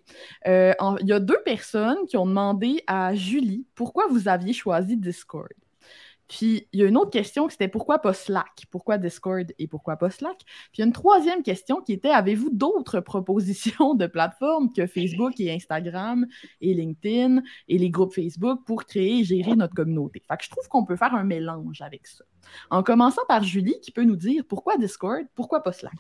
[0.47, 4.97] Euh, il y a deux personnes qui ont demandé à Julie pourquoi vous aviez choisi
[4.97, 5.52] Discord.
[6.28, 8.65] Puis il y a une autre question qui c'était pourquoi pas Slack?
[8.70, 10.39] Pourquoi Discord et pourquoi pas Slack?
[10.39, 14.86] Puis il y a une troisième question qui était avez-vous d'autres propositions de plateformes que
[14.86, 16.27] Facebook et Instagram
[16.61, 20.23] et LinkedIn et les groupes Facebook pour créer et gérer notre communauté?
[20.28, 22.24] Fait que je trouve qu'on peut faire un mélange avec ça.
[22.70, 25.94] En commençant par Julie qui peut nous dire pourquoi Discord, pourquoi pas Slack?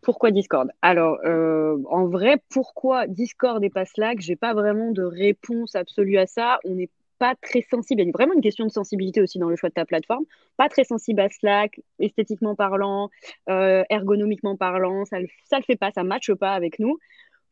[0.00, 0.70] Pourquoi Discord?
[0.80, 4.20] Alors, euh, en vrai, pourquoi Discord et pas Slack?
[4.20, 6.58] J'ai pas vraiment de réponse absolue à ça.
[6.64, 6.90] On est
[7.22, 8.02] pas très sensible.
[8.02, 10.24] Il y a vraiment une question de sensibilité aussi dans le choix de ta plateforme.
[10.56, 13.10] Pas très sensible à Slack, esthétiquement parlant,
[13.48, 15.04] euh, ergonomiquement parlant.
[15.04, 16.98] Ça ne le fait pas, ça ne matche pas avec nous.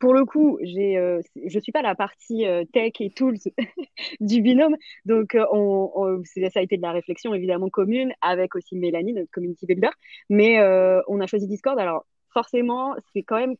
[0.01, 3.37] Pour le coup, euh, je ne suis pas la partie euh, tech et tools
[4.21, 4.75] du binôme.
[5.05, 9.67] Donc, on, ça a été de la réflexion évidemment commune avec aussi Mélanie, notre community
[9.67, 9.91] builder.
[10.31, 10.61] Mais
[11.07, 11.79] on a choisi Discord.
[11.79, 13.55] Alors, forcément, c'est quand même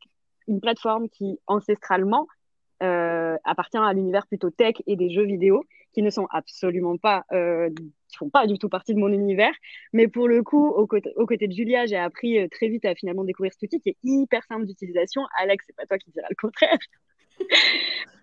[0.49, 2.27] une plateforme qui, ancestralement,
[2.81, 7.71] appartient à l'univers plutôt tech et des jeux vidéo qui ne sont absolument pas, euh,
[8.09, 9.53] qui font pas du tout partie de mon univers.
[9.93, 13.25] Mais pour le coup, aux côtés, de Julia, j'ai appris euh, très vite à finalement
[13.25, 15.23] découvrir cet outil qui est hyper simple d'utilisation.
[15.39, 16.79] Alex, c'est pas toi qui diras le contraire.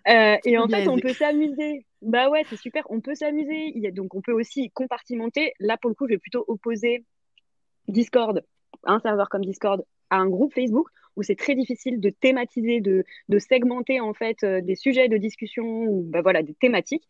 [0.07, 1.85] Euh, et en fait, on peut s'amuser.
[2.01, 2.89] Bah ouais, c'est super.
[2.89, 3.73] On peut s'amuser.
[3.75, 5.51] Il y a, donc, on peut aussi compartimenter.
[5.59, 7.03] Là, pour le coup, je vais plutôt opposer
[7.89, 8.41] Discord,
[8.85, 10.87] un serveur comme Discord, à un groupe Facebook
[11.17, 13.03] où c'est très difficile de thématiser, de,
[13.39, 17.07] segmenter en fait des sujets de discussion ou bah, voilà des thématiques.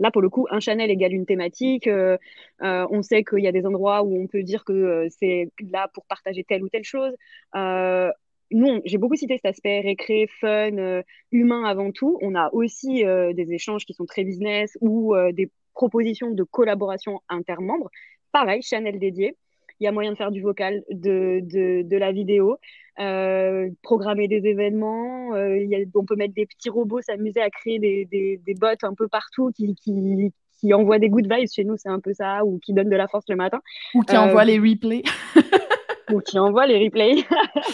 [0.00, 1.86] Là, pour le coup, un channel égale une thématique.
[1.88, 2.16] Euh,
[2.62, 5.50] euh, on sait qu'il y a des endroits où on peut dire que euh, c'est
[5.70, 7.14] là pour partager telle ou telle chose.
[8.50, 11.02] nous, j'ai beaucoup cité cet aspect récré, fun,
[11.32, 12.18] humain avant tout.
[12.22, 17.90] On a aussi des échanges qui sont très business ou des propositions de collaboration intermembres.
[18.32, 19.36] Pareil, channel dédié
[19.80, 21.40] il y a moyen de faire du vocal, de,
[21.82, 22.58] de la vidéo,
[23.00, 25.34] euh, programmer des événements.
[25.34, 28.54] Euh, y a, on peut mettre des petits robots, s'amuser à créer des, des, des,
[28.54, 31.48] bots un peu partout qui, qui, qui envoient des good vibes.
[31.48, 33.60] Chez nous, c'est un peu ça, ou qui donnent de la force le matin.
[33.94, 35.02] Ou qui envoient euh, les replays.
[36.12, 37.24] ou qui envoie les replays.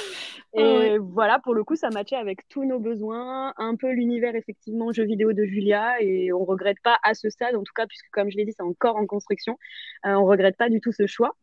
[0.54, 4.92] et voilà, pour le coup, ça matchait avec tous nos besoins, un peu l'univers effectivement
[4.92, 8.10] jeu vidéo de Julia, et on regrette pas à ce stade, en tout cas, puisque
[8.12, 9.58] comme je l'ai dit, c'est encore en construction,
[10.04, 11.34] euh, on regrette pas du tout ce choix.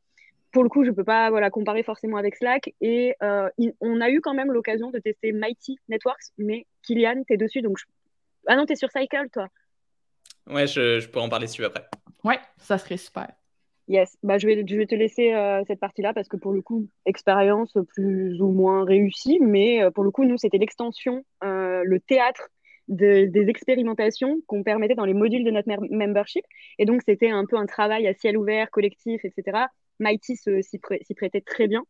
[0.51, 3.49] Pour le coup, je peux pas voilà, comparer forcément avec Slack, et euh,
[3.79, 7.61] on a eu quand même l'occasion de tester Mighty Networks, mais Kylian, tu es dessus,
[7.61, 7.77] donc
[8.47, 9.47] ah non, tu es sur Cycle, toi.
[10.47, 11.85] Ouais, je, je pourrais en parler dessus après.
[12.23, 13.27] Ouais, ça serait super.
[13.87, 16.61] Yes, bah, je, vais, je vais te laisser euh, cette partie-là parce que pour le
[16.61, 21.81] coup, expérience plus ou moins réussie, mais euh, pour le coup, nous, c'était l'extension, euh,
[21.83, 22.49] le théâtre
[22.87, 26.43] des expérimentations qu'on permettait dans les modules de notre membership.
[26.77, 29.65] Et donc, c'était un peu un travail à ciel ouvert, collectif, etc.
[30.01, 30.79] Mighty s'y
[31.15, 31.83] prêtait très bien,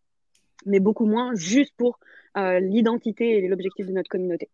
[0.66, 2.00] mais beaucoup moins juste pour
[2.36, 4.50] l'identité et l'objectif de notre communauté.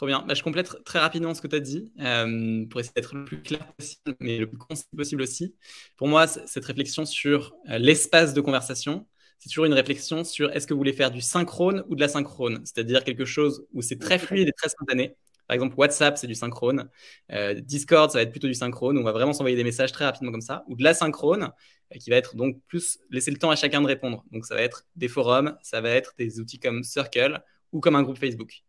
[0.00, 0.24] Trop bien.
[0.26, 3.26] Bah, je complète très rapidement ce que tu as dit euh, pour essayer d'être le
[3.26, 5.54] plus clair possible, mais le plus concis possible aussi.
[5.98, 9.06] Pour moi, cette réflexion sur euh, l'espace de conversation,
[9.38, 12.08] c'est toujours une réflexion sur est-ce que vous voulez faire du synchrone ou de la
[12.08, 15.16] synchrone, c'est-à-dire quelque chose où c'est très fluide et très spontané.
[15.50, 16.88] Par exemple, WhatsApp, c'est du synchrone.
[17.32, 18.96] Euh, Discord, ça va être plutôt du synchrone.
[18.96, 20.62] On va vraiment s'envoyer des messages très rapidement comme ça.
[20.68, 21.50] Ou de la synchrone,
[21.98, 24.24] qui va être donc plus laisser le temps à chacun de répondre.
[24.30, 27.96] Donc, ça va être des forums, ça va être des outils comme Circle ou comme
[27.96, 28.62] un groupe Facebook.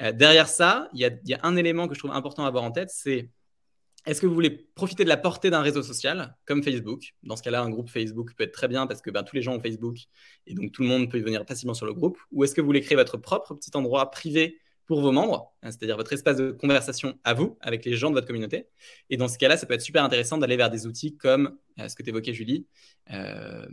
[0.00, 2.70] Euh, derrière ça, il y, a, un élément que je trouve important à avoir en
[2.70, 3.28] tête, c'est
[4.06, 7.12] est-ce que vous voulez profiter de la portée d'un réseau social comme Facebook?
[7.24, 9.42] Dans ce cas-là, un groupe Facebook peut être très bien parce que ben, tous les
[9.42, 9.98] gens ont Facebook
[10.46, 12.16] et donc tout le monde peut venir facilement sur le groupe.
[12.32, 14.61] Ou est-ce que vous voulez créer votre propre petit endroit privé
[14.92, 18.14] pour vos membres, hein, c'est-à-dire votre espace de conversation à vous, avec les gens de
[18.14, 18.68] votre communauté.
[19.08, 21.88] Et dans ce cas-là, ça peut être super intéressant d'aller vers des outils comme euh,
[21.88, 22.66] ce que tu évoquais, Julie,
[23.10, 23.64] euh,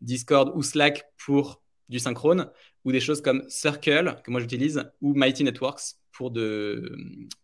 [0.00, 1.60] Discord ou Slack pour
[1.90, 2.50] du synchrone,
[2.84, 6.96] ou des choses comme Circle, que moi j'utilise, ou Mighty Networks pour, de,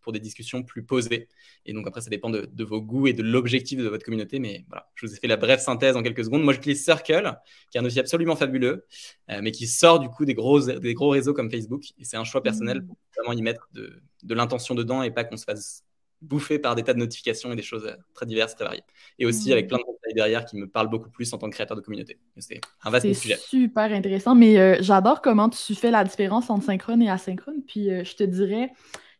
[0.02, 1.28] pour des discussions plus posées.
[1.64, 4.38] Et donc après, ça dépend de, vos goûts et de l'objectif de votre communauté.
[4.38, 6.42] Mais voilà, je vous ai fait la brève synthèse en quelques secondes.
[6.42, 7.34] Moi, j'utilise Circle,
[7.70, 8.86] qui est un outil absolument fabuleux,
[9.30, 11.84] euh, mais qui sort du coup des gros, des gros réseaux comme Facebook.
[11.98, 15.24] Et c'est un choix personnel pour vraiment y mettre de, de l'intention dedans et pas
[15.24, 15.85] qu'on se fasse
[16.26, 18.84] bouffé par des tas de notifications et des choses euh, très diverses très variées.
[19.18, 19.68] Et aussi avec mm.
[19.68, 22.18] plein de conseils derrière qui me parlent beaucoup plus en tant que créateur de communauté.
[22.38, 23.36] C'est un vaste sujet.
[23.36, 27.62] C'est super intéressant, mais euh, j'adore comment tu fais la différence entre synchrone et asynchrone.
[27.66, 28.72] Puis euh, je te dirais,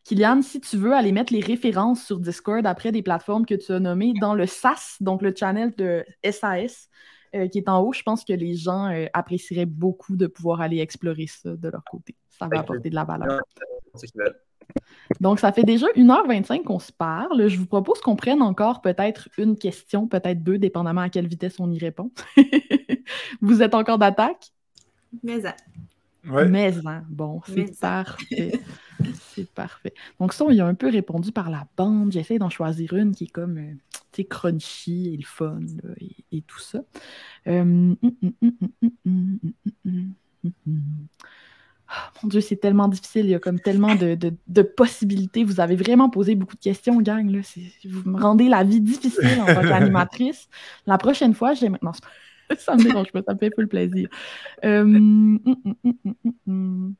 [0.03, 3.71] Kylian, si tu veux aller mettre les références sur Discord après des plateformes que tu
[3.71, 6.89] as nommées dans le SAS, donc le channel de SAS,
[7.51, 11.27] qui est en haut, je pense que les gens apprécieraient beaucoup de pouvoir aller explorer
[11.27, 12.15] ça de leur côté.
[12.29, 13.41] Ça va apporter de la valeur.
[15.19, 17.47] Donc, ça fait déjà 1h25 qu'on se parle.
[17.47, 21.59] Je vous propose qu'on prenne encore peut-être une question, peut-être deux, dépendamment à quelle vitesse
[21.59, 22.11] on y répond.
[23.41, 24.51] vous êtes encore d'attaque?
[25.23, 25.41] Mais
[26.29, 26.47] ouais.
[26.47, 26.73] Mais
[27.09, 28.59] bon, c'est parfait.
[29.13, 29.93] c'est parfait.
[30.19, 32.11] Donc, ça, il a un peu répondu par la bande.
[32.11, 33.73] J'essaie d'en choisir une qui est comme, euh,
[34.11, 35.59] tu sais, crunchy et le fun
[36.31, 36.79] et, tout ça.
[37.47, 37.95] Euh,
[42.21, 43.25] mon Dieu, c'est tellement difficile.
[43.25, 45.43] Il y a comme tellement de, possibilités.
[45.43, 47.29] Vous avez vraiment posé beaucoup de questions, gang.
[47.29, 47.39] Là.
[47.85, 50.47] Vous me rendez la vie difficile en tant qu'animatrice.
[50.85, 51.93] La prochaine fois, j'ai maintenant.
[52.57, 54.07] Ça me dérange pas, ça me fait le plaisir.
[54.63, 55.75] Euh, hum, hum,
[56.47, 56.95] hum,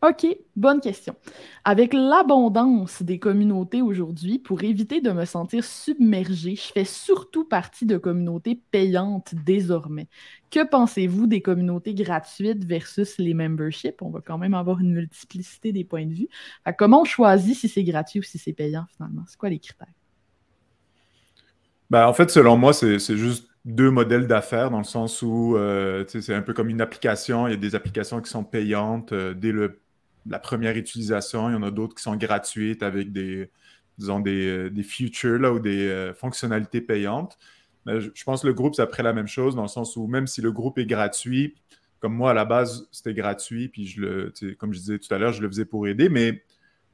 [0.00, 1.16] OK, bonne question.
[1.64, 7.84] Avec l'abondance des communautés aujourd'hui, pour éviter de me sentir submergée, je fais surtout partie
[7.84, 10.06] de communautés payantes désormais.
[10.52, 14.00] Que pensez-vous des communautés gratuites versus les memberships?
[14.00, 16.28] On va quand même avoir une multiplicité des points de vue.
[16.78, 19.24] comment on choisit si c'est gratuit ou si c'est payant finalement?
[19.26, 19.88] C'est quoi les critères?
[21.90, 26.04] Ben, en fait, selon moi, c'est juste deux modèles d'affaires dans le sens où euh,
[26.06, 27.48] c'est un peu comme une application.
[27.48, 29.80] Il y a des applications qui sont payantes euh, dès le
[30.28, 31.48] la première utilisation.
[31.48, 33.50] Il y en a d'autres qui sont gratuites avec des,
[33.98, 37.38] disons, des, euh, des features là, ou des euh, fonctionnalités payantes.
[37.86, 40.06] Mais je, pense que le groupe, c'est après la même chose, dans le sens où
[40.06, 41.54] même si le groupe est gratuit,
[42.00, 45.18] comme moi, à la base, c'était gratuit, puis je le, comme je disais tout à
[45.18, 46.42] l'heure, je le faisais pour aider, mais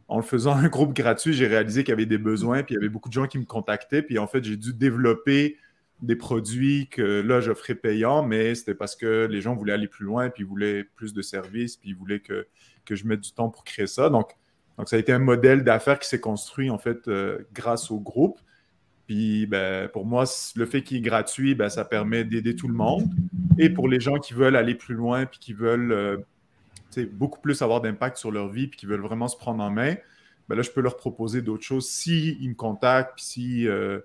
[0.09, 2.77] en le faisant un groupe gratuit, j'ai réalisé qu'il y avait des besoins, puis il
[2.77, 5.57] y avait beaucoup de gens qui me contactaient, puis en fait, j'ai dû développer
[6.03, 10.05] des produits que là, j'offrais payants, mais c'était parce que les gens voulaient aller plus
[10.05, 12.47] loin, puis ils voulaient plus de services, puis ils voulaient que
[12.85, 14.11] que je mette du temps pour créer ça.
[14.11, 14.35] Donc,
[14.79, 18.01] donc ça a été un modèle d'affaires qui s'est construit en fait euh, grâce au
[18.01, 18.41] groupe.
[19.07, 20.25] Puis ben, pour moi,
[20.57, 23.05] le fait qu'il est gratuit, ben, ça permet d'aider tout le monde.
[23.59, 26.17] Et pour les gens qui veulent aller plus loin, puis qui veulent euh,
[27.13, 29.95] beaucoup plus avoir d'impact sur leur vie, puis qui veulent vraiment se prendre en main,
[30.49, 34.01] ben là, je peux leur proposer d'autres choses s'ils me contactent, puis euh,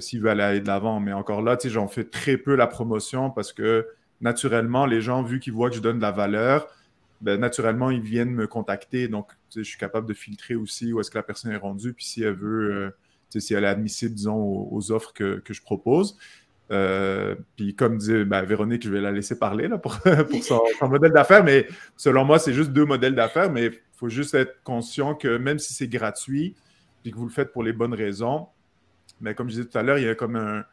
[0.00, 1.00] s'ils veulent aller de l'avant.
[1.00, 3.86] Mais encore là, j'en fais très peu la promotion parce que
[4.20, 6.66] naturellement, les gens, vu qu'ils voient que je donne de la valeur,
[7.24, 9.08] ben, naturellement, ils viennent me contacter.
[9.08, 12.04] Donc, je suis capable de filtrer aussi où est-ce que la personne est rendue, puis
[12.04, 12.90] si elle veut, euh,
[13.40, 16.18] si elle est admissible, disons, aux, offres que, je propose.
[16.70, 19.94] Euh, puis comme dit ben, Véronique, je vais la laisser parler là, pour,
[20.42, 24.34] son, modèle d'affaires, mais selon moi, c'est juste deux modèles d'affaires, mais il faut juste
[24.34, 26.54] être conscient que même si c'est gratuit,
[27.02, 28.48] puis que vous le faites pour les bonnes raisons,
[29.22, 30.64] mais comme je disais tout à l'heure, il y a comme un,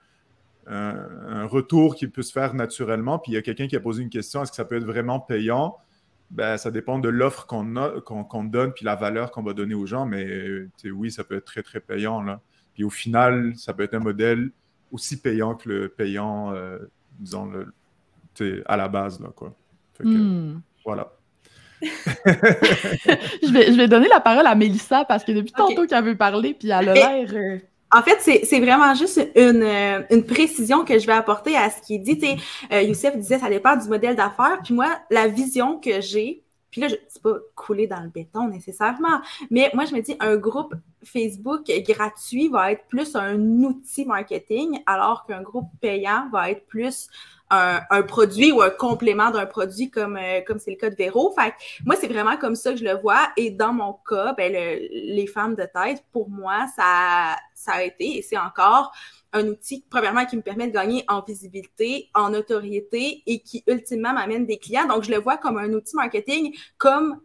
[1.48, 4.10] retour qui peut se faire naturellement, puis il y a quelqu'un qui a posé une
[4.10, 5.78] question, est-ce que ça peut être vraiment payant?
[6.32, 10.06] Ben, ça dépend de l'offre qu'on donne, puis la valeur qu'on va donner aux gens,
[10.06, 12.22] mais oui, ça peut être très, très payant.
[12.22, 12.40] Là.
[12.74, 14.49] Puis au final, ça peut être un modèle
[14.91, 16.78] aussi payant que le payant, euh,
[17.20, 19.20] disons, le, à la base.
[19.20, 19.53] Là, quoi.
[20.02, 20.62] Hmm.
[20.86, 21.12] Voilà.
[21.82, 26.16] je, vais, je vais donner la parole à Mélissa parce que depuis tantôt qu'elle veut
[26.16, 27.62] parler, puis elle a l'air.
[27.91, 31.81] En fait, c'est vraiment juste une, euh, une, précision que je vais apporter à ce
[31.81, 32.38] qui est dit.
[32.72, 34.59] Euh, Youssef disait ça dépend du modèle d'affaires.
[34.63, 39.19] Puis moi, la vision que j'ai, puis là, c'est pas couler dans le béton nécessairement,
[39.49, 40.73] mais moi, je me dis, un groupe
[41.03, 47.09] Facebook gratuit va être plus un outil marketing, alors qu'un groupe payant va être plus
[47.52, 51.34] un, produit ou un complément d'un produit comme euh, comme c'est le cas de Véro.
[51.38, 51.53] Fait
[51.86, 53.30] moi, c'est vraiment comme ça que je le vois.
[53.38, 58.18] Et dans mon cas, ben, les femmes de tête, pour moi, ça, ça a été
[58.18, 58.91] et c'est encore
[59.34, 64.14] un outil, premièrement, qui me permet de gagner en visibilité, en notoriété et qui, ultimement,
[64.14, 64.88] m'amène des clients.
[64.88, 67.22] Donc, je le vois comme un outil marketing, comme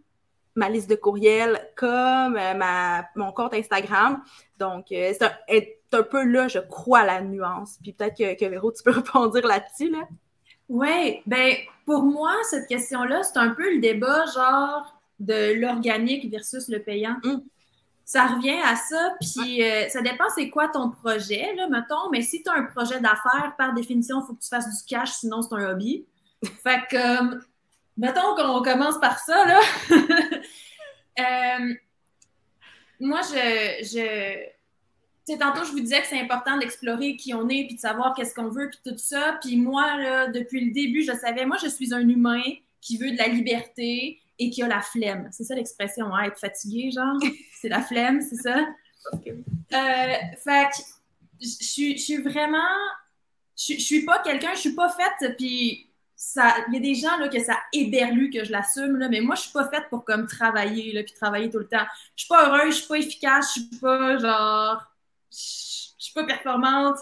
[0.55, 4.23] ma liste de courriels, comme euh, ma, mon compte Instagram.
[4.59, 5.61] Donc, euh, c'est un,
[5.93, 7.79] un, peu là, je crois, la nuance.
[7.83, 10.09] Puis peut-être que, que Véro, tu peux répondre là-dessus, là.
[10.69, 11.55] Oui, ben
[11.85, 17.17] pour moi, cette question-là, c'est un peu le débat genre de l'organique versus le payant.
[17.25, 17.43] Hum
[18.07, 19.15] ça revient à ça.
[19.21, 22.09] Puis euh, ça dépend c'est quoi ton projet, là, mettons.
[22.11, 24.87] Mais si tu as un projet d'affaires, par définition, il faut que tu fasses du
[24.87, 26.07] cash, sinon c'est un hobby.
[26.63, 27.41] Fait que, euh,
[27.97, 29.61] mettons qu'on commence par ça, là.
[31.19, 31.73] Euh,
[33.01, 33.83] moi, je.
[33.87, 34.56] je
[35.27, 38.35] tantôt, je vous disais que c'est important d'explorer qui on est, puis de savoir qu'est-ce
[38.35, 39.39] qu'on veut, puis tout ça.
[39.43, 42.43] Puis moi, là, depuis le début, je savais, moi, je suis un humain
[42.81, 45.29] qui veut de la liberté, et qui a la flemme.
[45.33, 47.17] C'est ça l'expression, hein, être fatigué, genre?
[47.61, 48.59] C'est la flemme, c'est ça?
[49.15, 50.83] Euh, fait que
[51.41, 52.59] je suis vraiment.
[53.57, 55.91] Je suis pas quelqu'un, je suis pas faite, puis
[56.37, 59.43] il y a des gens là, que ça éberlu que je l'assume, mais moi, je
[59.43, 61.87] suis pas faite pour comme travailler, là, puis travailler tout le temps.
[62.15, 64.83] Je suis pas heureuse, je suis pas efficace, je suis pas genre.
[65.99, 66.99] Je suis pas performante.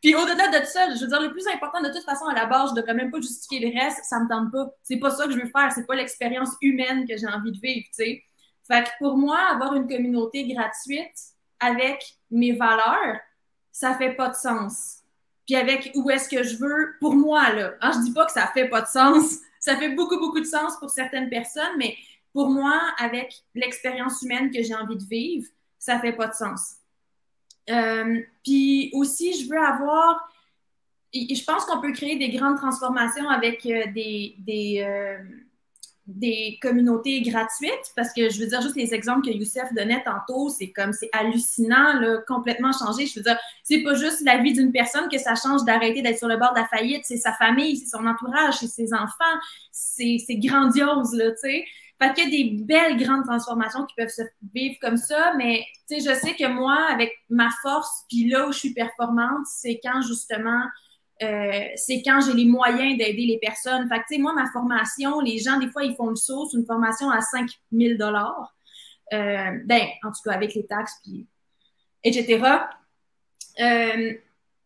[0.00, 2.46] Puis au-delà de ça, je veux dire, le plus important de toute façon, à la
[2.46, 4.70] base, je devrais même pas justifier le reste, ça me tente pas.
[4.82, 7.58] C'est pas ça que je veux faire, c'est pas l'expérience humaine que j'ai envie de
[7.58, 8.22] vivre, tu sais.
[8.66, 11.16] Fait que pour moi, avoir une communauté gratuite
[11.60, 13.18] avec mes valeurs,
[13.72, 14.98] ça fait pas de sens.
[15.46, 18.32] Puis avec où est-ce que je veux, pour moi, là, hein, je dis pas que
[18.32, 21.96] ça fait pas de sens, ça fait beaucoup, beaucoup de sens pour certaines personnes, mais
[22.32, 25.48] pour moi, avec l'expérience humaine que j'ai envie de vivre,
[25.78, 26.76] ça fait pas de sens.
[27.70, 30.28] Euh, puis aussi, je veux avoir.
[31.12, 35.18] Je pense qu'on peut créer des grandes transformations avec euh, des, des, euh,
[36.08, 40.48] des, communautés gratuites, parce que je veux dire, juste les exemples que Youssef donnait tantôt,
[40.48, 43.06] c'est comme, c'est hallucinant, là, complètement changé.
[43.06, 46.18] Je veux dire, c'est pas juste la vie d'une personne que ça change d'arrêter d'être
[46.18, 49.38] sur le bord de la faillite, c'est sa famille, c'est son entourage, c'est ses enfants,
[49.70, 51.64] c'est grandiose, là, tu sais.
[52.00, 54.22] Fait qu'il y a des belles grandes transformations qui peuvent se
[54.52, 58.48] vivre comme ça, mais tu sais, je sais que moi, avec ma force, puis là
[58.48, 60.62] où je suis performante, c'est quand justement,
[61.22, 63.88] euh, c'est quand j'ai les moyens d'aider les personnes.
[63.88, 66.48] Fait que tu sais, moi, ma formation, les gens, des fois, ils font le saut
[66.48, 68.54] sur une formation à 5000 dollars.
[69.12, 71.26] Euh, ben, en tout cas, avec les taxes, puis
[72.02, 72.42] etc.
[73.60, 74.14] Euh,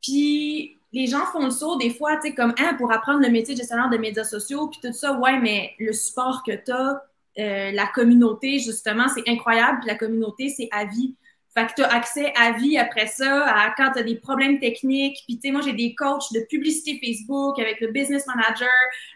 [0.02, 3.28] puis les gens font le saut des fois, tu sais, comme, hein, pour apprendre le
[3.28, 6.72] métier de gestionnaire de médias sociaux, puis tout ça, ouais, mais le support que tu
[6.72, 7.02] as,
[7.38, 9.78] euh, la communauté, justement, c'est incroyable.
[9.80, 11.14] Puis la communauté, c'est à vie.
[11.55, 14.60] Fait que tu as accès à vie après ça, à quand tu as des problèmes
[14.60, 15.22] techniques.
[15.26, 18.68] Puis, tu sais, moi, j'ai des coachs de publicité Facebook avec le business manager,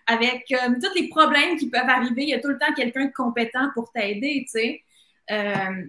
[0.07, 2.23] avec euh, tous les problèmes qui peuvent arriver.
[2.23, 4.83] Il y a tout le temps quelqu'un de compétent pour t'aider, tu sais.
[5.31, 5.85] Euh,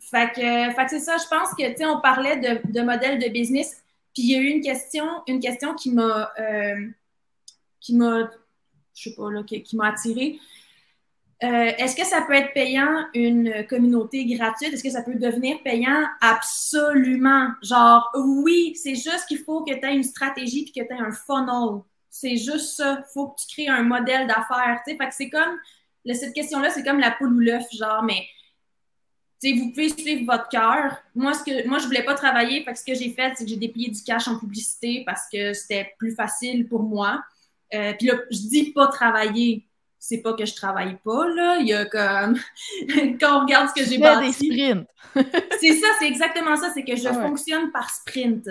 [0.00, 2.80] fait que, fait que c'est ça, je pense que, tu sais, on parlait de, de
[2.80, 3.82] modèle de business.
[4.14, 6.32] Puis, il y a eu une question, une question qui m'a,
[7.80, 8.30] qui m'a,
[8.94, 10.38] je sais pas, là, qui, qui m'a attirée.
[11.44, 14.72] Euh, est-ce que ça peut être payant une communauté gratuite?
[14.72, 16.04] Est-ce que ça peut devenir payant?
[16.20, 17.48] Absolument?
[17.62, 20.98] Genre, oui, c'est juste qu'il faut que tu aies une stratégie et que tu aies
[20.98, 21.82] un funnel.
[22.10, 23.04] C'est juste ça.
[23.06, 24.80] Il faut que tu crées un modèle d'affaires.
[24.84, 25.58] Fait que c'est comme,
[26.12, 28.26] cette question-là, c'est comme la poule ou l'œuf, genre, mais
[29.44, 30.98] vous pouvez suivre votre cœur.
[31.14, 32.64] Moi, ce que, moi, je voulais pas travailler.
[32.64, 35.28] Fait que ce que j'ai fait, c'est que j'ai déplié du cash en publicité parce
[35.32, 37.22] que c'était plus facile pour moi.
[37.74, 39.67] Euh, puis là, je dis pas travailler
[39.98, 41.58] c'est pas que je travaille pas, là.
[41.60, 42.38] Il y a comme.
[43.20, 44.26] Quand on regarde ce que j'ai bâti.
[44.26, 44.86] des sprints.
[45.60, 46.70] c'est ça, c'est exactement ça.
[46.72, 48.48] C'est que je fonctionne par sprint.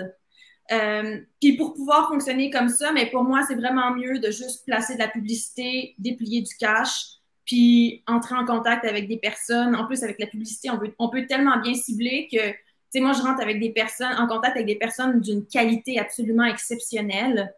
[0.70, 4.66] Euh, puis pour pouvoir fonctionner comme ça, mais pour moi, c'est vraiment mieux de juste
[4.66, 7.06] placer de la publicité, déplier du cash,
[7.46, 9.74] puis entrer en contact avec des personnes.
[9.74, 12.56] En plus, avec la publicité, on, on peut tellement bien cibler que, tu
[12.90, 16.44] sais, moi, je rentre avec des personnes, en contact avec des personnes d'une qualité absolument
[16.44, 17.54] exceptionnelle.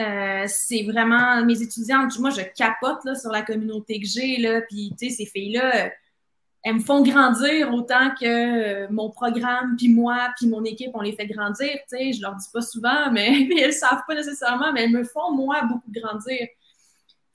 [0.00, 4.36] Euh, c'est vraiment mes étudiantes, moi, je capote là, sur la communauté que j'ai,
[4.68, 5.90] puis, tu sais, ces filles-là
[6.62, 8.24] elles me font grandir autant que
[8.84, 11.70] euh, mon programme, puis moi, puis mon équipe, on les fait grandir.
[11.72, 14.92] Tu sais, je leur dis pas souvent, mais, elles elles savent pas nécessairement, mais elles
[14.92, 16.46] me font, moi, beaucoup grandir.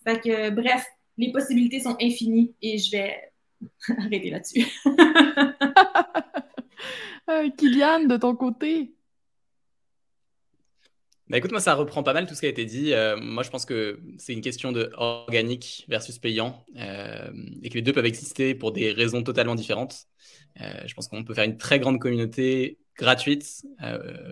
[0.06, 0.86] Fait que, bref,
[1.18, 3.32] les possibilités sont infinies et je vais
[3.98, 4.66] arrêter là-dessus.
[7.30, 8.94] euh, Kylian, de ton côté?
[11.30, 12.94] Bah écoute, moi, ça reprend pas mal tout ce qui a été dit.
[12.94, 17.30] Euh, moi, je pense que c'est une question de organique versus payant euh,
[17.62, 20.06] et que les deux peuvent exister pour des raisons totalement différentes.
[20.62, 23.66] Euh, je pense qu'on peut faire une très grande communauté gratuite.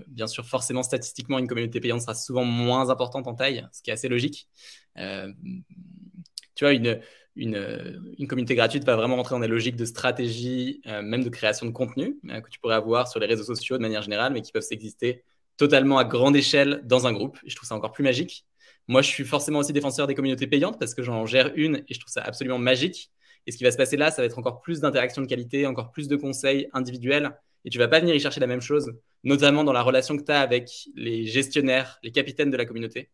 [0.08, 3.90] bien sûr, forcément, statistiquement, une communauté payante sera souvent moins importante en taille, ce qui
[3.90, 4.48] est assez logique.
[4.96, 7.02] tu vois, une,
[7.36, 11.66] une, une, communauté gratuite va vraiment rentrer dans des logiques de stratégie, même de création
[11.66, 14.54] de contenu que tu pourrais avoir sur les réseaux sociaux de manière générale, mais qui
[14.54, 15.24] peuvent exister
[15.58, 17.38] totalement à grande échelle dans un groupe.
[17.46, 18.46] Je trouve ça encore plus magique.
[18.88, 21.94] Moi, je suis forcément aussi défenseur des communautés payantes parce que j'en gère une et
[21.94, 23.12] je trouve ça absolument magique.
[23.48, 25.66] Et ce qui va se passer là, ça va être encore plus d'interactions de qualité,
[25.66, 27.38] encore plus de conseils individuels.
[27.64, 30.24] Et tu vas pas venir y chercher la même chose, notamment dans la relation que
[30.24, 33.10] tu as avec les gestionnaires, les capitaines de la communauté,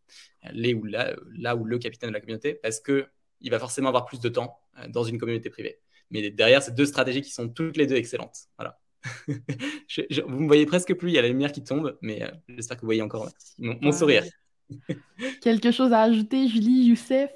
[0.52, 3.08] les ou là, où le capitaine de la communauté, parce que
[3.40, 5.80] il va forcément avoir plus de temps euh, dans une communauté privée.
[6.12, 8.38] Mais derrière, c'est deux stratégies qui sont toutes les deux excellentes.
[8.58, 8.81] Voilà.
[9.88, 12.32] je, vous me voyez presque plus, il y a la lumière qui tombe, mais euh,
[12.50, 14.24] j'espère que vous voyez encore mon, sourire.
[15.42, 17.32] Quelque chose à ajouter, Julie, Youssef?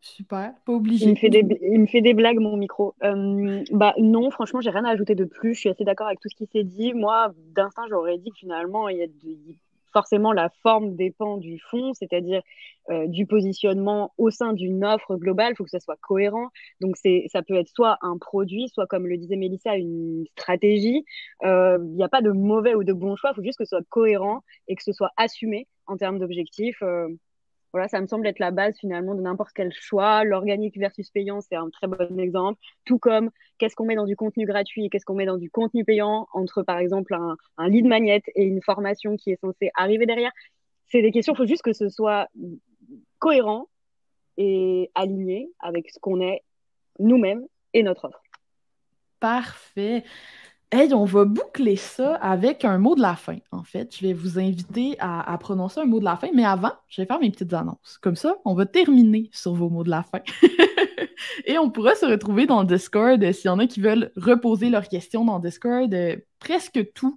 [0.00, 1.06] Super, pas obligé.
[1.06, 2.94] Il me fait des, il me fait des blagues, mon micro.
[3.02, 5.54] Euh, bah non, franchement, j'ai rien à ajouter de plus.
[5.54, 6.92] Je suis assez d'accord avec tout ce qui s'est dit.
[6.92, 9.56] Moi, d'instinct, j'aurais dit que finalement, il y a, de,
[9.94, 12.42] forcément la forme dépend du fond, c'est-à-dire
[12.90, 16.48] euh, du positionnement au sein d'une offre globale, il faut que ça soit cohérent.
[16.82, 21.04] Donc ça peut être soit un produit, soit comme le disait Mélissa, une stratégie.
[21.44, 23.64] Euh, il n'y a pas de mauvais ou de bon choix, il faut juste que
[23.64, 26.82] ce soit cohérent et que ce soit assumé en termes d'objectifs.
[26.82, 27.08] Euh,
[27.74, 30.22] voilà, ça me semble être la base finalement de n'importe quel choix.
[30.22, 32.60] L'organique versus payant, c'est un très bon exemple.
[32.84, 35.50] Tout comme qu'est-ce qu'on met dans du contenu gratuit et qu'est-ce qu'on met dans du
[35.50, 39.72] contenu payant entre par exemple un, un lead magnet et une formation qui est censée
[39.74, 40.30] arriver derrière.
[40.86, 42.28] C'est des questions, il faut juste que ce soit
[43.18, 43.66] cohérent
[44.36, 46.44] et aligné avec ce qu'on est
[47.00, 48.22] nous-mêmes et notre offre.
[49.18, 50.04] Parfait.
[50.76, 53.96] Hey, on va boucler ça avec un mot de la fin, en fait.
[53.96, 57.06] Je vais vous inviter à, prononcer un mot de la fin, mais avant, je vais
[57.06, 57.96] faire mes petites annonces.
[58.02, 60.18] Comme ça, on va terminer sur vos mots de la fin.
[61.46, 64.88] Et on pourra se retrouver dans Discord s'il y en a qui veulent reposer leurs
[64.88, 65.94] questions dans Discord.
[65.94, 67.16] Euh, presque tout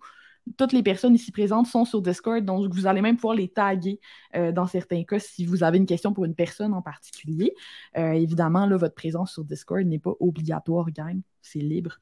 [0.57, 3.99] toutes les personnes ici présentes sont sur Discord, donc vous allez même pouvoir les taguer
[4.35, 7.53] euh, dans certains cas si vous avez une question pour une personne en particulier.
[7.97, 11.19] Euh, évidemment, là, votre présence sur Discord n'est pas obligatoire, gang.
[11.41, 11.97] C'est libre.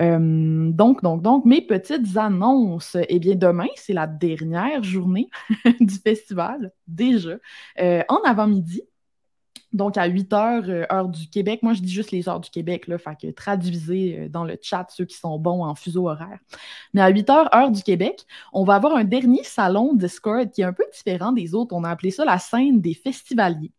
[0.00, 2.96] Euh, donc, donc, donc, mes petites annonces.
[3.08, 5.30] Eh bien, demain, c'est la dernière journée
[5.80, 7.36] du festival, déjà.
[7.78, 8.82] en avant-midi,
[9.72, 11.60] donc, à 8 heures, euh, heure du Québec.
[11.62, 14.58] Moi, je dis juste les heures du Québec, là, fait que traduisez euh, dans le
[14.60, 16.38] chat ceux qui sont bons en fuseau horaire.
[16.92, 20.60] Mais à 8 heures, heure du Québec, on va avoir un dernier salon Discord qui
[20.60, 21.74] est un peu différent des autres.
[21.74, 23.72] On a appelé ça la scène des festivaliers.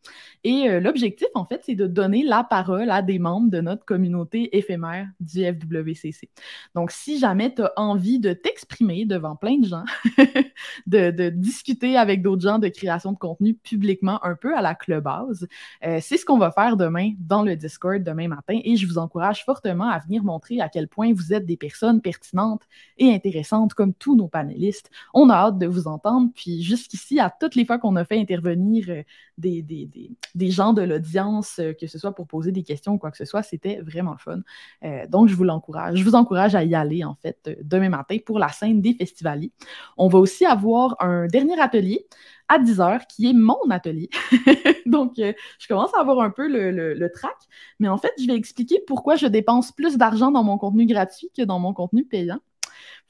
[0.43, 3.85] Et euh, l'objectif, en fait, c'est de donner la parole à des membres de notre
[3.85, 6.29] communauté éphémère du FWCC.
[6.75, 9.85] Donc, si jamais tu as envie de t'exprimer devant plein de gens,
[10.87, 15.47] de, discuter avec d'autres gens de création de contenu publiquement un peu à la clubhouse,
[15.85, 18.97] euh, c'est ce qu'on va faire demain dans le Discord demain matin et je vous
[18.97, 22.61] encourage fortement à venir montrer à quel point vous êtes des personnes pertinentes
[22.97, 24.89] et intéressantes comme tous nos panélistes.
[25.13, 26.29] On a hâte de vous entendre.
[26.35, 29.03] Puis jusqu'ici, à toutes les fois qu'on a fait intervenir euh,
[29.37, 33.17] des, gens de l'audience, euh, que ce soit pour poser des questions ou quoi que
[33.17, 35.07] ce soit, c'était vraiment le fun.
[35.09, 35.97] donc, je vous l'encourage.
[35.97, 39.51] Je vous encourage à y aller, en fait, demain matin pour la scène des festivaliers.
[39.97, 42.07] On va aussi avoir un dernier atelier
[42.53, 44.09] à 10 heures, qui est mon atelier.
[44.85, 47.35] Donc, euh, je commence à avoir un peu le, le, track,
[47.79, 51.31] mais en fait, je vais expliquer pourquoi je dépense plus d'argent dans mon contenu gratuit
[51.35, 52.39] que dans mon contenu payant.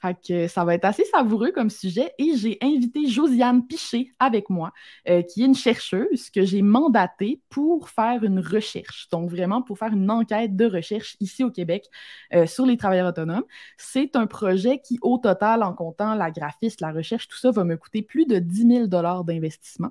[0.00, 4.50] Fait que ça va être assez savoureux comme sujet et j'ai invité Josiane Piché avec
[4.50, 4.72] moi,
[5.08, 9.08] euh, qui est une chercheuse que j'ai mandatée pour faire une recherche.
[9.10, 11.86] Donc vraiment pour faire une enquête de recherche ici au Québec
[12.34, 13.44] euh, sur les travailleurs autonomes.
[13.78, 17.64] C'est un projet qui, au total, en comptant la graphiste, la recherche, tout ça, va
[17.64, 19.90] me coûter plus de 10 000 d'investissement.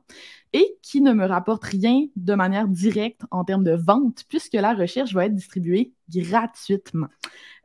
[0.53, 4.73] Et qui ne me rapporte rien de manière directe en termes de vente, puisque la
[4.73, 7.07] recherche va être distribuée gratuitement.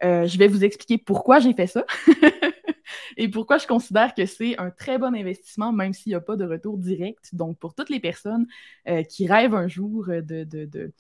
[0.02, 1.84] Euh, je vais vous expliquer pourquoi j'ai fait ça
[3.16, 6.36] et pourquoi je considère que c'est un très bon investissement, même s'il n'y a pas
[6.36, 7.34] de retour direct.
[7.34, 8.46] Donc, pour toutes les personnes
[8.88, 10.92] euh, qui rêvent un jour de,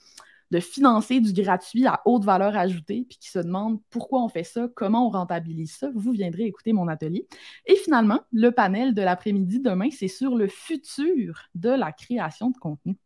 [0.60, 4.68] financer du gratuit à haute valeur ajoutée, puis qui se demandent pourquoi on fait ça,
[4.74, 7.26] comment on rentabilise ça, vous viendrez écouter mon atelier.
[7.66, 12.56] Et finalement, le panel de l'après-midi demain, c'est sur le futur de la création de
[12.56, 12.96] contenu.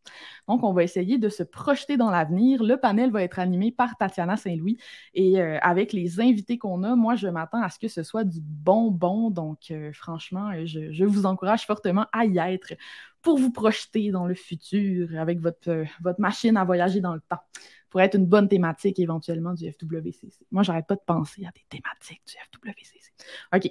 [0.48, 2.62] Donc, on va essayer de se projeter dans l'avenir.
[2.62, 4.78] Le panel va être animé par Tatiana Saint-Louis
[5.14, 8.24] et euh, avec les invités qu'on a, moi, je m'attends à ce que ce soit
[8.24, 9.30] du bonbon.
[9.30, 12.74] Donc, euh, franchement, je vous encourage fortement à y être
[13.22, 17.20] pour vous projeter dans le futur avec votre, euh, votre machine à voyager dans le
[17.20, 17.40] temps.
[17.88, 20.46] Pour être une bonne thématique éventuellement du FWCC.
[20.50, 23.12] Moi, j'arrête pas de penser à des thématiques du FWCC.
[23.54, 23.70] OK.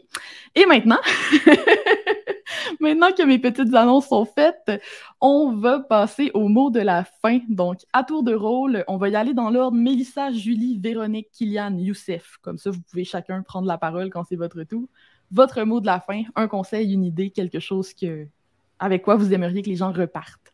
[0.54, 1.00] Et maintenant,
[2.80, 4.72] maintenant que mes petites annonces sont faites,
[5.20, 7.40] on va passer au mot de la fin.
[7.50, 11.78] Donc, à tour de rôle, on va y aller dans l'ordre Mélissa, Julie, Véronique, Kylian,
[11.80, 12.38] Youssef.
[12.44, 14.88] Comme ça, vous pouvez chacun prendre la parole quand c'est votre tour.
[15.32, 18.28] Votre mot de la fin, un conseil, une idée, quelque chose que,
[18.82, 20.54] avec quoi vous aimeriez que les gens repartent?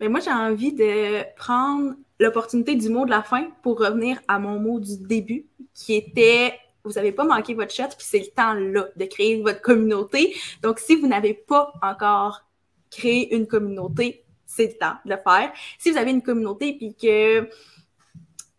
[0.00, 4.18] Mais ben, moi, j'ai envie de prendre l'opportunité du mot de la fin pour revenir
[4.26, 8.20] à mon mot du début, qui était vous n'avez pas manqué votre shot, puis c'est
[8.20, 10.34] le temps là de créer votre communauté.
[10.62, 12.42] Donc, si vous n'avez pas encore
[12.90, 15.52] créé une communauté, c'est le temps de le faire.
[15.78, 17.48] Si vous avez une communauté puis que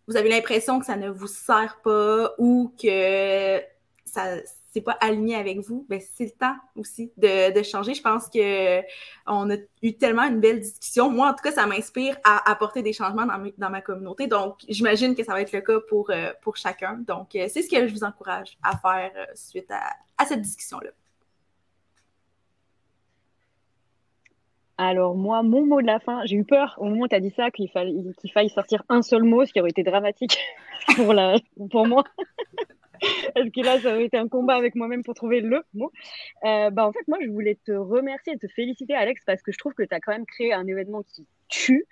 [0.06, 3.60] vous avez l'impression que ça ne vous sert pas ou que
[4.04, 4.36] ça
[4.72, 7.92] c'est pas aligné avec vous, ben c'est le temps aussi de, changer.
[7.92, 8.80] Je pense que
[9.26, 11.10] on a eu tellement une belle discussion.
[11.10, 14.26] Moi, en tout cas, ça m'inspire à apporter des changements dans, ma communauté.
[14.26, 16.94] Donc, j'imagine que ça va être le cas pour, euh, pour chacun.
[17.06, 20.90] Donc, euh, c'est ce que je vous encourage à faire euh, suite à, cette discussion-là.
[24.78, 27.20] Alors moi, mon mot de la fin, j'ai eu peur au moment où tu as
[27.20, 30.38] dit ça qu'il faille, qu'il faille sortir un seul mot, ce qui aurait été dramatique
[30.96, 31.36] pour, la,
[31.70, 32.04] pour moi.
[33.34, 35.90] Parce que là, ça aurait été un combat avec moi-même pour trouver le mot.
[36.44, 39.52] Euh, bah, en fait, moi, je voulais te remercier et te féliciter, Alex, parce que
[39.52, 41.86] je trouve que tu as quand même créé un événement qui tue.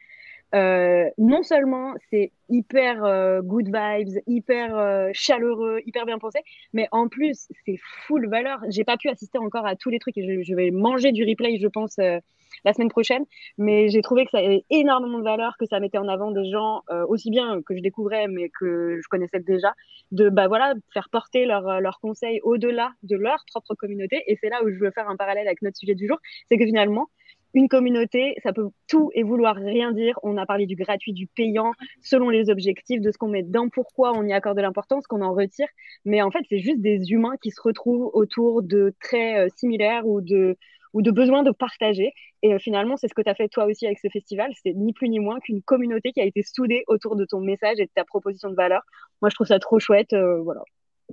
[0.55, 6.41] Euh, non seulement c'est hyper euh, good vibes, hyper euh, chaleureux, hyper bien pensé,
[6.73, 8.61] mais en plus c'est full valeur.
[8.69, 11.59] J'ai pas pu assister encore à tous les trucs et je, vais manger du replay,
[11.59, 13.25] je pense, la semaine prochaine.
[13.59, 16.51] Mais j'ai trouvé que ça avait énormément de valeur, que ça mettait en avant des
[16.51, 19.75] gens aussi bien que je découvrais, mais que je connaissais déjà,
[20.11, 24.23] de bah voilà faire porter leurs leur conseils au-delà de leur propre communauté.
[24.27, 26.19] Et c'est là où je veux faire un parallèle avec notre sujet du jour,
[26.49, 27.09] c'est que finalement
[27.55, 30.19] une communauté, ça peut tout et vouloir rien dire.
[30.23, 31.73] On a parlé du gratuit, du payant,
[32.03, 35.23] selon les objectifs, de ce qu'on met dedans, pourquoi on y accorde de l'importance, qu'on
[35.23, 35.69] en retire.
[36.05, 40.07] Mais en fait, c'est juste des humains qui se retrouvent autour de traits euh, similaires
[40.07, 40.57] ou de,
[40.93, 42.13] ou de besoins de partager.
[42.43, 44.53] Et euh, finalement, c'est ce que tu as fait toi aussi avec ce festival.
[44.63, 47.81] C'est ni plus ni moins qu'une communauté qui a été soudée autour de ton message
[47.81, 48.83] et de ta proposition de valeur.
[49.23, 50.13] Moi, je trouve ça trop chouette.
[50.13, 50.63] Euh, voilà.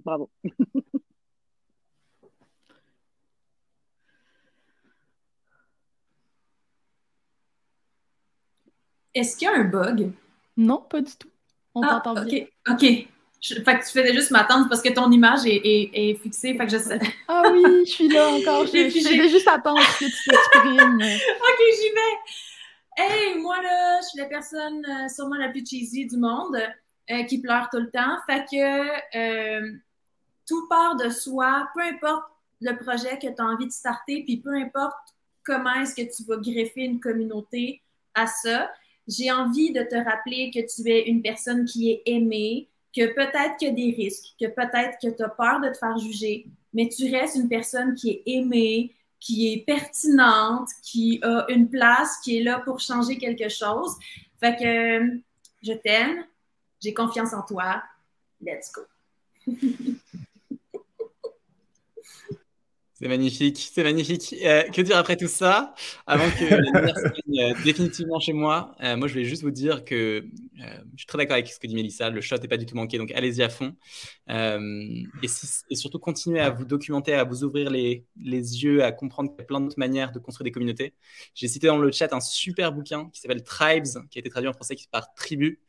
[0.04, 0.30] Bravo.
[9.18, 10.12] Est-ce qu'il y a un bug?
[10.56, 11.30] Non, pas du tout.
[11.74, 12.46] On ah, t'entend bien.
[12.70, 12.82] OK.
[12.82, 13.10] fait
[13.42, 16.56] que tu faisais juste m'attendre parce que ton image est, est, fixée.
[16.56, 17.00] Fait que je sais.
[17.28, 18.66] Ah oui, je suis là encore.
[18.68, 21.02] Je, je juste attendre que tu t'exprimes.
[21.02, 23.00] OK, j'y vais.
[23.00, 26.58] Hey, moi là, je suis la personne euh, sûrement la plus cheesy du monde
[27.12, 28.18] euh, qui pleure tout le temps.
[28.28, 29.72] Fait que euh,
[30.48, 32.24] tout part de soi, peu importe
[32.62, 34.96] le projet que tu as envie de starter, puis peu importe
[35.44, 37.82] comment est-ce que tu vas greffer une communauté
[38.16, 38.70] à ça
[39.08, 43.58] j'ai envie de te rappeler que tu es une personne qui est aimée, que peut-être
[43.58, 46.48] qu'il y a des risques, que peut-être que tu as peur de te faire juger,
[46.74, 52.18] mais tu restes une personne qui est aimée, qui est pertinente, qui a une place,
[52.24, 53.96] qui est là pour changer quelque chose.
[54.40, 55.20] Fait que
[55.64, 56.26] je t'aime,
[56.82, 57.82] j'ai confiance en toi.
[58.42, 58.82] Let's go.
[63.00, 64.36] C'est magnifique, c'est magnifique.
[64.44, 65.76] Euh, que dire après tout ça
[66.08, 66.46] Avant que
[67.38, 71.18] euh, définitivement chez moi, euh, moi je vais juste vous dire que je suis très
[71.18, 73.44] d'accord avec ce que dit Mélissa, le shot n'est pas du tout manqué, donc allez-y
[73.44, 73.76] à fond.
[74.28, 75.28] Et,
[75.76, 79.42] surtout continuez à vous documenter, à vous ouvrir les, les yeux, à comprendre qu'il y
[79.42, 80.94] a plein d'autres manières de construire des communautés.
[81.36, 84.50] J'ai cité dans le chat un super bouquin qui s'appelle Tribes, qui a été traduit
[84.50, 85.60] en français par Tribu,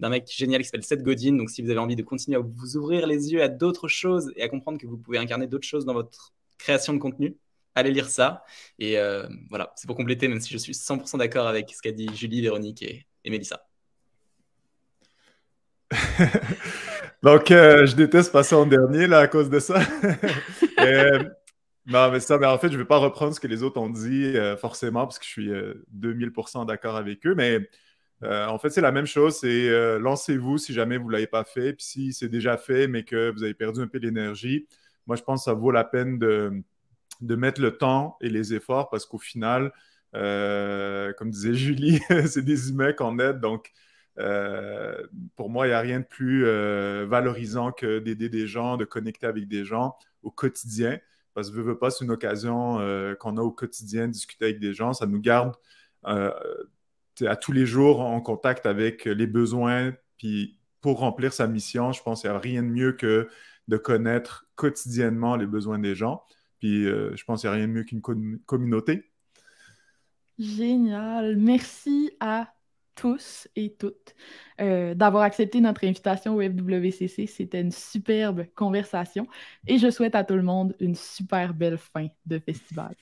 [0.00, 1.36] d'un mec génial qui s'appelle Seth Godin.
[1.36, 4.32] Donc si vous avez envie de continuer à vous ouvrir les yeux à d'autres choses
[4.36, 7.36] et à comprendre que vous pouvez incarner d'autres choses dans votre création de contenu.
[7.74, 8.44] Allez lire ça.
[8.78, 11.92] Et euh, voilà, c'est pour compléter, même si je suis 100% d'accord avec ce qu'a
[11.92, 13.66] dit Julie, Véronique et, et Mélissa.
[17.22, 19.80] Donc, euh, je déteste passer en dernier là, à cause de ça.
[20.80, 21.24] Euh,
[21.86, 23.80] Non, mais ça, mais en fait, je ne vais pas reprendre ce que les autres
[23.80, 25.50] ont dit forcément, parce que je suis
[25.92, 27.60] 2000% d'accord avec eux, mais
[28.22, 31.72] en fait, c'est la même chose, c'est lancez-vous si jamais vous ne l'avez pas fait,
[31.72, 34.66] puis si c'est déjà fait, mais que vous avez perdu un peu d'énergie,
[35.06, 36.62] moi, je pense que ça vaut la peine de,
[37.20, 39.72] de mettre le temps et les efforts, parce qu'au final,
[40.12, 43.72] comme disait Julie, c'est des humains qu'on aide, donc
[44.18, 48.76] euh, pour moi, il n'y a rien de plus euh, valorisant que d'aider des gens,
[48.76, 50.98] de connecter avec des gens au quotidien.
[51.34, 54.60] Parce que, veux, pas, c'est une occasion euh, qu'on a au quotidien de discuter avec
[54.60, 54.92] des gens.
[54.92, 55.54] Ça nous garde
[56.04, 59.94] à tous les jours en contact avec les besoins.
[60.18, 63.28] Puis pour remplir sa mission, je pense qu'il n'y a rien de mieux que
[63.68, 66.22] de connaître quotidiennement les besoins des gens.
[66.64, 68.00] Puis je pense qu'il n'y a rien de mieux qu'une
[68.46, 69.04] communauté.
[70.38, 71.36] Génial.
[71.36, 72.54] Merci à
[72.94, 74.14] tous et toutes
[74.62, 77.26] euh, d'avoir accepté notre invitation au FWCC.
[77.26, 79.26] C'était une superbe conversation
[79.66, 82.94] et je souhaite à tout le monde une super belle fin de festival.